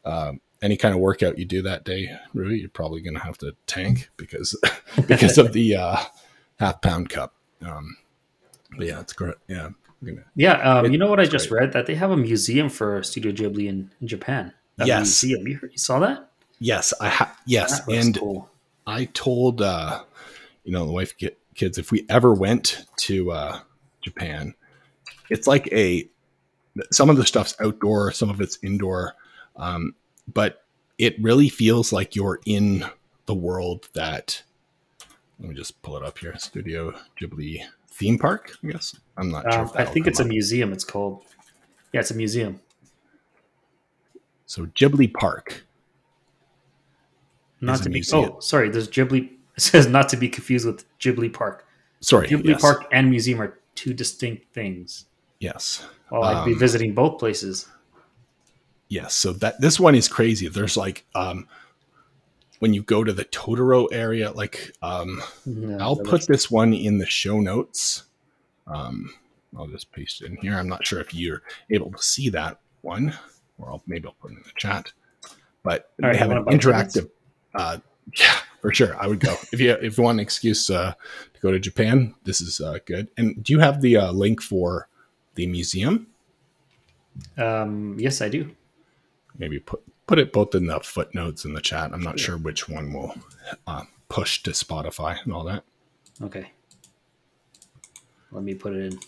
Um, 0.05 0.39
any 0.61 0.75
kind 0.77 0.95
of 0.95 0.99
workout 1.01 1.37
you 1.37 1.45
do 1.45 1.61
that 1.61 1.83
day, 1.83 2.09
Rui, 2.33 2.55
you're 2.55 2.69
probably 2.69 3.01
going 3.01 3.13
to 3.13 3.19
have 3.19 3.37
to 3.39 3.53
tank 3.67 4.09
because 4.17 4.59
because 5.07 5.37
of 5.37 5.53
the 5.53 5.75
uh, 5.75 5.97
half 6.59 6.81
pound 6.81 7.09
cup. 7.09 7.35
Um, 7.61 7.95
but 8.75 8.87
yeah, 8.87 8.99
it's 9.01 9.13
great. 9.13 9.35
Yeah, 9.47 9.69
gonna- 10.03 10.23
Yeah, 10.35 10.53
um, 10.53 10.85
It- 10.85 10.93
you 10.93 10.97
know 10.97 11.07
what 11.09 11.19
I 11.19 11.25
just 11.25 11.49
great. 11.49 11.59
read 11.61 11.73
that 11.73 11.85
they 11.85 11.93
have 11.95 12.09
a 12.09 12.17
museum 12.17 12.69
for 12.69 13.03
Studio 13.03 13.31
Ghibli 13.33 13.67
in, 13.67 13.91
in 14.01 14.07
Japan. 14.07 14.53
That 14.77 14.87
Yes. 14.87 14.99
museum. 15.23 15.47
You, 15.47 15.57
heard, 15.57 15.71
you 15.73 15.77
saw 15.77 15.99
that? 15.99 16.29
yes, 16.59 16.91
I 16.99 17.09
ha- 17.09 17.37
yes, 17.45 17.81
That 17.85 17.93
and 17.95 18.17
cool. 18.19 18.49
I 18.87 19.05
told 19.13 19.61
uh, 19.61 20.03
you 20.63 20.71
know 20.71 20.85
the 20.85 20.91
wife 20.93 21.15
ki- 21.17 21.35
kids 21.53 21.77
if 21.77 21.91
we 21.91 22.05
ever 22.09 22.33
went 22.33 22.85
to 23.01 23.31
uh, 23.31 23.59
Japan, 24.01 24.55
it's 25.29 25.45
like 25.45 25.67
a 25.71 26.09
some 26.91 27.09
of 27.09 27.17
the 27.17 27.25
stuff's 27.25 27.55
outdoor, 27.59 28.11
some 28.11 28.29
of 28.29 28.39
it's 28.41 28.57
indoor, 28.63 29.13
um, 29.57 29.93
but 30.33 30.63
it 30.97 31.21
really 31.21 31.49
feels 31.49 31.91
like 31.91 32.15
you're 32.15 32.39
in 32.45 32.85
the 33.27 33.35
world 33.35 33.89
that. 33.93 34.41
Let 35.39 35.49
me 35.49 35.55
just 35.55 35.79
pull 35.83 35.95
it 35.97 36.03
up 36.03 36.17
here. 36.17 36.35
Studio 36.37 36.95
Ghibli 37.21 37.59
theme 37.89 38.17
park. 38.17 38.53
I 38.63 38.71
guess 38.71 38.95
I'm 39.17 39.29
not 39.29 39.43
sure. 39.51 39.61
Um, 39.61 39.71
I 39.75 39.85
think 39.85 40.07
it's 40.07 40.19
a 40.19 40.25
museum. 40.25 40.73
It's 40.73 40.83
called. 40.83 41.25
Yeah, 41.93 41.99
it's 41.99 42.09
a 42.09 42.15
museum. 42.15 42.59
so 44.47 44.65
Ghibli 44.65 45.13
Park. 45.13 45.66
Not 47.61 47.79
to 47.83 47.89
be. 47.89 47.93
museum. 47.95 48.31
Oh, 48.35 48.39
sorry. 48.39 48.69
There's 48.69 48.87
Ghibli. 48.89 49.31
It 49.57 49.61
says 49.61 49.87
not 49.87 50.07
to 50.09 50.17
be 50.17 50.29
confused 50.29 50.67
with 50.67 50.85
Ghibli 50.99 51.33
Park. 51.33 51.65
Sorry, 51.99 52.27
Ghibli 52.27 52.49
yes. 52.49 52.61
Park 52.61 52.85
and 52.91 53.09
museum 53.09 53.41
are 53.41 53.57
two 53.73 53.91
distinct 53.91 54.53
things. 54.53 55.05
Yes, 55.39 55.83
Well, 56.11 56.23
I'd 56.23 56.45
be 56.45 56.53
Um, 56.53 56.59
visiting 56.59 56.93
both 56.93 57.17
places. 57.17 57.67
yes. 58.87 59.15
So 59.15 59.33
that 59.33 59.59
this 59.59 59.79
one 59.79 59.95
is 59.95 60.07
crazy. 60.07 60.47
There's 60.47 60.77
like 60.77 61.05
um, 61.15 61.47
when 62.59 62.73
you 62.75 62.83
go 62.83 63.03
to 63.03 63.11
the 63.11 63.25
Totoro 63.25 63.87
area, 63.91 64.31
like 64.31 64.73
um, 64.83 65.23
No, 65.47 65.77
I'll 65.79 65.95
put 65.95 66.07
looks- 66.11 66.25
this 66.27 66.51
one 66.51 66.71
in 66.73 66.99
the 66.99 67.07
show 67.07 67.39
notes. 67.39 68.03
Um, 68.67 69.11
I'll 69.57 69.67
just 69.67 69.91
paste 69.91 70.21
it 70.21 70.25
in 70.27 70.37
here. 70.37 70.53
I'm 70.55 70.69
not 70.69 70.85
sure 70.85 70.99
if 70.99 71.13
you're 71.15 71.41
able 71.71 71.91
to 71.93 72.03
see 72.03 72.29
that 72.29 72.59
one, 72.81 73.17
or 73.57 73.69
I'll, 73.71 73.83
maybe 73.87 74.07
I'll 74.07 74.15
put 74.21 74.31
it 74.31 74.37
in 74.37 74.43
the 74.43 74.51
chat. 74.57 74.91
But 75.63 75.89
All 76.03 76.09
right, 76.09 76.13
they 76.13 76.19
have 76.19 76.29
an 76.31 76.45
wanna 76.45 76.45
buy 76.45 76.51
tickets? 76.57 76.97
interactive. 76.97 77.09
Uh, 77.53 77.79
yeah, 78.17 78.37
for 78.61 78.73
sure. 78.73 78.95
I 79.01 79.07
would 79.07 79.19
go 79.19 79.35
if 79.51 79.59
you 79.59 79.71
if 79.73 79.97
you 79.97 80.03
want 80.03 80.17
an 80.17 80.19
excuse 80.21 80.69
uh, 80.69 80.93
to 81.33 81.39
go 81.41 81.51
to 81.51 81.59
Japan. 81.59 82.15
This 82.23 82.41
is 82.41 82.59
uh, 82.59 82.79
good. 82.85 83.09
And 83.17 83.43
do 83.43 83.53
you 83.53 83.59
have 83.59 83.81
the 83.81 83.97
uh, 83.97 84.11
link 84.11 84.41
for 84.41 84.87
the 85.35 85.47
museum? 85.47 86.07
Um, 87.37 87.97
yes, 87.99 88.21
I 88.21 88.29
do. 88.29 88.51
Maybe 89.37 89.59
put 89.59 89.81
put 90.07 90.19
it 90.19 90.31
both 90.33 90.55
in 90.55 90.67
the 90.67 90.79
footnotes 90.79 91.45
in 91.45 91.53
the 91.53 91.61
chat. 91.61 91.91
I'm 91.93 92.01
not 92.01 92.19
sure 92.19 92.37
which 92.37 92.67
one 92.67 92.93
will 92.93 93.15
uh, 93.67 93.83
push 94.09 94.41
to 94.43 94.51
Spotify 94.51 95.23
and 95.23 95.33
all 95.33 95.43
that. 95.45 95.63
Okay. 96.21 96.51
Let 98.31 98.43
me 98.43 98.55
put 98.55 98.73
it 98.73 98.93
in. 98.93 98.99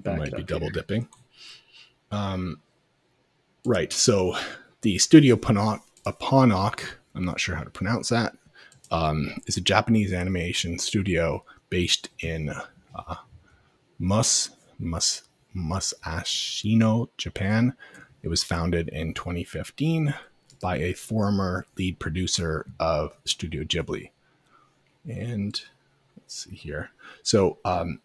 Back 0.00 0.18
might 0.18 0.32
be 0.32 0.42
up 0.42 0.46
double 0.46 0.66
here. 0.66 0.72
dipping. 0.72 1.08
Um, 2.10 2.60
right. 3.64 3.92
So 3.92 4.36
the 4.82 4.98
Studio 4.98 5.36
Ponoc, 5.36 5.80
Ponoc, 6.06 6.82
I'm 7.14 7.24
not 7.24 7.40
sure 7.40 7.54
how 7.54 7.64
to 7.64 7.70
pronounce 7.70 8.08
that, 8.08 8.36
um, 8.90 9.40
a 9.48 9.60
Japanese 9.60 10.12
animation 10.12 10.78
studio 10.78 11.44
based 11.70 12.08
in 12.20 12.54
uh, 12.94 13.16
Mus 13.98 14.50
Mus 14.78 15.22
Musashino, 15.54 17.08
Japan. 17.16 17.74
It 18.22 18.28
was 18.28 18.44
founded 18.44 18.88
in 18.88 19.14
2015 19.14 20.14
by 20.60 20.76
a 20.78 20.92
former 20.92 21.66
lead 21.76 21.98
producer 21.98 22.66
of 22.78 23.16
Studio 23.24 23.64
Ghibli. 23.64 24.10
And 25.08 25.60
let's 26.16 26.44
see 26.44 26.54
here. 26.54 26.90
So 27.22 27.58
um, 27.64 28.00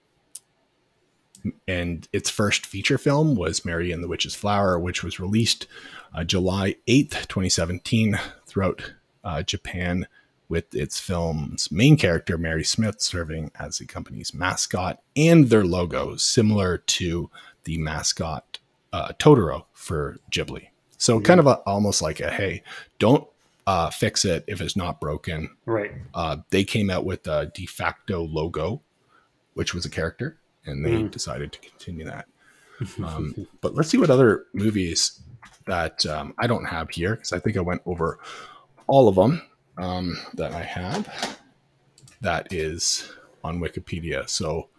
and 1.68 2.08
its 2.12 2.30
first 2.30 2.66
feature 2.66 2.98
film 2.98 3.36
was 3.36 3.66
Mary 3.66 3.92
and 3.92 4.04
the 4.04 4.08
Witch's 4.08 4.36
Flower, 4.36 4.80
which 4.80 5.04
was 5.04 5.20
released 5.20 5.68
uh, 6.14 6.24
July 6.24 6.76
8th, 6.88 7.28
2017, 7.28 8.20
throughout 8.46 8.94
uh, 9.28 9.44
Japan, 9.44 10.08
with 10.50 10.74
its 10.74 10.98
film's 11.00 11.70
main 11.72 11.98
character, 11.98 12.38
Mary 12.38 12.64
Smith, 12.64 13.02
serving 13.02 13.52
as 13.60 13.78
the 13.80 13.86
company's 13.86 14.34
mascot 14.34 15.02
and 15.18 15.50
their 15.50 15.66
logo, 15.66 16.16
similar 16.16 16.78
to 16.78 17.30
the 17.66 17.78
mascot 17.78 18.60
uh, 18.94 19.10
Totoro 19.20 19.66
for 19.74 20.16
Ghibli. 20.32 20.70
So, 20.98 21.20
kind 21.20 21.40
of 21.42 21.48
a, 21.48 21.56
almost 21.66 22.02
like 22.02 22.22
a 22.22 22.32
hey, 22.32 22.64
don't 22.98 23.28
uh, 23.68 23.90
fix 23.90 24.24
it 24.24 24.46
if 24.48 24.62
it's 24.62 24.78
not 24.78 25.02
broken. 25.02 25.50
Right. 25.66 25.92
Uh, 26.14 26.38
they 26.50 26.64
came 26.64 26.90
out 26.90 27.04
with 27.04 27.28
a 27.28 27.52
de 27.54 27.66
facto 27.66 28.24
logo, 28.24 28.82
which 29.54 29.74
was 29.74 29.86
a 29.86 29.90
character, 29.90 30.38
and 30.66 30.86
they 30.86 30.92
Mm. 30.92 31.12
decided 31.12 31.52
to 31.52 31.60
continue 31.60 32.06
that. 32.06 32.26
Um, 33.04 33.48
but 33.62 33.74
let's 33.76 33.90
see 33.90 33.98
what 33.98 34.10
other 34.12 34.46
movies 34.54 35.20
that 35.66 36.06
um, 36.06 36.34
I 36.38 36.46
don't 36.48 36.66
have 36.66 36.90
here 36.92 37.16
because 37.16 37.34
I 37.34 37.40
think 37.40 37.58
I 37.58 37.62
went 37.62 37.82
over 37.88 38.20
all 38.88 39.08
of 39.08 39.16
them 39.16 39.42
um, 39.78 40.18
that 40.36 40.52
I 40.54 40.64
have. 40.64 41.38
That 42.22 42.52
is 42.52 43.12
on 43.44 43.60
Wikipedia. 43.60 44.28
So 44.28 44.70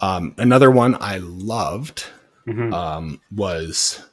um, 0.00 0.34
another 0.38 0.70
one 0.70 0.96
I 1.00 1.18
loved 1.18 2.06
Mhm. 2.46 2.72
um, 2.72 3.20
was, 3.34 4.04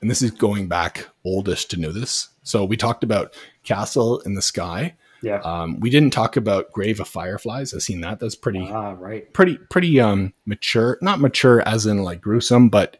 and 0.00 0.10
this 0.10 0.20
is 0.22 0.30
going 0.30 0.68
back 0.68 1.08
oldest 1.24 1.70
to 1.70 1.80
know 1.80 1.92
this. 1.92 2.28
So 2.42 2.64
we 2.64 2.76
talked 2.76 3.02
about 3.04 3.34
Castle 3.64 4.20
in 4.20 4.34
the 4.34 4.42
Sky. 4.42 4.96
yeah. 5.22 5.40
Um, 5.40 5.80
we 5.80 5.90
didn't 5.90 6.12
talk 6.14 6.36
about 6.36 6.72
Grave 6.72 6.98
of 7.00 7.06
Fireflies. 7.08 7.74
I've 7.74 7.82
seen 7.82 8.00
that. 8.02 8.20
That's 8.20 8.34
pretty 8.34 8.66
ah, 8.70 8.94
right. 8.98 9.30
pretty 9.34 9.58
pretty 9.68 10.00
um 10.00 10.32
mature 10.46 10.98
not 11.02 11.20
mature 11.20 11.60
as 11.68 11.84
in 11.84 12.02
like 12.02 12.22
gruesome 12.22 12.70
but 12.70 12.96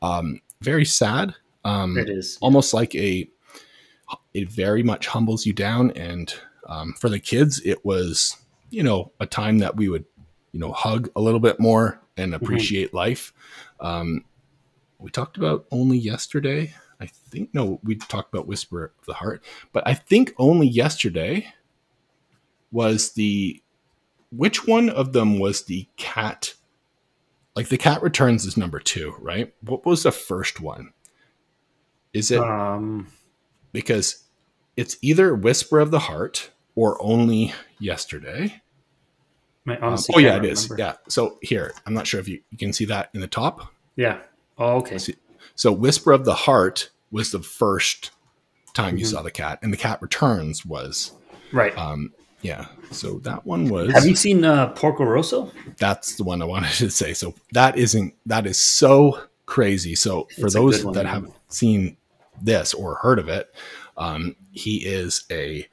um 0.00 0.40
very 0.60 0.84
sad 0.84 1.34
um 1.66 1.98
It 1.98 2.08
is. 2.08 2.38
almost 2.40 2.72
like 2.72 2.94
a 2.94 3.28
it 4.32 4.48
very 4.50 4.82
much 4.82 5.08
humbles 5.08 5.44
you 5.46 5.52
down. 5.52 5.90
And 5.92 6.32
um, 6.68 6.94
for 6.94 7.08
the 7.08 7.18
kids 7.18 7.60
it 7.64 7.84
was 7.84 8.36
you 8.70 8.82
know 8.82 9.12
a 9.20 9.26
time 9.26 9.58
that 9.58 9.76
we 9.76 9.88
would 9.88 10.04
you 10.52 10.60
know 10.60 10.72
hug 10.72 11.10
a 11.16 11.20
little 11.20 11.40
bit 11.40 11.58
more 11.60 12.00
and 12.16 12.34
appreciate 12.34 12.94
life. 12.94 13.32
Um 13.80 14.24
we 14.98 15.10
talked 15.10 15.36
about 15.36 15.66
only 15.70 15.98
yesterday. 15.98 16.72
I 17.00 17.06
think 17.06 17.50
no 17.52 17.80
we 17.82 17.96
talked 17.96 18.32
about 18.32 18.46
whisper 18.46 18.92
of 18.98 19.06
the 19.06 19.14
heart. 19.14 19.42
But 19.72 19.86
i 19.86 19.92
think 19.94 20.32
only 20.38 20.68
yesterday 20.68 21.52
was 22.72 23.12
the 23.12 23.62
which 24.30 24.66
one 24.66 24.88
of 24.90 25.12
them 25.12 25.38
was 25.38 25.64
the 25.64 25.88
cat? 25.96 26.54
Like 27.54 27.68
the 27.68 27.78
cat 27.78 28.02
returns 28.02 28.44
is 28.44 28.56
number 28.56 28.78
two 28.78 29.14
right? 29.20 29.52
What 29.62 29.84
was 29.84 30.04
the 30.04 30.12
first 30.12 30.60
one 30.60 30.92
is 32.16 32.30
it 32.30 32.40
Um, 32.40 33.06
because 33.72 34.24
it's 34.76 34.96
either 35.02 35.34
whisper 35.34 35.78
of 35.80 35.90
the 35.90 35.98
heart 36.00 36.50
or 36.74 36.96
only 37.02 37.52
yesterday 37.78 38.60
Um, 39.66 39.78
oh 40.14 40.18
yeah 40.18 40.36
it 40.36 40.40
can't 40.42 40.44
is 40.46 40.72
yeah 40.78 40.94
so 41.08 41.38
here 41.42 41.72
i'm 41.86 41.94
not 41.94 42.06
sure 42.06 42.20
if 42.20 42.28
you, 42.28 42.40
you 42.50 42.58
can 42.58 42.72
see 42.72 42.84
that 42.86 43.10
in 43.14 43.20
the 43.20 43.26
top 43.26 43.72
Yeah. 43.96 44.18
Oh, 44.58 44.76
okay. 44.78 44.98
See- 44.98 45.16
so 45.54 45.72
whisper 45.72 46.12
of 46.12 46.24
the 46.24 46.34
heart 46.34 46.90
was 47.10 47.30
the 47.30 47.40
first 47.42 48.10
time 48.74 48.96
you 48.98 49.04
Mhm. 49.06 49.10
saw 49.10 49.22
the 49.22 49.30
cat 49.30 49.58
and 49.62 49.72
the 49.72 49.76
cat 49.76 50.00
returns 50.02 50.64
was 50.64 51.12
Right. 51.52 51.76
um 51.76 52.12
yeah 52.42 52.66
so 52.90 53.18
that 53.20 53.44
one 53.46 53.68
was 53.68 53.92
Have 53.92 54.06
you 54.06 54.14
seen 54.14 54.44
uh, 54.44 54.68
Porco 54.68 55.04
Rosso? 55.04 55.50
that's 55.78 56.16
the 56.16 56.24
one 56.24 56.40
I 56.42 56.44
wanted 56.44 56.72
to 56.74 56.90
say. 56.90 57.12
So 57.14 57.34
that 57.52 57.76
isn't 57.76 58.14
that 58.26 58.46
is 58.46 58.58
so 58.62 59.18
crazy. 59.46 59.94
So 59.94 60.28
for 60.38 60.46
It's 60.46 60.54
those 60.54 60.84
that 60.92 61.06
haven't 61.06 61.34
seen 61.48 61.96
this 62.42 62.74
or 62.74 62.96
heard 62.96 63.18
of 63.18 63.28
it, 63.28 63.54
um, 63.96 64.36
he 64.52 64.78
is 64.86 65.24
a 65.30 65.66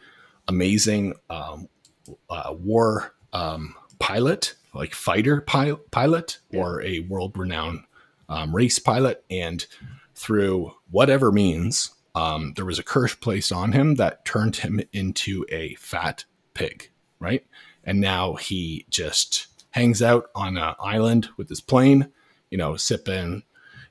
amazing 0.47 1.13
um, 1.29 1.67
uh, 2.29 2.53
war 2.57 3.13
um, 3.31 3.75
pilot, 3.99 4.55
like 4.73 4.93
fighter 4.93 5.41
pi- 5.41 5.77
pilot, 5.91 6.39
Yeah. 6.51 6.59
or 6.61 6.81
a 6.83 6.99
world 6.99 7.37
renowned 7.37 7.83
um, 8.29 8.55
race 8.55 8.79
pilot, 8.79 9.23
and 9.29 9.65
through 10.15 10.73
whatever 10.91 11.31
means, 11.31 11.91
um, 12.15 12.53
there 12.55 12.65
was 12.65 12.79
a 12.79 12.83
curse 12.83 13.15
placed 13.15 13.51
on 13.51 13.71
him 13.71 13.95
that 13.95 14.25
turned 14.25 14.57
him 14.57 14.79
into 14.91 15.45
a 15.49 15.75
fat 15.75 16.25
pig, 16.53 16.91
right? 17.19 17.45
And 17.83 17.99
now 17.99 18.35
he 18.35 18.85
just 18.89 19.47
hangs 19.71 20.01
out 20.01 20.29
on 20.35 20.57
an 20.57 20.75
island 20.79 21.29
with 21.37 21.49
his 21.49 21.61
plane, 21.61 22.09
you 22.51 22.57
know, 22.57 22.75
sipping, 22.75 23.43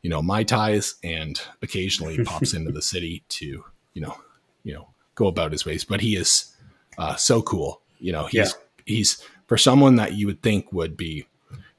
you 0.02 0.10
know, 0.10 0.22
mai 0.22 0.42
tais, 0.42 0.94
and 1.02 1.40
occasionally 1.62 2.22
pops 2.24 2.54
into 2.54 2.72
the 2.72 2.82
city 2.82 3.24
to, 3.30 3.64
you 3.94 4.02
know, 4.02 4.16
you 4.64 4.74
know, 4.74 4.88
go 5.14 5.26
about 5.26 5.52
his 5.52 5.64
ways. 5.64 5.84
But 5.84 6.00
he 6.00 6.16
is 6.16 6.54
uh, 6.98 7.16
so 7.16 7.42
cool, 7.42 7.80
you 7.98 8.12
know. 8.12 8.26
He's 8.26 8.54
he's 8.84 9.22
for 9.46 9.56
someone 9.56 9.96
that 9.96 10.14
you 10.14 10.26
would 10.26 10.42
think 10.42 10.72
would 10.72 10.96
be, 10.96 11.26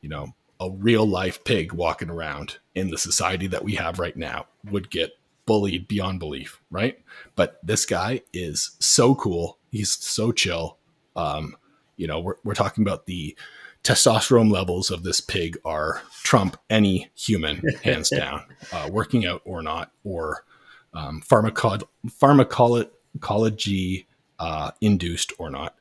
you 0.02 0.10
know, 0.10 0.34
a 0.60 0.70
real 0.70 1.06
life 1.06 1.44
pig 1.44 1.74
walking 1.74 2.10
around 2.10 2.58
in 2.76 2.90
the 2.90 2.98
society 2.98 3.48
that 3.48 3.64
we 3.64 3.76
have 3.76 4.00
right 4.00 4.16
now 4.16 4.46
would 4.72 4.90
get 4.90 5.12
bullied 5.46 5.88
beyond 5.88 6.20
belief, 6.20 6.62
right? 6.72 7.00
But 7.36 7.60
this 7.64 7.86
guy 7.86 8.22
is 8.32 8.76
so 8.80 9.16
cool. 9.16 9.58
He's 9.72 9.92
so 9.92 10.32
chill. 10.32 10.78
Um, 11.16 11.58
you 11.98 12.08
know, 12.08 12.20
we're, 12.20 12.36
we're 12.44 12.54
talking 12.54 12.84
about 12.84 13.06
the 13.06 13.36
testosterone 13.84 14.52
levels 14.52 14.90
of 14.92 15.04
this 15.04 15.20
pig 15.22 15.58
are 15.66 16.02
trump 16.24 16.58
any 16.70 17.10
human, 17.16 17.62
hands 17.84 18.10
down, 18.10 18.44
uh, 18.72 18.90
working 18.92 19.26
out 19.26 19.42
or 19.46 19.62
not, 19.62 19.92
or 20.04 20.46
um, 20.94 21.22
pharmaco- 21.22 21.84
pharmacology 22.10 24.08
uh, 24.40 24.72
induced 24.82 25.34
or 25.38 25.50
not. 25.50 25.76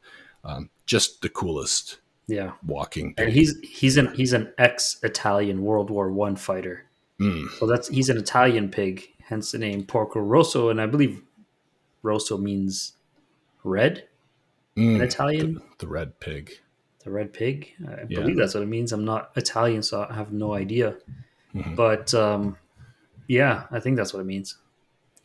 Um, 0.45 0.71
just 0.87 1.23
the 1.23 1.29
coolest 1.29 1.99
Yeah. 2.27 2.53
walking 2.67 3.15
And 3.17 3.31
he's 3.31 3.57
he's 3.63 3.97
an 3.97 4.13
he's 4.15 4.33
an 4.33 4.53
ex 4.59 4.99
Italian 5.03 5.63
World 5.63 5.91
War 5.91 6.11
One 6.11 6.35
fighter. 6.37 6.85
Mm, 7.21 7.49
So 7.59 7.67
that's 7.67 7.89
he's 7.89 8.09
an 8.09 8.17
Italian 8.19 8.69
pig, 8.69 9.09
hence 9.27 9.53
the 9.53 9.59
name 9.59 9.85
Porco 9.85 10.19
Rosso, 10.21 10.69
and 10.71 10.81
I 10.81 10.87
believe 10.87 11.23
Rosso 12.03 12.37
means 12.37 12.95
red 13.63 14.09
in 14.75 14.99
mm, 14.99 15.01
Italian. 15.03 15.55
the, 15.55 15.63
the 15.79 15.89
red 15.89 16.19
pig. 16.19 16.51
The 17.05 17.11
red 17.11 17.33
pig. 17.33 17.73
I 17.87 18.05
Yeah. 18.09 18.21
believe 18.21 18.37
that's 18.37 18.55
what 18.55 18.63
it 18.63 18.67
means. 18.69 18.93
I'm 18.93 19.05
not 19.05 19.33
Italian, 19.37 19.83
so 19.83 20.07
I 20.09 20.15
have 20.15 20.33
no 20.33 20.55
idea. 20.55 20.97
Mhm. 21.55 21.75
But 21.77 22.15
um, 22.15 22.57
yeah, 23.29 23.65
I 23.71 23.81
think 23.81 23.97
that's 23.97 24.13
what 24.15 24.21
it 24.21 24.27
means. 24.27 24.57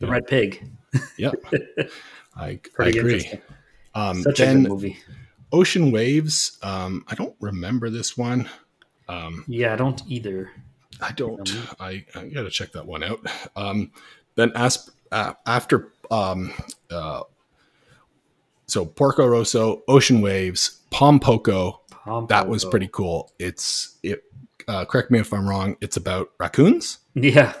The 0.00 0.06
Yeah. 0.06 0.12
red 0.12 0.26
pig. 0.26 0.70
Yep. 1.18 1.34
I, 2.36 2.60
I 2.78 2.88
agree. 2.88 3.30
Um, 3.94 4.22
Such 4.22 4.40
a 4.40 4.46
good 4.46 4.68
movie. 4.68 4.98
Ocean 5.52 5.90
Waves. 5.92 6.58
Um, 6.62 7.04
I 7.08 7.14
don't 7.14 7.34
remember 7.40 7.90
this 7.90 8.16
one. 8.16 8.48
Um, 9.08 9.44
Yeah, 9.48 9.72
I 9.72 9.76
don't 9.76 10.02
either. 10.06 10.50
I 11.00 11.12
don't. 11.12 11.48
Um, 11.54 11.68
I, 11.80 12.04
I 12.14 12.26
got 12.28 12.42
to 12.42 12.50
check 12.50 12.72
that 12.72 12.86
one 12.86 13.02
out. 13.04 13.20
Um, 13.56 13.92
then 14.34 14.52
as, 14.54 14.90
uh, 15.12 15.34
after, 15.46 15.92
um, 16.10 16.52
uh, 16.90 17.22
so 18.66 18.84
Porco 18.84 19.26
Rosso, 19.26 19.82
Ocean 19.88 20.20
Waves, 20.20 20.77
Pom 20.90 21.20
Poko. 21.20 21.78
Pom 21.90 22.26
That 22.28 22.48
was 22.48 22.64
pretty 22.64 22.88
cool. 22.90 23.32
It's 23.38 23.96
it. 24.02 24.24
Uh, 24.66 24.84
correct 24.84 25.10
me 25.10 25.18
if 25.18 25.32
I'm 25.32 25.48
wrong. 25.48 25.76
It's 25.80 25.96
about 25.96 26.30
raccoons. 26.38 26.98
Yeah, 27.14 27.54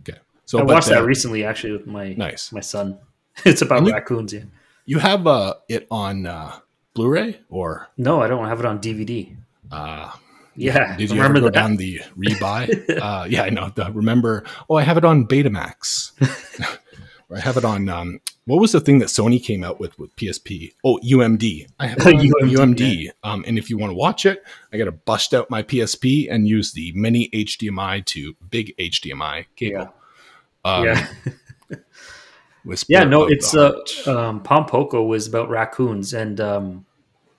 Okay, 0.00 0.18
so 0.46 0.58
I 0.58 0.62
watched 0.62 0.88
that 0.88 1.04
recently 1.04 1.44
actually 1.44 1.72
with 1.72 1.86
my 1.86 2.14
Nice. 2.14 2.52
my 2.52 2.60
son. 2.60 2.98
It's 3.44 3.62
about 3.62 3.84
you- 3.86 3.92
raccoons. 3.92 4.32
Yeah. 4.32 4.44
You 4.86 4.98
have 4.98 5.26
uh, 5.26 5.54
it 5.68 5.86
on 5.90 6.26
uh, 6.26 6.58
Blu-ray 6.94 7.40
or 7.50 7.88
No, 7.98 8.22
I 8.22 8.26
don't 8.28 8.46
have 8.48 8.58
it 8.60 8.64
on 8.66 8.78
DVD. 8.80 9.36
uh, 9.70 10.10
Yeah, 10.56 10.96
Did 10.96 11.10
you 11.10 11.16
remember 11.16 11.38
ever 11.38 11.40
go 11.40 11.50
that? 11.52 11.60
down 11.60 11.76
the 11.76 12.00
rebuy? 12.16 12.98
uh, 13.00 13.26
yeah, 13.28 13.42
I 13.42 13.50
know. 13.50 13.70
The, 13.74 13.92
remember? 13.92 14.42
Oh, 14.68 14.74
I 14.74 14.82
have 14.82 14.96
it 14.98 15.04
on 15.04 15.24
Betamax. 15.28 16.10
I 17.34 17.40
have 17.40 17.56
it 17.56 17.64
on. 17.64 17.88
Um, 17.88 18.20
what 18.46 18.60
was 18.60 18.72
the 18.72 18.80
thing 18.80 19.00
that 19.00 19.08
Sony 19.08 19.42
came 19.42 19.62
out 19.62 19.78
with 19.78 19.98
with 19.98 20.14
PSP? 20.16 20.72
Oh, 20.82 20.98
UMD. 21.04 21.66
I 21.78 21.88
have 21.88 21.98
UMD, 21.98 22.30
UMD. 22.54 23.10
Um, 23.22 23.44
and 23.46 23.58
if 23.58 23.68
you 23.68 23.76
want 23.76 23.90
to 23.90 23.94
watch 23.94 24.24
it, 24.24 24.42
I 24.72 24.78
got 24.78 24.86
to 24.86 24.92
bust 24.92 25.34
out 25.34 25.50
my 25.50 25.62
PSP 25.62 26.32
and 26.32 26.48
use 26.48 26.72
the 26.72 26.92
mini 26.94 27.28
HDMI 27.34 28.04
to 28.06 28.34
big 28.48 28.74
HDMI 28.78 29.44
cable. 29.56 29.92
Um, 30.64 30.84
yeah, 30.84 31.08
yeah. 32.88 33.04
No, 33.04 33.24
it's 33.24 33.54
uh, 33.54 33.72
um, 34.06 34.42
Pom 34.42 34.64
Poko 34.66 35.06
was 35.06 35.26
about 35.26 35.50
raccoons, 35.50 36.14
and 36.14 36.40
um, 36.40 36.86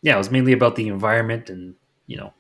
yeah, 0.02 0.14
it 0.14 0.18
was 0.18 0.30
mainly 0.30 0.54
about 0.54 0.76
the 0.76 0.88
environment, 0.88 1.50
and 1.50 1.76
you 2.06 2.18
know, 2.18 2.34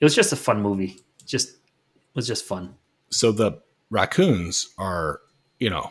it 0.00 0.04
was 0.04 0.14
just 0.14 0.32
a 0.32 0.36
fun 0.36 0.60
movie. 0.60 1.00
Just 1.24 1.48
it 1.50 2.14
was 2.14 2.26
just 2.26 2.44
fun. 2.44 2.74
so 3.08 3.32
the 3.32 3.62
raccoons 3.90 4.74
are, 4.78 5.20
you 5.58 5.70
know, 5.70 5.90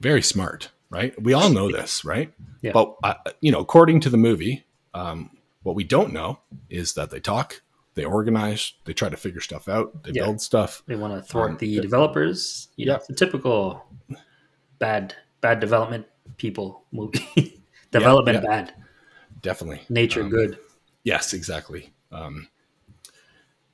very 0.00 0.22
smart, 0.22 0.70
right? 0.90 1.20
We 1.22 1.32
all 1.32 1.50
know 1.50 1.70
this, 1.70 2.04
right? 2.04 2.32
Yeah. 2.62 2.72
But 2.72 2.96
uh, 3.02 3.14
you 3.40 3.52
know, 3.52 3.60
according 3.60 4.00
to 4.00 4.10
the 4.10 4.16
movie, 4.16 4.64
um, 4.94 5.30
what 5.62 5.74
we 5.76 5.84
don't 5.84 6.12
know 6.12 6.38
is 6.70 6.94
that 6.94 7.10
they 7.10 7.20
talk, 7.20 7.62
they 7.94 8.04
organize, 8.04 8.74
they 8.84 8.92
try 8.92 9.08
to 9.08 9.16
figure 9.16 9.40
stuff 9.40 9.68
out, 9.68 10.02
they 10.04 10.12
Yeah. 10.12 10.24
build 10.24 10.40
stuff. 10.40 10.82
They 10.86 10.96
want 10.96 11.14
to 11.14 11.22
thwart 11.22 11.50
Um, 11.52 11.56
the 11.58 11.80
developers. 11.80 12.68
You 12.76 12.86
know, 12.86 12.92
Yeah. 12.92 12.96
it's 12.98 13.10
a 13.10 13.14
typical 13.14 13.84
bad 14.78 15.14
bad 15.40 15.60
development 15.60 16.06
people 16.38 16.84
movie. 16.92 17.60
development 17.90 18.42
yeah. 18.42 18.48
bad, 18.48 18.74
Definitely. 19.42 19.82
nature 19.88 20.22
Um, 20.22 20.28
good. 20.30 20.58
Yes, 21.04 21.32
exactly. 21.32 21.92
Um, 22.10 22.48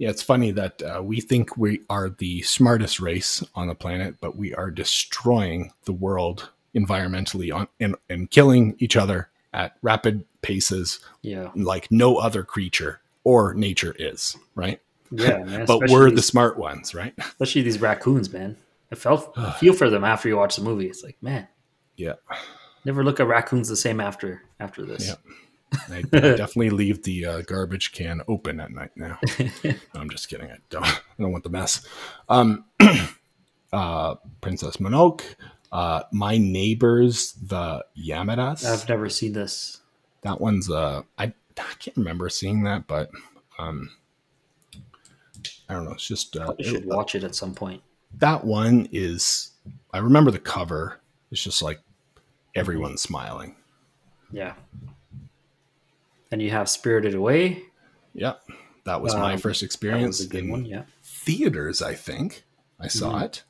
yeah, 0.03 0.11
it's 0.11 0.21
funny 0.21 0.51
that 0.51 0.83
uh, 0.83 1.01
we 1.01 1.21
think 1.21 1.57
we 1.57 1.81
are 1.89 2.11
the 2.11 2.43
smartest 2.43 2.99
race 2.99 3.41
on 3.55 3.69
the 3.69 3.75
planet, 3.77 4.17
but 4.21 4.35
we 4.35 4.53
are 4.53 4.69
destroying 4.69 5.73
the 5.85 5.93
world 5.93 6.51
environmentally 6.75 7.55
on, 7.55 7.69
and, 7.79 7.95
and 8.11 8.29
killing 8.29 8.75
each 8.81 8.97
other 8.97 9.29
at 9.53 9.77
rapid 9.81 10.25
paces 10.41 10.99
Yeah, 11.23 11.51
like 11.55 11.89
no 11.93 12.17
other 12.17 12.43
creature 12.43 13.01
or 13.23 13.55
nature 13.55 13.95
is, 13.97 14.37
right? 14.57 14.81
yeah, 15.13 15.39
man. 15.45 15.67
But 15.67 15.89
we're 15.89 16.11
the 16.11 16.21
smart 16.21 16.59
ones, 16.59 16.97
right? 16.97 17.15
especially 17.19 17.63
these 17.63 17.81
raccoons, 17.81 18.33
man. 18.33 18.57
I 18.91 18.97
felt 18.97 19.33
I 19.39 19.53
feel 19.53 19.73
for 19.73 19.89
them 19.89 20.03
after 20.03 20.29
you 20.29 20.37
watch 20.37 20.57
the 20.57 20.63
movie. 20.63 20.89
It's 20.89 21.05
like, 21.05 21.17
man, 21.23 21.47
Yeah. 21.95 22.15
never 22.85 23.05
look 23.05 23.21
at 23.21 23.29
raccoons 23.29 23.69
the 23.69 23.77
same 23.77 24.01
after 24.01 24.43
after 24.59 24.85
this. 24.85 25.07
Yeah. 25.07 25.15
I, 25.91 26.03
definitely 26.11 26.71
leave 26.71 27.03
the 27.03 27.27
uh, 27.27 27.41
garbage 27.43 27.93
can 27.93 28.23
open 28.29 28.61
at 28.61 28.71
night 28.71 28.91
now. 28.97 29.19
No, 29.39 29.73
I'm 29.95 30.11
just 30.11 30.29
kidding. 30.29 30.51
I 30.51 30.57
don't. 30.71 30.85
I 30.87 31.01
don't 31.19 31.33
want 31.33 31.45
the 31.45 31.51
mess. 31.51 31.87
Um, 32.29 32.65
uh, 33.73 34.17
Princess 34.41 34.77
Mononoke, 34.77 35.23
uh, 35.71 36.03
my 36.13 36.39
neighbors, 36.39 37.33
the 37.35 37.85
Yamadas. 37.99 38.65
I've 38.65 38.89
never 38.89 39.09
seen 39.09 39.33
this. 39.33 39.81
that 40.23 40.41
one's. 40.41 40.71
Uh, 40.71 41.03
I 41.19 41.33
I 41.59 41.75
can't 41.79 41.97
remember 41.97 42.29
seeing 42.29 42.65
that, 42.65 42.87
but 42.87 43.11
um, 43.59 43.91
I 45.69 45.75
don't 45.75 45.85
know. 45.85 45.93
It's 45.93 46.07
just 46.07 46.37
uh, 46.37 46.55
should 46.61 46.87
watch 46.87 47.15
it 47.15 47.25
at 47.25 47.35
some 47.35 47.55
point. 47.55 47.83
that 48.19 48.45
one 48.45 48.89
is. 48.93 49.51
I 49.93 49.99
remember 49.99 50.31
the 50.31 50.39
cover. 50.39 51.01
It's 51.31 51.43
just 51.43 51.63
like 51.63 51.81
everyone 52.55 52.97
smiling. 52.99 53.57
Yeah. 54.31 54.55
And 56.33 56.41
you 56.43 56.51
have 56.51 56.69
Spirited 56.69 57.15
Away. 57.15 57.63
Yeah, 58.15 58.35
that 58.85 59.01
was 59.01 59.15
my 59.15 59.35
Um, 59.35 59.39
first 59.39 59.61
That 59.61 59.67
experience 59.67 60.19
was 60.19 60.27
a 60.27 60.31
good 60.31 60.45
in 60.45 60.51
one. 60.51 60.65
Yeah. 60.65 60.85
theaters. 61.03 61.81
I 61.83 61.95
think 61.95 62.45
I 62.81 62.89
saw 62.89 63.13
Mhm. 63.21 63.25
it 63.25 63.45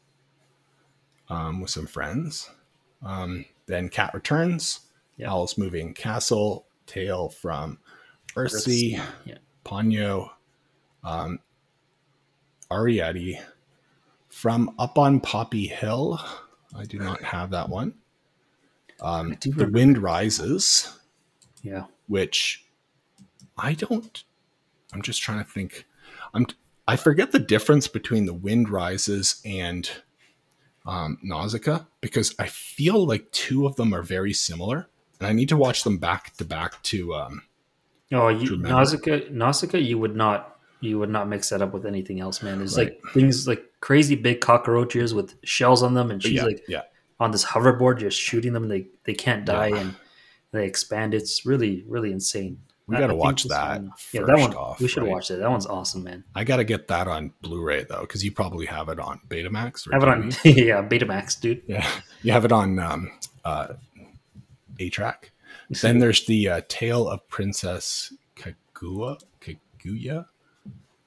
um, 1.28 1.60
with 1.62 1.70
some 1.70 1.86
friends. 1.86 2.50
Um, 3.00 3.46
then 3.66 3.88
Cat 3.88 4.12
Returns, 4.12 4.80
Yeah. 5.16 5.28
Howl's 5.28 5.56
Moving 5.56 5.94
Castle, 5.94 6.66
Tale 6.86 7.30
from 7.30 7.78
Earthsea, 8.36 9.02
Yeah. 9.24 9.38
Ponyo, 9.64 10.30
um, 11.04 11.38
Arrietty, 12.70 13.42
from 14.28 14.74
Up 14.78 14.98
on 14.98 15.20
Poppy 15.20 15.66
Hill. 15.68 16.20
I 16.74 16.84
do 16.84 16.98
not 16.98 17.22
have 17.22 17.50
that 17.50 17.68
one. 17.68 17.94
Um, 19.00 19.36
the. 19.40 19.68
Wind 19.68 19.98
Rises, 19.98 20.98
Yeah. 21.62 21.86
which 22.08 22.64
I 23.62 23.74
don't. 23.74 24.24
I'm 24.92 25.00
just 25.02 25.22
trying 25.22 25.38
to 25.38 25.50
think. 25.50 25.86
I'm. 26.34 26.46
I 26.88 26.96
forget 26.96 27.30
the 27.32 27.38
difference 27.38 27.86
between 27.88 28.26
the 28.26 28.34
Wind 28.34 28.68
Rises 28.68 29.40
and 29.44 29.88
um, 30.84 31.18
Nausicaa 31.22 31.84
because 32.00 32.34
I 32.38 32.48
feel 32.48 33.06
like 33.06 33.30
two 33.30 33.66
of 33.66 33.76
them 33.76 33.94
are 33.94 34.02
very 34.02 34.32
similar, 34.32 34.88
and 35.20 35.26
I 35.28 35.32
need 35.32 35.48
to 35.50 35.56
watch 35.56 35.84
them 35.84 35.98
back 35.98 36.36
to 36.38 36.44
back 36.44 36.82
to. 36.84 37.14
Um, 37.14 37.42
Oh, 38.14 38.28
you. 38.28 38.58
Nausicaa, 38.58 39.20
Nausicaa, 39.30 39.78
you 39.78 39.96
would 39.98 40.14
not, 40.14 40.58
you 40.80 40.98
would 40.98 41.08
not 41.08 41.28
mix 41.30 41.48
that 41.48 41.62
up 41.62 41.72
with 41.72 41.86
anything 41.86 42.20
else, 42.20 42.42
man. 42.42 42.58
There's 42.58 42.76
Right. 42.76 42.88
like 43.02 43.14
things 43.14 43.48
like 43.48 43.64
crazy 43.80 44.16
big 44.16 44.42
cockroaches 44.42 45.14
with 45.14 45.34
shells 45.44 45.82
on 45.82 45.94
them, 45.94 46.10
and 46.10 46.22
she's 46.22 46.32
yeah, 46.34 46.44
like 46.44 46.62
yeah, 46.68 46.82
on 47.20 47.30
this 47.30 47.42
hoverboard, 47.44 48.00
just 48.00 48.20
shooting 48.20 48.52
them. 48.52 48.64
And 48.64 48.70
they 48.72 48.88
they 49.04 49.14
can't 49.14 49.46
die, 49.46 49.68
Yeah. 49.68 49.76
and 49.78 49.94
they 50.50 50.66
expand. 50.66 51.14
It's 51.14 51.46
really 51.46 51.84
really 51.88 52.12
insane. 52.12 52.58
We 52.86 52.96
got 52.96 53.06
to 53.08 53.14
watch 53.14 53.44
that. 53.44 53.82
yeah, 54.12 54.22
that 54.22 54.38
one. 54.38 54.54
off, 54.54 54.80
we 54.80 54.88
should 54.88 55.02
right? 55.04 55.12
watch 55.12 55.28
that. 55.28 55.36
That 55.36 55.50
one's 55.50 55.66
awesome, 55.66 56.02
man. 56.02 56.24
I 56.34 56.44
got 56.44 56.56
to 56.56 56.64
get 56.64 56.88
that 56.88 57.08
on 57.08 57.32
Blu-ray 57.42 57.84
though, 57.84 58.00
because 58.02 58.24
you 58.24 58.32
probably 58.32 58.66
have 58.66 58.88
it 58.88 58.98
on 58.98 59.20
Betamax. 59.28 59.86
Or 59.86 59.92
Have 59.92 60.02
it 60.02 60.08
on, 60.08 60.30
yeah, 60.44 60.86
Betamax, 60.86 61.40
dude. 61.40 61.62
Yeah, 61.66 61.88
you 62.22 62.32
have 62.32 62.44
it 62.44 62.52
on 62.52 62.78
um, 62.78 63.10
uh, 63.44 63.68
A 64.78 64.90
track. 64.90 65.30
Then 65.80 66.00
there's 66.00 66.26
the 66.26 66.48
uh, 66.48 66.60
Tale 66.68 67.08
of 67.08 67.26
Princess 67.28 68.12
Kaguya. 68.36 69.18
Kaguya. 69.40 70.26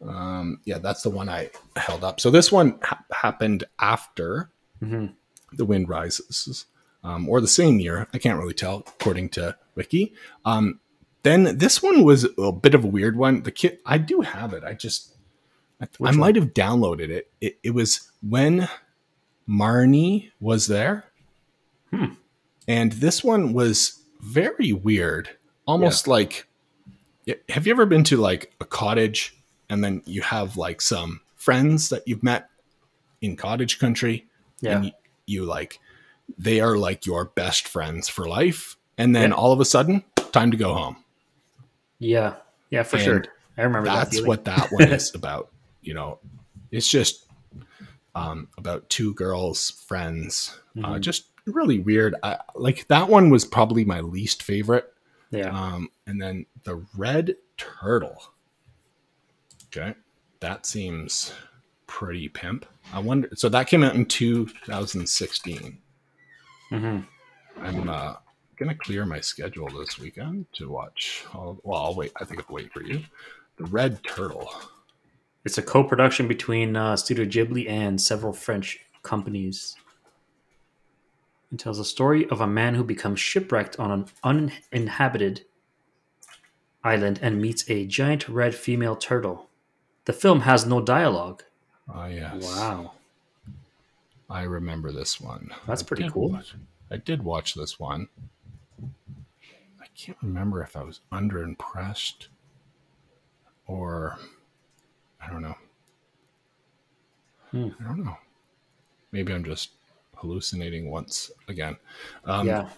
Um, 0.05 0.59
yeah, 0.65 0.77
that's 0.79 1.03
the 1.03 1.09
one 1.09 1.29
I 1.29 1.49
held 1.75 2.03
up. 2.03 2.19
So 2.19 2.29
this 2.31 2.51
one 2.51 2.79
ha- 2.83 3.03
happened 3.11 3.63
after 3.79 4.49
Mhm. 4.83 5.13
The 5.53 5.65
Wind 5.65 5.87
Rises, 5.87 6.65
um, 7.03 7.29
or 7.29 7.39
the 7.41 7.47
same 7.47 7.79
year. 7.79 8.07
I 8.13 8.17
can't 8.17 8.37
really 8.39 8.53
tell 8.53 8.79
according 8.99 9.29
to 9.29 9.55
Wiki. 9.75 10.13
Um, 10.43 10.79
then 11.25 11.57
this 11.57 11.83
one 11.83 12.03
was 12.03 12.25
a 12.37 12.51
bit 12.53 12.73
of 12.73 12.83
a 12.85 12.87
weird 12.87 13.17
one. 13.17 13.43
The 13.43 13.51
kid, 13.51 13.79
I 13.85 13.97
do 13.97 14.21
have 14.21 14.53
it. 14.53 14.63
I 14.63 14.73
just, 14.73 15.13
I, 15.81 15.85
I 15.85 15.87
one? 15.97 16.17
might 16.17 16.35
have 16.37 16.53
downloaded 16.53 17.09
it. 17.09 17.29
It, 17.41 17.57
it 17.63 17.71
was 17.71 18.09
when 18.21 18.69
Marnie 19.49 20.31
was 20.39 20.67
there. 20.67 21.05
Hmm. 21.91 22.13
And 22.67 22.93
this 22.93 23.23
one 23.23 23.53
was 23.53 24.01
very 24.21 24.71
weird. 24.73 25.29
Almost 25.67 26.07
like 26.07 26.47
have 27.49 27.65
you 27.65 27.73
ever 27.73 27.85
been 27.87 28.03
to 28.05 28.17
like 28.17 28.53
a 28.61 28.65
cottage 28.65 29.35
and 29.69 29.83
then 29.83 30.03
you 30.05 30.21
have 30.21 30.57
like 30.57 30.79
some 30.79 31.21
friends 31.35 31.89
that 31.89 32.07
you've 32.07 32.21
met 32.23 32.49
in 33.21 33.35
cottage 33.35 33.79
country 33.79 34.27
Yeah, 34.61 34.75
and 34.75 34.85
you, 34.85 34.91
you 35.25 35.45
like 35.45 35.79
they 36.37 36.59
are 36.59 36.77
like 36.77 37.05
your 37.07 37.25
best 37.25 37.67
friends 37.67 38.07
for 38.09 38.27
life 38.27 38.77
and 38.97 39.15
then 39.15 39.29
Yeah. 39.31 39.35
all 39.35 39.51
of 39.51 39.59
a 39.59 39.65
sudden 39.65 40.03
time 40.31 40.51
to 40.51 40.57
go 40.57 40.73
home. 40.75 40.97
Yeah, 41.99 42.35
yeah, 42.69 42.83
for 42.83 42.97
And 42.97 43.05
sure. 43.05 43.23
I 43.57 43.61
remember. 43.63 43.87
That's 43.89 44.15
feeling. 44.15 44.27
what 44.27 44.45
that 44.45 44.69
one 44.71 44.89
is 44.91 45.13
about. 45.15 45.51
You 45.81 45.93
know, 45.93 46.19
it's 46.71 46.87
just 46.87 47.25
um, 48.15 48.47
about 48.57 48.89
two 48.89 49.13
girls, 49.13 49.71
friends. 49.71 50.59
Uh, 50.83 50.95
Mhm. 50.95 50.99
just 51.01 51.25
really 51.45 51.79
weird. 51.79 52.15
I, 52.23 52.37
like 52.55 52.87
that 52.87 53.07
one 53.07 53.29
was 53.29 53.45
probably 53.45 53.85
my 53.85 54.01
least 54.01 54.43
favorite. 54.43 54.91
Yeah, 55.31 55.49
Um, 55.49 55.89
and 56.07 56.21
then 56.21 56.45
the 56.63 56.85
red 56.97 57.35
turtle. 57.57 58.21
Okay, 59.67 59.95
that 60.39 60.65
seems 60.65 61.33
pretty 61.87 62.29
pimp. 62.29 62.65
I 62.93 62.99
wonder. 62.99 63.29
So 63.35 63.49
that 63.49 63.67
came 63.67 63.83
out 63.83 63.95
in 63.95 64.05
2016. 64.05 65.77
Mm-hmm. 66.71 67.63
I'm 67.65 67.89
uh, 67.89 68.13
gonna 68.57 68.75
clear 68.75 69.05
my 69.05 69.19
schedule 69.19 69.67
this 69.69 69.99
weekend 69.99 70.45
to 70.53 70.69
watch. 70.69 71.23
I'll, 71.33 71.59
well, 71.63 71.81
I'll 71.83 71.95
wait. 71.95 72.11
I 72.19 72.25
think 72.25 72.41
I'll 72.47 72.55
wait 72.55 72.71
for 72.73 72.81
you. 72.83 73.01
The 73.57 73.65
Red 73.65 74.03
Turtle. 74.03 74.49
It's 75.45 75.57
a 75.57 75.61
co-production 75.61 76.27
between 76.27 76.75
uh, 76.75 76.95
Studio 76.97 77.25
Ghibli 77.25 77.69
and 77.69 77.99
several 78.01 78.33
French 78.33 78.79
companies. 79.03 79.75
It 81.51 81.59
tells 81.59 81.77
the 81.77 81.85
story 81.85 82.27
of 82.29 82.41
a 82.41 82.47
man 82.47 82.75
who 82.75 82.83
becomes 82.83 83.19
shipwrecked 83.19 83.79
on 83.79 83.91
an 84.23 84.51
uninhabited 84.73 85.45
island 86.83 87.19
and 87.21 87.41
meets 87.41 87.69
a 87.69 87.85
giant 87.85 88.27
red 88.27 88.55
female 88.55 88.95
turtle. 88.95 89.47
The 90.05 90.13
film 90.13 90.41
has 90.41 90.65
no 90.65 90.81
dialogue. 90.81 91.43
Ah, 91.87 92.07
yes. 92.07 92.43
Wow. 92.43 92.93
I 94.29 94.43
remember 94.43 94.91
this 94.91 95.21
one. 95.21 95.51
That's 95.67 95.83
pretty 95.83 96.09
cool. 96.09 96.29
watch- 96.31 96.55
I 96.91 96.97
did 96.97 97.23
watch 97.23 97.53
this 97.53 97.79
one. 97.79 98.07
Can't 99.97 100.17
remember 100.21 100.61
if 100.61 100.75
I 100.75 100.83
was 100.83 100.99
underimpressed 101.11 102.27
or 103.67 104.17
I 105.21 105.31
don't 105.31 105.41
know. 105.41 105.55
Hmm. 107.51 107.69
I 107.79 107.83
don't 107.83 108.03
know. 108.03 108.17
Maybe 109.11 109.33
I'm 109.33 109.45
just 109.45 109.71
hallucinating 110.15 110.89
once 110.91 111.31
again. 111.47 111.77
Um, 112.25 112.47
yeah. 112.47 112.69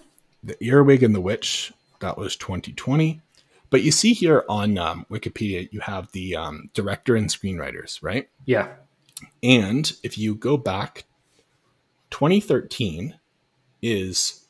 The 0.43 0.63
Earwig 0.63 1.03
and 1.03 1.15
the 1.15 1.21
Witch, 1.21 1.73
that 1.99 2.17
was 2.17 2.35
2020. 2.35 3.21
But 3.69 3.81
you 3.81 3.91
see 3.91 4.13
here 4.13 4.45
on 4.47 4.77
um, 4.77 5.05
Wikipedia, 5.09 5.67
you 5.71 5.81
have 5.81 6.11
the 6.11 6.35
um, 6.35 6.69
director 6.73 7.15
and 7.15 7.27
screenwriters, 7.27 8.01
right? 8.01 8.29
Yeah. 8.45 8.69
And 9.43 9.91
if 10.03 10.17
you 10.17 10.35
go 10.35 10.57
back, 10.57 11.05
2013 12.11 13.15
is 13.81 14.47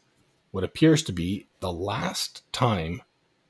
what 0.52 0.64
appears 0.64 1.02
to 1.04 1.12
be 1.12 1.47
the 1.60 1.72
last 1.72 2.44
time 2.54 3.02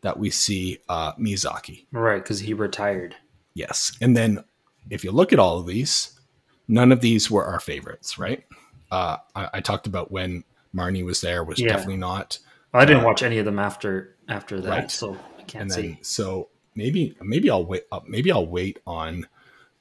that 0.01 0.17
we 0.19 0.29
see 0.29 0.77
uh, 0.89 1.13
Miyazaki. 1.13 1.85
Right, 1.91 2.21
because 2.21 2.39
he 2.39 2.53
retired. 2.53 3.15
Yes. 3.53 3.91
And 4.01 4.15
then 4.15 4.43
if 4.89 5.03
you 5.03 5.11
look 5.11 5.33
at 5.33 5.39
all 5.39 5.59
of 5.59 5.65
these, 5.65 6.19
none 6.67 6.91
of 6.91 7.01
these 7.01 7.29
were 7.31 7.45
our 7.45 7.59
favorites, 7.59 8.17
right? 8.17 8.43
Uh, 8.91 9.17
I, 9.35 9.49
I 9.55 9.61
talked 9.61 9.87
about 9.87 10.11
when 10.11 10.43
Marnie 10.75 11.03
was 11.03 11.21
there 11.21 11.43
was 11.43 11.59
Yeah. 11.59 11.69
definitely 11.69 11.97
not. 11.97 12.39
I 12.73 12.85
didn't 12.85 13.03
Uh, 13.03 13.07
watch 13.07 13.23
any 13.23 13.37
of 13.39 13.45
them 13.45 13.59
after 13.59 14.15
after 14.29 14.59
that, 14.61 14.69
Right. 14.69 14.91
so 14.91 15.17
I 15.39 15.43
can't 15.43 15.63
and 15.63 15.71
see. 15.71 15.81
then 15.81 15.97
so 16.03 16.49
maybe 16.75 17.15
maybe 17.21 17.49
I'll 17.49 17.65
wait 17.65 17.83
uh, 17.91 18.01
maybe 18.05 18.31
I'll 18.31 18.45
wait 18.45 18.79
on 18.85 19.27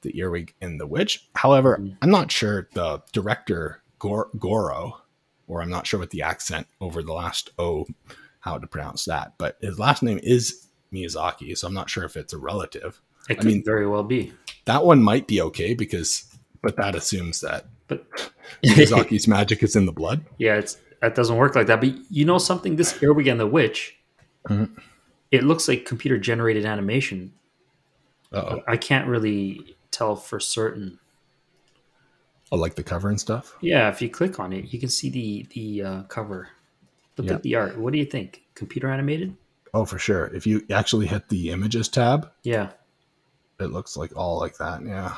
the 0.01 0.17
earwig 0.17 0.53
and 0.61 0.79
the 0.79 0.87
witch. 0.87 1.27
However, 1.35 1.77
Mhm. 1.79 1.97
I'm 2.01 2.09
not 2.09 2.31
sure 2.31 2.67
the 2.73 3.01
director 3.11 3.83
Gor- 3.99 4.29
Goro, 4.39 5.01
or 5.47 5.61
I'm 5.61 5.69
not 5.69 5.87
sure 5.87 5.99
what 5.99 6.09
the 6.11 6.21
accent 6.21 6.67
over 6.81 7.01
the 7.01 7.13
last 7.13 7.51
O 7.57 7.85
how 8.41 8.57
to 8.57 8.67
pronounce 8.67 9.05
that, 9.05 9.33
but 9.37 9.57
his 9.61 9.79
last 9.79 10.03
name 10.03 10.19
is 10.23 10.67
Miyazaki, 10.93 11.57
so 11.57 11.67
I'm 11.67 11.73
not 11.73 11.89
sure 11.89 12.05
if 12.05 12.15
it's 12.15 12.33
a 12.33 12.37
relative. 12.37 13.01
It 13.29 13.33
I 13.33 13.41
could 13.41 13.45
mean- 13.47 13.63
very 13.65 13.87
well 13.87 14.03
be. 14.03 14.33
That 14.65 14.85
one 14.85 15.01
might 15.01 15.27
be 15.27 15.41
okay 15.41 15.73
because, 15.73 16.25
but 16.61 16.75
that 16.77 16.95
assumes 16.95 17.39
that 17.41 17.65
But 17.87 18.05
Miyazaki's 18.65 19.27
magic 19.37 19.63
is 19.63 19.75
in 19.75 19.85
the 19.85 19.91
blood. 19.91 20.25
yeah, 20.37 20.55
it's 20.55 20.77
that 21.01 21.15
doesn't 21.15 21.35
work 21.37 21.55
like 21.55 21.67
that. 21.67 21.79
But 21.81 21.93
you 22.09 22.25
know 22.25 22.37
something? 22.37 22.75
This 22.75 23.01
Earwig 23.01 23.27
and 23.27 23.39
the 23.39 23.47
Witch, 23.47 23.97
Mhm. 24.49 24.69
it 25.31 25.43
looks 25.43 25.67
like 25.67 25.85
computer 25.85 26.17
generated 26.17 26.65
animation. 26.65 27.33
Uh-oh. 28.31 28.61
I 28.67 28.75
can't 28.77 29.07
really 29.07 29.75
tell 29.91 30.15
for 30.15 30.39
certain. 30.39 30.99
Oh, 32.51 32.55
like 32.57 32.75
the 32.75 32.83
cover 32.83 33.09
and 33.09 33.19
stuff. 33.19 33.55
Yeah, 33.61 33.89
if 33.89 34.01
you 34.01 34.09
click 34.09 34.39
on 34.39 34.53
it, 34.53 34.71
you 34.73 34.79
can 34.79 34.89
see 34.89 35.09
the 35.09 35.47
the 35.53 35.83
uh, 35.83 36.03
cover. 36.03 36.49
Look 37.17 37.27
Yeah. 37.27 37.33
at 37.35 37.43
the 37.43 37.55
art. 37.55 37.77
What 37.77 37.93
do 37.93 37.99
you 37.99 38.05
think? 38.05 38.43
Computer 38.55 38.89
animated? 38.89 39.35
Oh, 39.73 39.85
for 39.85 39.99
sure. 39.99 40.27
If 40.27 40.47
you 40.47 40.63
actually 40.71 41.07
hit 41.07 41.27
the 41.29 41.49
images 41.51 41.89
tab, 41.89 42.31
Yeah. 42.43 42.71
it 43.59 43.71
looks 43.71 43.97
like 43.97 44.15
all 44.15 44.39
like 44.39 44.57
that. 44.57 44.81
Yeah. 44.85 45.15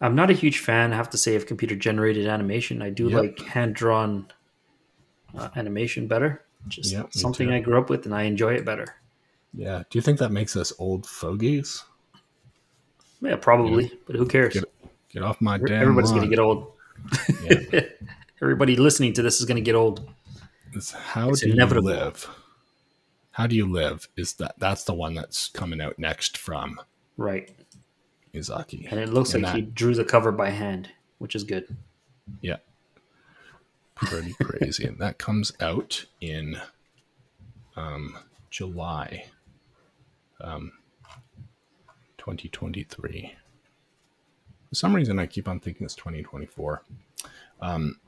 I'm 0.00 0.14
not 0.14 0.30
a 0.30 0.34
huge 0.34 0.58
fan, 0.58 0.92
I 0.92 0.96
have 0.96 1.10
to 1.10 1.18
say, 1.18 1.36
of 1.36 1.46
computer 1.46 1.76
generated 1.76 2.26
animation. 2.26 2.82
I 2.82 2.90
do 2.90 3.08
Yep. 3.08 3.20
like 3.22 3.38
hand 3.40 3.74
drawn 3.74 4.26
uh, 5.36 5.48
animation 5.56 6.06
better. 6.08 6.42
Just 6.68 6.92
Yep, 6.92 7.12
something. 7.12 7.50
I 7.50 7.60
grew 7.60 7.78
up 7.78 7.90
with, 7.90 8.04
and 8.06 8.14
I 8.14 8.22
enjoy 8.22 8.54
it 8.54 8.64
better. 8.64 8.96
Yeah. 9.52 9.84
Do 9.90 9.98
you 9.98 10.02
think 10.02 10.18
that 10.18 10.32
makes 10.32 10.56
us 10.56 10.72
old 10.78 11.06
fogies? 11.06 11.84
Yeah, 13.20 13.36
probably, 13.36 13.92
but 14.06 14.16
who 14.16 14.26
cares? 14.26 14.54
Get 14.54 14.64
Get 15.14 15.22
off 15.22 15.40
my 15.40 15.56
damn 15.58 15.80
Everybody's 15.80 16.10
going 16.10 16.22
to 16.24 16.28
get 16.28 16.38
old. 16.40 16.72
Yeah. 17.44 17.80
Everybody 18.42 18.76
listening 18.76 19.12
to 19.14 19.22
this 19.22 19.38
is 19.40 19.46
going 19.46 19.56
to 19.56 19.62
get 19.62 19.74
old. 19.76 20.06
It's 20.72 20.90
how 20.92 21.30
It's 21.30 21.40
do 21.40 21.52
inevitable. 21.52 21.88
you 21.90 21.96
live? 21.96 22.28
How 23.30 23.46
do 23.46 23.54
you 23.56 23.70
live? 23.70 24.08
Is 24.16 24.34
that 24.34 24.56
that's 24.58 24.84
the 24.84 24.92
one 24.94 25.14
that's 25.14 25.48
coming 25.48 25.80
out 25.80 25.98
next 25.98 26.36
from 26.36 26.80
Right. 27.16 27.48
Miyazaki. 28.34 28.90
And 28.90 28.98
it 29.00 29.08
looks 29.08 29.34
And 29.34 29.44
like 29.44 29.52
that- 29.52 29.58
he 29.60 29.62
drew 29.66 29.94
the 29.94 30.04
cover 30.04 30.32
by 30.32 30.50
hand, 30.50 30.90
which 31.18 31.34
is 31.36 31.44
good. 31.44 31.76
Yeah. 32.40 32.56
Pretty 33.94 34.34
crazy. 34.42 34.84
and 34.84 34.98
that 34.98 35.18
comes 35.18 35.52
out 35.60 36.04
in 36.20 36.60
um, 37.76 38.18
July 38.50 39.26
um, 40.40 40.72
2023. 42.18 43.34
For 44.74 44.78
some 44.78 44.96
reason, 44.96 45.20
I 45.20 45.26
keep 45.26 45.46
on 45.46 45.60
thinking 45.60 45.84
it's 45.84 45.94
2024. 45.94 46.82
Um, 47.60 48.00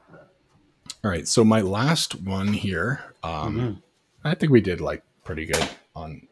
all 1.05 1.11
right. 1.13 1.29
So, 1.29 1.45
my 1.45 1.61
last 1.61 2.21
one 2.23 2.49
here, 2.53 3.15
um, 3.23 3.57
Mhm. 3.57 3.83
I 4.25 4.35
think 4.35 4.51
we 4.51 4.61
did 4.61 4.81
like 4.81 5.05
pretty 5.23 5.47
good 5.47 5.65
on, 5.95 6.27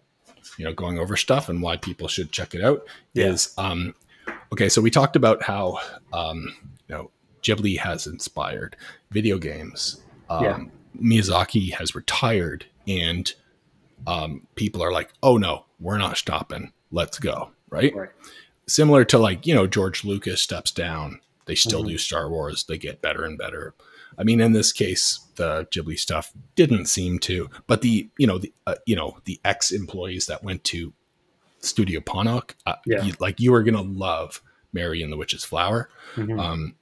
you 0.59 0.64
know, 0.64 0.72
going 0.74 0.99
over 0.99 1.16
stuff 1.16 1.49
and 1.49 1.62
why 1.62 1.76
people 1.76 2.09
should 2.09 2.32
check 2.32 2.53
it 2.53 2.64
out. 2.64 2.85
Yeah. 3.12 3.26
Is 3.26 3.55
um, 3.59 3.95
okay. 4.53 4.68
So 4.68 4.82
we 4.82 4.91
talked 4.91 5.14
about 5.14 5.41
how 5.45 5.78
um, 6.12 6.53
you 6.89 6.97
know 6.97 7.11
Ghibli 7.45 7.78
has 7.78 8.09
inspired 8.09 8.74
video 9.12 9.39
games. 9.39 10.03
Um, 10.28 10.43
Yeah. 10.43 10.59
Miyazaki 11.01 11.74
has 11.74 11.95
retired, 11.95 12.66
and 12.89 13.32
um, 14.09 14.49
people 14.57 14.82
are 14.82 14.91
like, 14.91 15.12
"Oh 15.22 15.37
no, 15.37 15.66
we're 15.78 15.99
not 15.99 16.16
stopping. 16.16 16.72
Let's 16.91 17.20
go!" 17.20 17.51
Right? 17.70 17.95
Right. 17.95 18.11
Similar 18.66 19.04
to 19.06 19.18
like 19.18 19.46
you 19.46 19.54
know 19.54 19.66
George 19.66 20.04
Lucas 20.04 20.40
steps 20.42 20.70
down, 20.70 21.20
they 21.46 21.54
still 21.54 21.84
Mhm. 21.84 21.88
do 21.88 21.98
Star 21.98 22.28
Wars. 22.30 22.64
They 22.64 22.78
get 22.78 23.02
better 23.02 23.24
and 23.24 23.36
better. 23.36 23.74
I 24.16 24.22
mean, 24.24 24.40
in 24.40 24.52
this 24.52 24.72
case, 24.72 25.20
the 25.34 25.66
Ghibli 25.70 25.98
stuff 25.98 26.32
didn't 26.54 26.86
seem 26.86 27.18
to, 27.20 27.50
but 27.66 27.82
the 27.82 28.08
you 28.16 28.26
know 28.26 28.38
the 28.38 28.52
uh, 28.66 28.76
you 28.86 28.96
know 28.96 29.18
the 29.24 29.38
ex 29.44 29.70
employees 29.70 30.26
that 30.26 30.42
went 30.44 30.64
to 30.64 30.92
Studio 31.60 32.00
Ponoc, 32.00 32.54
uh, 32.66 32.76
Yeah. 32.86 33.02
you- 33.04 33.14
like 33.20 33.40
you 33.40 33.52
are 33.54 33.62
gonna 33.62 33.82
love 33.82 34.40
Mary 34.72 35.02
and 35.02 35.12
the 35.12 35.16
Witch's 35.16 35.44
Flower. 35.44 35.88
Mhm. 36.16 36.40
Um, 36.40 36.74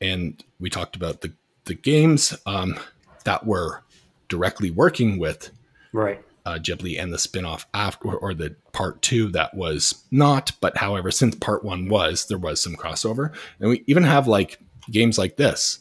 and 0.00 0.42
we 0.60 0.70
talked 0.70 0.96
about 0.96 1.20
the 1.22 1.32
the 1.64 1.74
games 1.74 2.36
um, 2.46 2.78
that 3.24 3.46
were 3.46 3.82
directly 4.28 4.70
working 4.70 5.18
with 5.18 5.50
right. 5.92 6.22
Uh, 6.46 6.58
Ghibli 6.58 7.00
and 7.02 7.10
the 7.10 7.18
spin-off 7.18 7.66
after 7.72 8.14
or 8.14 8.34
the 8.34 8.54
part 8.72 9.00
two 9.00 9.30
that 9.30 9.54
was 9.54 10.04
not, 10.10 10.52
but 10.60 10.76
however, 10.76 11.10
since 11.10 11.34
part 11.36 11.64
one 11.64 11.88
was, 11.88 12.26
there 12.26 12.36
was 12.36 12.62
some 12.62 12.76
crossover. 12.76 13.32
And 13.60 13.70
we 13.70 13.82
even 13.86 14.02
have 14.02 14.28
like 14.28 14.58
games 14.90 15.16
like 15.16 15.36
this, 15.36 15.78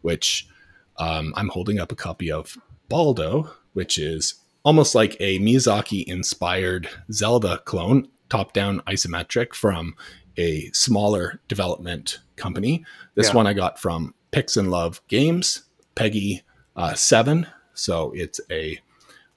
which 0.00 0.48
um, 0.96 1.34
I'm 1.36 1.48
holding 1.50 1.78
up 1.78 1.92
a 1.92 1.96
copy 1.96 2.32
of 2.32 2.56
Baldo, 2.88 3.50
which 3.74 3.98
is 3.98 4.36
almost 4.64 4.94
like 4.94 5.16
a 5.20 5.38
Miyazaki 5.38 6.04
inspired 6.04 6.88
Zelda 7.12 7.58
clone, 7.66 8.08
top 8.30 8.54
down 8.54 8.80
isometric 8.86 9.54
from 9.54 9.94
a 10.38 10.70
smaller 10.72 11.40
development 11.46 12.20
company. 12.36 12.84
This 13.16 13.28
Yeah. 13.28 13.34
one 13.34 13.46
I 13.46 13.52
got 13.52 13.78
from 13.78 14.14
Pix 14.30 14.56
and 14.56 14.70
Love 14.70 15.02
Games, 15.08 15.64
PEGI 15.94 16.40
uh, 16.74 16.94
7. 16.94 17.46
So 17.74 18.12
it's 18.14 18.40
a 18.50 18.78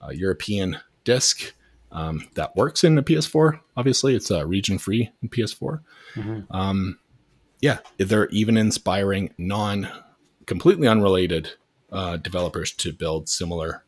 uh, 0.02 0.10
European 0.10 0.78
disc 1.04 1.54
um, 1.92 2.28
that 2.36 2.56
works 2.56 2.84
in 2.84 2.98
a 2.98 3.04
PS4. 3.04 3.60
Obviously, 3.76 4.16
it's 4.16 4.30
uh, 4.32 4.46
region 4.46 4.78
free 4.78 5.10
in 5.22 5.30
PS4. 5.30 5.82
Mhm. 6.16 6.46
Um, 6.52 7.00
yeah, 7.62 7.80
they're 7.98 8.30
even 8.30 8.58
inspiring 8.58 9.34
non 9.38 9.88
completely 10.46 10.88
unrelated 10.88 11.52
uh, 11.92 12.18
developers 12.18 12.72
to 12.74 12.94
build 12.94 13.28
similar 13.28 13.84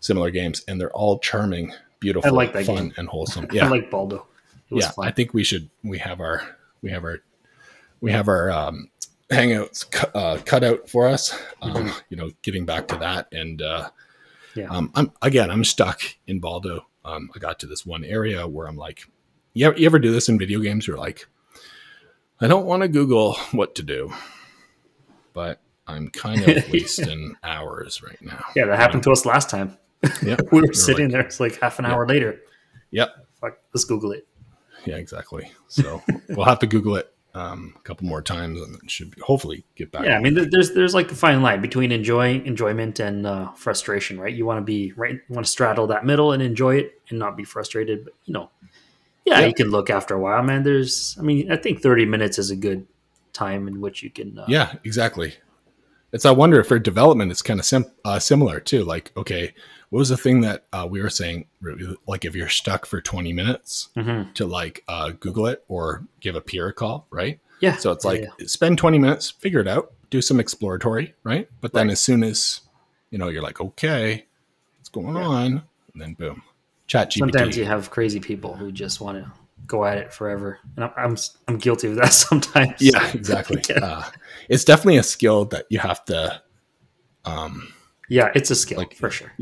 similar 0.00 0.30
games, 0.30 0.62
and 0.66 0.80
they're 0.80 0.92
all 0.92 1.18
charming, 1.18 1.72
beautiful, 2.00 2.32
like 2.32 2.52
that 2.52 2.64
fun, 2.66 2.76
game. 2.76 2.92
and 2.96 3.08
wholesome. 3.08 3.46
Yeah, 3.52 3.66
I 3.66 3.68
like 3.68 3.90
Baldo. 3.90 4.26
It 4.70 4.74
was 4.74 4.84
yeah. 4.86 4.90
fun. 4.92 5.08
I 5.08 5.10
think 5.12 5.32
we 5.34 5.44
should. 5.44 5.70
We 5.82 5.98
have 5.98 6.20
our 6.20 6.42
we 6.82 6.90
have 6.90 7.04
our 7.04 7.18
we 8.00 8.12
have 8.12 8.28
our 8.28 8.50
um, 8.50 8.90
hangouts 9.30 9.90
cu- 9.90 10.18
uh, 10.18 10.38
cut 10.44 10.64
out 10.64 10.88
for 10.88 11.06
us. 11.08 11.38
Um, 11.62 11.72
Mhm. 11.86 12.02
You 12.10 12.16
know, 12.16 12.30
getting 12.42 12.64
back 12.66 12.88
to 12.88 12.96
that, 12.96 13.28
and 13.32 13.62
uh, 13.62 13.90
Yeah. 14.54 14.68
um, 14.70 14.90
I'm 14.94 15.12
again, 15.22 15.50
I'm 15.50 15.64
stuck 15.64 16.00
in 16.26 16.40
Baldo. 16.40 16.86
Um, 17.04 17.30
I 17.34 17.38
got 17.38 17.58
to 17.60 17.66
this 17.66 17.86
one 17.86 18.04
area 18.04 18.46
where 18.46 18.66
I'm 18.66 18.76
like, 18.76 19.02
you 19.54 19.66
ever, 19.66 19.78
you 19.78 19.86
ever 19.86 19.98
do 19.98 20.12
this 20.12 20.28
in 20.28 20.38
video 20.38 20.60
games? 20.60 20.86
You're 20.86 20.98
like, 20.98 21.26
I 22.40 22.46
don't 22.46 22.66
want 22.66 22.82
to 22.82 22.88
Google 22.88 23.34
what 23.52 23.74
to 23.76 23.82
do, 23.82 24.12
but 25.32 25.60
I'm 25.86 26.08
kind 26.10 26.42
of 26.46 26.68
wasting 26.72 27.36
hours 27.42 28.02
right 28.02 28.20
now. 28.20 28.44
Yeah, 28.54 28.66
that 28.66 28.78
happened 28.78 29.02
to 29.04 29.12
us 29.12 29.24
last 29.24 29.48
time. 29.50 29.76
Yeah, 30.22 30.36
we 30.52 30.60
were 30.62 30.72
sitting 30.72 31.06
like- 31.06 31.12
there. 31.12 31.20
It's 31.22 31.40
like 31.40 31.60
half 31.60 31.78
an 31.78 31.84
Yeah. 31.84 31.92
hour 31.92 32.06
later. 32.06 32.40
Yep. 32.90 33.10
Fuck, 33.40 33.58
let's 33.74 33.84
Google 33.84 34.12
it. 34.12 34.26
Yeah, 34.84 34.96
exactly. 34.96 35.50
So 35.68 36.02
we'll 36.28 36.46
have 36.46 36.58
to 36.60 36.66
Google 36.66 36.96
it 36.96 37.12
um, 37.34 37.74
a 37.76 37.80
couple 37.80 38.06
more 38.06 38.22
times, 38.22 38.60
and 38.60 38.78
should 38.90 39.14
be, 39.14 39.20
hopefully 39.20 39.64
get 39.76 39.92
back. 39.92 40.04
Yeah, 40.04 40.16
I 40.16 40.20
mean, 40.20 40.34
th- 40.34 40.48
there's 40.50 40.72
there's 40.74 40.94
like 40.94 41.10
a 41.12 41.14
fine 41.14 41.42
line 41.42 41.60
between 41.60 41.92
enjoy 41.92 42.34
enjoyment 42.40 42.98
and 43.00 43.26
uh, 43.26 43.52
frustration, 43.52 44.18
right? 44.20 44.34
You 44.34 44.44
want 44.46 44.58
to 44.58 44.64
be 44.64 44.92
right, 44.96 45.14
you 45.14 45.20
want 45.34 45.46
to 45.46 45.50
straddle 45.52 45.86
that 45.88 46.04
middle 46.04 46.32
and 46.32 46.42
enjoy 46.42 46.76
it 46.76 47.00
and 47.08 47.18
not 47.18 47.36
be 47.36 47.44
frustrated. 47.44 48.04
But 48.04 48.14
you 48.24 48.34
know, 48.34 48.50
yeah, 49.24 49.40
Yeah. 49.40 49.46
you 49.46 49.54
can 49.54 49.70
look 49.70 49.90
after 49.90 50.14
a 50.14 50.18
while, 50.20 50.42
man. 50.42 50.62
There's, 50.64 51.16
I 51.18 51.22
mean, 51.22 51.50
I 51.52 51.56
think 51.56 51.82
30 51.82 52.04
minutes 52.06 52.38
is 52.38 52.50
a 52.50 52.56
good 52.56 52.86
time 53.32 53.68
in 53.68 53.80
which 53.80 54.02
you 54.02 54.10
can. 54.10 54.38
Uh, 54.38 54.46
Yeah, 54.48 54.74
exactly. 54.84 55.34
It's 56.12 56.26
I 56.26 56.32
wonder 56.32 56.58
if 56.58 56.66
for 56.66 56.78
development 56.80 57.30
it's 57.30 57.42
kind 57.42 57.60
of 57.60 57.66
sim- 57.66 57.92
uh, 58.04 58.18
similar 58.18 58.58
too. 58.58 58.82
Like, 58.82 59.12
okay, 59.16 59.54
what 59.90 59.98
was 59.98 60.08
the 60.08 60.16
thing 60.16 60.40
that 60.42 60.66
uh, 60.72 60.86
we 60.88 61.02
were 61.02 61.10
saying? 61.10 61.46
Like, 62.06 62.24
if 62.24 62.34
you're 62.34 62.48
stuck 62.48 62.86
for 62.86 63.00
20 63.00 63.32
minutes, 63.32 63.88
mhm. 63.96 64.32
to 64.34 64.46
like 64.46 64.82
uh, 64.88 65.10
Google 65.18 65.46
it 65.46 65.64
or 65.68 66.04
give 66.20 66.34
a 66.36 66.40
peer 66.40 66.68
a 66.68 66.72
call, 66.72 67.06
right? 67.10 67.38
yeah. 67.60 67.76
So 67.76 67.90
it's 67.92 68.04
like 68.04 68.22
yeah. 68.22 68.46
spend 68.46 68.78
20 68.78 68.98
minutes, 68.98 69.30
figure 69.30 69.60
it 69.60 69.68
out, 69.68 69.92
do 70.08 70.22
some 70.22 70.40
exploratory, 70.40 71.14
right? 71.24 71.48
But 71.60 71.72
then 71.74 71.88
Right. 71.88 71.92
as 71.92 72.00
soon 72.00 72.22
as 72.24 72.62
you 73.10 73.18
know 73.18 73.28
you're 73.28 73.42
like, 73.42 73.60
okay, 73.60 74.26
what's 74.78 74.88
going 74.88 75.14
Yeah. 75.16 75.22
on? 75.26 75.46
And 75.92 76.00
then 76.02 76.14
boom, 76.14 76.42
ChatGPT. 76.88 77.18
sometimes 77.18 77.56
you 77.56 77.64
have 77.66 77.90
crazy 77.90 78.18
people 78.20 78.54
who 78.56 78.72
just 78.72 79.00
want 79.00 79.18
to 79.22 79.30
go 79.66 79.84
at 79.84 79.98
it 79.98 80.12
forever, 80.12 80.58
and 80.76 80.84
I'm 80.86 80.92
I'm, 80.96 81.16
I'm 81.48 81.58
guilty 81.58 81.88
of 81.88 81.96
that 81.96 82.12
sometimes. 82.26 82.80
yeah, 82.80 83.10
exactly. 83.12 83.60
Yeah. 83.68 83.84
Uh, 83.84 84.04
it's 84.48 84.64
definitely 84.64 84.96
a 84.96 85.02
skill 85.02 85.44
that 85.46 85.66
you 85.68 85.80
have 85.80 86.04
to 86.06 86.40
um, 87.24 87.72
yeah, 88.08 88.30
it's 88.34 88.50
a 88.50 88.56
skill 88.56 88.78
Like- 88.78 88.94
for 88.94 89.10
sure. 89.10 89.32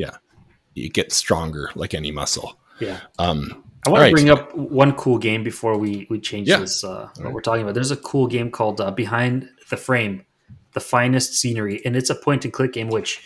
You 0.78 0.88
get 0.88 1.12
stronger 1.12 1.70
like 1.74 1.94
any 1.94 2.10
muscle. 2.10 2.58
Yeah. 2.80 3.00
Um, 3.18 3.64
I 3.86 3.90
want 3.90 4.06
to 4.06 4.12
bring 4.12 4.30
up 4.30 4.54
one 4.54 4.92
cool 4.94 5.18
game 5.18 5.42
before 5.44 5.76
we 5.78 6.06
we 6.10 6.20
change 6.20 6.48
Yeah. 6.48 6.60
this. 6.60 6.82
Uh, 6.84 6.88
what 6.88 7.18
Alright. 7.18 7.34
we're 7.34 7.40
talking 7.40 7.62
about. 7.62 7.74
There's 7.74 7.90
a 7.90 7.96
cool 7.96 8.26
game 8.26 8.50
called 8.50 8.80
uh, 8.80 8.90
Behind 8.90 9.48
the 9.70 9.76
Frame, 9.76 10.24
the 10.72 10.80
finest 10.80 11.34
scenery, 11.34 11.80
and 11.84 11.96
it's 11.96 12.10
a 12.10 12.14
point 12.14 12.44
and 12.44 12.52
click 12.52 12.72
game 12.72 12.88
which 12.88 13.22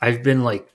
I've 0.00 0.22
been 0.22 0.44
like 0.44 0.68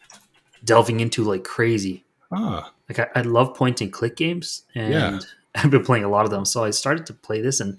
delving 0.64 1.00
into 1.00 1.24
like 1.24 1.44
crazy. 1.44 2.04
ah, 2.32 2.72
Like 2.90 3.00
I, 3.00 3.20
I 3.20 3.22
love 3.22 3.56
point 3.56 3.82
and 3.82 3.92
click 3.92 4.16
games, 4.16 4.64
and 4.76 4.94
Yeah. 4.94 5.20
I've 5.56 5.70
been 5.72 5.84
playing 5.84 6.04
a 6.06 6.10
lot 6.10 6.26
of 6.26 6.32
them. 6.32 6.46
So 6.46 6.64
I 6.64 6.70
started 6.72 7.06
to 7.08 7.14
play 7.14 7.42
this, 7.42 7.60
and 7.60 7.78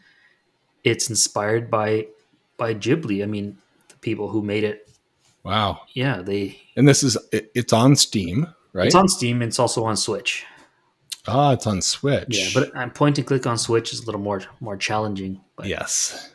it's 0.85 1.09
inspired 1.11 1.71
by 1.71 2.07
by 2.57 2.75
Ghibli. 2.75 3.23
I 3.23 3.27
mean, 3.27 3.59
the 3.89 3.97
people 3.97 4.29
who 4.29 4.43
made 4.43 4.65
it. 4.65 4.89
Wow. 5.45 5.81
Yeah, 5.95 6.23
they. 6.23 6.59
And 6.77 6.87
this 6.89 7.03
is 7.03 7.17
it, 7.33 7.51
it's 7.55 7.73
on 7.73 7.97
Steam, 7.97 8.47
right? 8.73 8.87
It's 8.87 8.95
on 8.95 9.09
Steam. 9.09 9.43
And 9.43 9.49
it's 9.49 9.59
also 9.59 9.85
on 9.85 9.97
Switch. 9.97 10.45
ah, 11.29 11.53
it's 11.53 11.67
on 11.67 11.81
Switch. 11.83 12.27
Yeah, 12.29 12.49
but 12.55 12.77
uh, 12.77 12.89
point 12.91 13.19
and 13.19 13.27
click 13.27 13.47
on 13.47 13.59
Switch 13.59 13.93
is 13.93 14.01
a 14.01 14.07
little 14.07 14.21
more 14.21 14.43
more 14.61 14.77
challenging. 14.77 15.41
But 15.57 15.67
yes. 15.67 16.33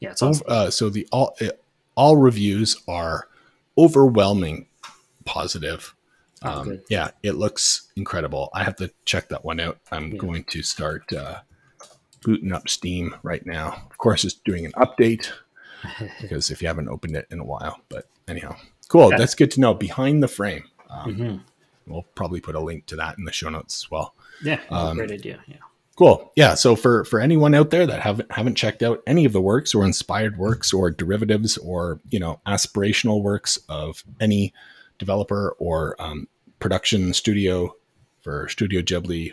yeah, 0.00 0.10
it's 0.12 0.22
on 0.22 0.34
uh, 0.48 0.70
so 0.70 0.88
the 0.90 1.06
all 1.12 1.36
uh, 1.40 1.48
all 1.96 2.16
reviews 2.16 2.76
are 2.88 3.28
overwhelming 3.78 4.66
positive. 5.24 5.94
Oh, 6.42 6.60
Um, 6.60 6.80
yeah, 6.90 7.08
it 7.22 7.32
looks 7.36 7.90
incredible. 7.96 8.50
I 8.52 8.64
have 8.64 8.76
to 8.76 8.90
check 9.04 9.28
that 9.30 9.44
one 9.44 9.60
out. 9.60 9.78
I'm 9.90 10.12
Yeah. 10.12 10.18
going 10.18 10.44
to 10.44 10.62
start 10.62 11.10
uh, 11.12 11.40
booting 12.22 12.52
up 12.52 12.68
Steam 12.68 13.14
right 13.22 13.44
now. 13.46 13.86
Of 13.90 13.96
course, 13.98 14.24
it's 14.24 14.34
doing 14.34 14.66
an 14.66 14.72
update 14.72 15.30
because 16.20 16.50
if 16.50 16.60
you 16.60 16.68
haven't 16.68 16.88
opened 16.88 17.16
it 17.16 17.26
in 17.30 17.40
a 17.40 17.44
while. 17.44 17.80
But 17.88 18.06
anyhow, 18.28 18.56
cool. 18.88 19.10
Yeah. 19.10 19.18
That's 19.18 19.34
good 19.34 19.50
to 19.52 19.60
know. 19.60 19.74
Behind 19.74 20.22
the 20.22 20.28
frame. 20.28 20.64
Um, 20.90 21.14
Mhm. 21.16 21.40
We'll 21.86 22.06
probably 22.14 22.40
put 22.40 22.54
a 22.54 22.60
link 22.60 22.86
to 22.86 22.96
that 22.96 23.18
in 23.18 23.24
the 23.24 23.32
show 23.32 23.50
notes 23.50 23.84
as 23.84 23.90
well. 23.90 24.14
Yeah, 24.42 24.60
Um, 24.70 24.96
great 24.96 25.10
idea. 25.10 25.40
Yeah. 25.46 25.56
Cool. 25.96 26.32
Yeah. 26.34 26.54
So 26.54 26.74
for 26.76 27.04
for 27.04 27.20
anyone 27.20 27.54
out 27.54 27.70
there 27.70 27.86
that 27.86 28.00
haven't 28.00 28.32
haven't 28.32 28.54
checked 28.56 28.82
out 28.82 29.02
any 29.06 29.24
of 29.26 29.32
the 29.32 29.40
works 29.40 29.74
or 29.74 29.84
inspired 29.84 30.38
works 30.38 30.72
or 30.72 30.90
derivatives 30.90 31.56
or 31.58 32.00
you 32.10 32.18
know 32.18 32.40
aspirational 32.46 33.22
works 33.22 33.58
of 33.68 34.02
any 34.18 34.52
developer 34.98 35.54
or 35.58 35.94
um, 36.00 36.26
production 36.58 37.12
studio 37.12 37.76
for 38.22 38.48
Studio 38.48 38.80
Ghibli, 38.80 39.32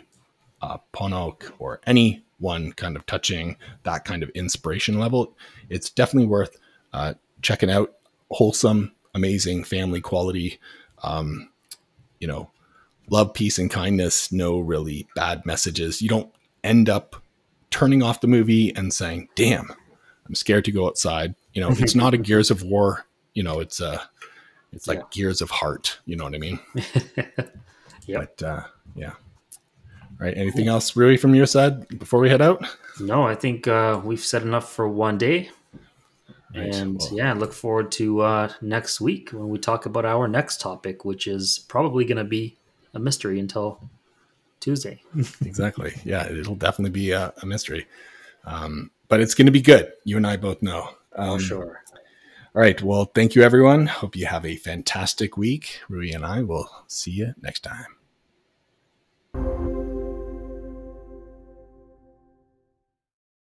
uh, 0.60 0.76
Ponoc, 0.92 1.50
or 1.58 1.80
anyone 1.86 2.72
kind 2.72 2.94
of 2.96 3.06
touching 3.06 3.56
that 3.84 4.04
kind 4.04 4.22
of 4.22 4.28
inspiration 4.30 4.98
level, 4.98 5.34
it's 5.70 5.88
definitely 5.88 6.26
worth 6.28 6.58
uh, 6.92 7.14
checking 7.40 7.70
out. 7.70 7.94
Wholesome, 8.32 8.92
amazing, 9.14 9.64
family 9.64 10.00
quality. 10.00 10.58
Um, 11.02 11.50
you 12.20 12.28
know, 12.28 12.50
love, 13.10 13.34
peace, 13.34 13.58
and 13.58 13.70
kindness, 13.70 14.30
no 14.32 14.58
really 14.58 15.06
bad 15.14 15.44
messages. 15.46 16.00
You 16.02 16.08
don't 16.08 16.32
end 16.64 16.88
up 16.88 17.16
turning 17.70 18.02
off 18.02 18.20
the 18.20 18.28
movie 18.28 18.74
and 18.74 18.92
saying, 18.92 19.28
damn, 19.34 19.70
I'm 20.26 20.34
scared 20.34 20.64
to 20.66 20.72
go 20.72 20.86
outside. 20.86 21.34
You 21.52 21.60
know, 21.62 21.70
it's 21.70 21.94
not 21.96 22.14
a 22.14 22.18
Gears 22.18 22.50
of 22.50 22.62
War, 22.62 23.04
you 23.34 23.42
know, 23.42 23.60
it's 23.60 23.80
a, 23.80 24.00
it's 24.72 24.86
like 24.86 24.98
Yeah. 24.98 25.04
Gears 25.10 25.40
of 25.42 25.50
Heart. 25.50 25.98
You 26.06 26.16
know 26.16 26.24
what 26.24 26.34
I 26.34 26.38
mean? 26.38 26.58
Yep. 28.06 28.36
But, 28.38 28.46
uh, 28.46 28.62
yeah. 28.96 29.10
All 29.12 30.16
right. 30.18 30.36
Anything 30.36 30.66
else 30.66 30.96
really 30.96 31.16
from 31.16 31.36
your 31.36 31.46
side 31.46 31.86
before 32.00 32.18
we 32.18 32.28
head 32.28 32.42
out? 32.42 32.64
No, 32.98 33.22
I 33.22 33.36
think 33.36 33.68
uh, 33.68 34.00
we've 34.02 34.18
said 34.24 34.42
enough 34.42 34.72
for 34.72 34.88
one 34.88 35.18
day. 35.18 35.50
Right, 36.54 36.74
and 36.74 36.98
well- 36.98 37.10
yeah, 37.12 37.32
look 37.32 37.52
forward 37.52 37.90
to 37.92 38.20
uh, 38.20 38.52
next 38.60 39.00
week 39.00 39.30
when 39.30 39.48
we 39.48 39.58
talk 39.58 39.86
about 39.86 40.04
our 40.04 40.28
next 40.28 40.60
topic, 40.60 41.04
which 41.04 41.26
is 41.26 41.64
probably 41.68 42.04
going 42.04 42.18
to 42.18 42.24
be 42.24 42.56
a 42.94 42.98
mystery 42.98 43.38
until 43.40 43.80
Tuesday. 44.60 45.02
Exactly. 45.44 45.94
Yeah. 46.04 46.26
It'll 46.30 46.54
definitely 46.54 46.90
be 46.90 47.10
a, 47.12 47.32
a 47.42 47.46
mystery. 47.46 47.86
Um, 48.44 48.90
but 49.08 49.20
it's 49.20 49.34
going 49.34 49.46
to 49.46 49.52
be 49.52 49.60
good. 49.60 49.92
You 50.04 50.16
and 50.16 50.26
I 50.26 50.36
both 50.36 50.62
know. 50.62 50.90
Um, 51.16 51.38
For 51.38 51.44
sure. 51.44 51.82
All 52.54 52.60
right. 52.62 52.80
Well, 52.82 53.06
thank 53.14 53.34
you, 53.34 53.42
everyone. 53.42 53.86
Hope 53.86 54.14
you 54.14 54.26
have 54.26 54.44
a 54.44 54.56
fantastic 54.56 55.36
week. 55.36 55.80
Rui 55.88 56.12
and 56.12 56.24
I 56.24 56.42
will 56.42 56.70
see 56.86 57.10
you 57.12 57.34
next 57.40 57.60
time. 59.34 59.71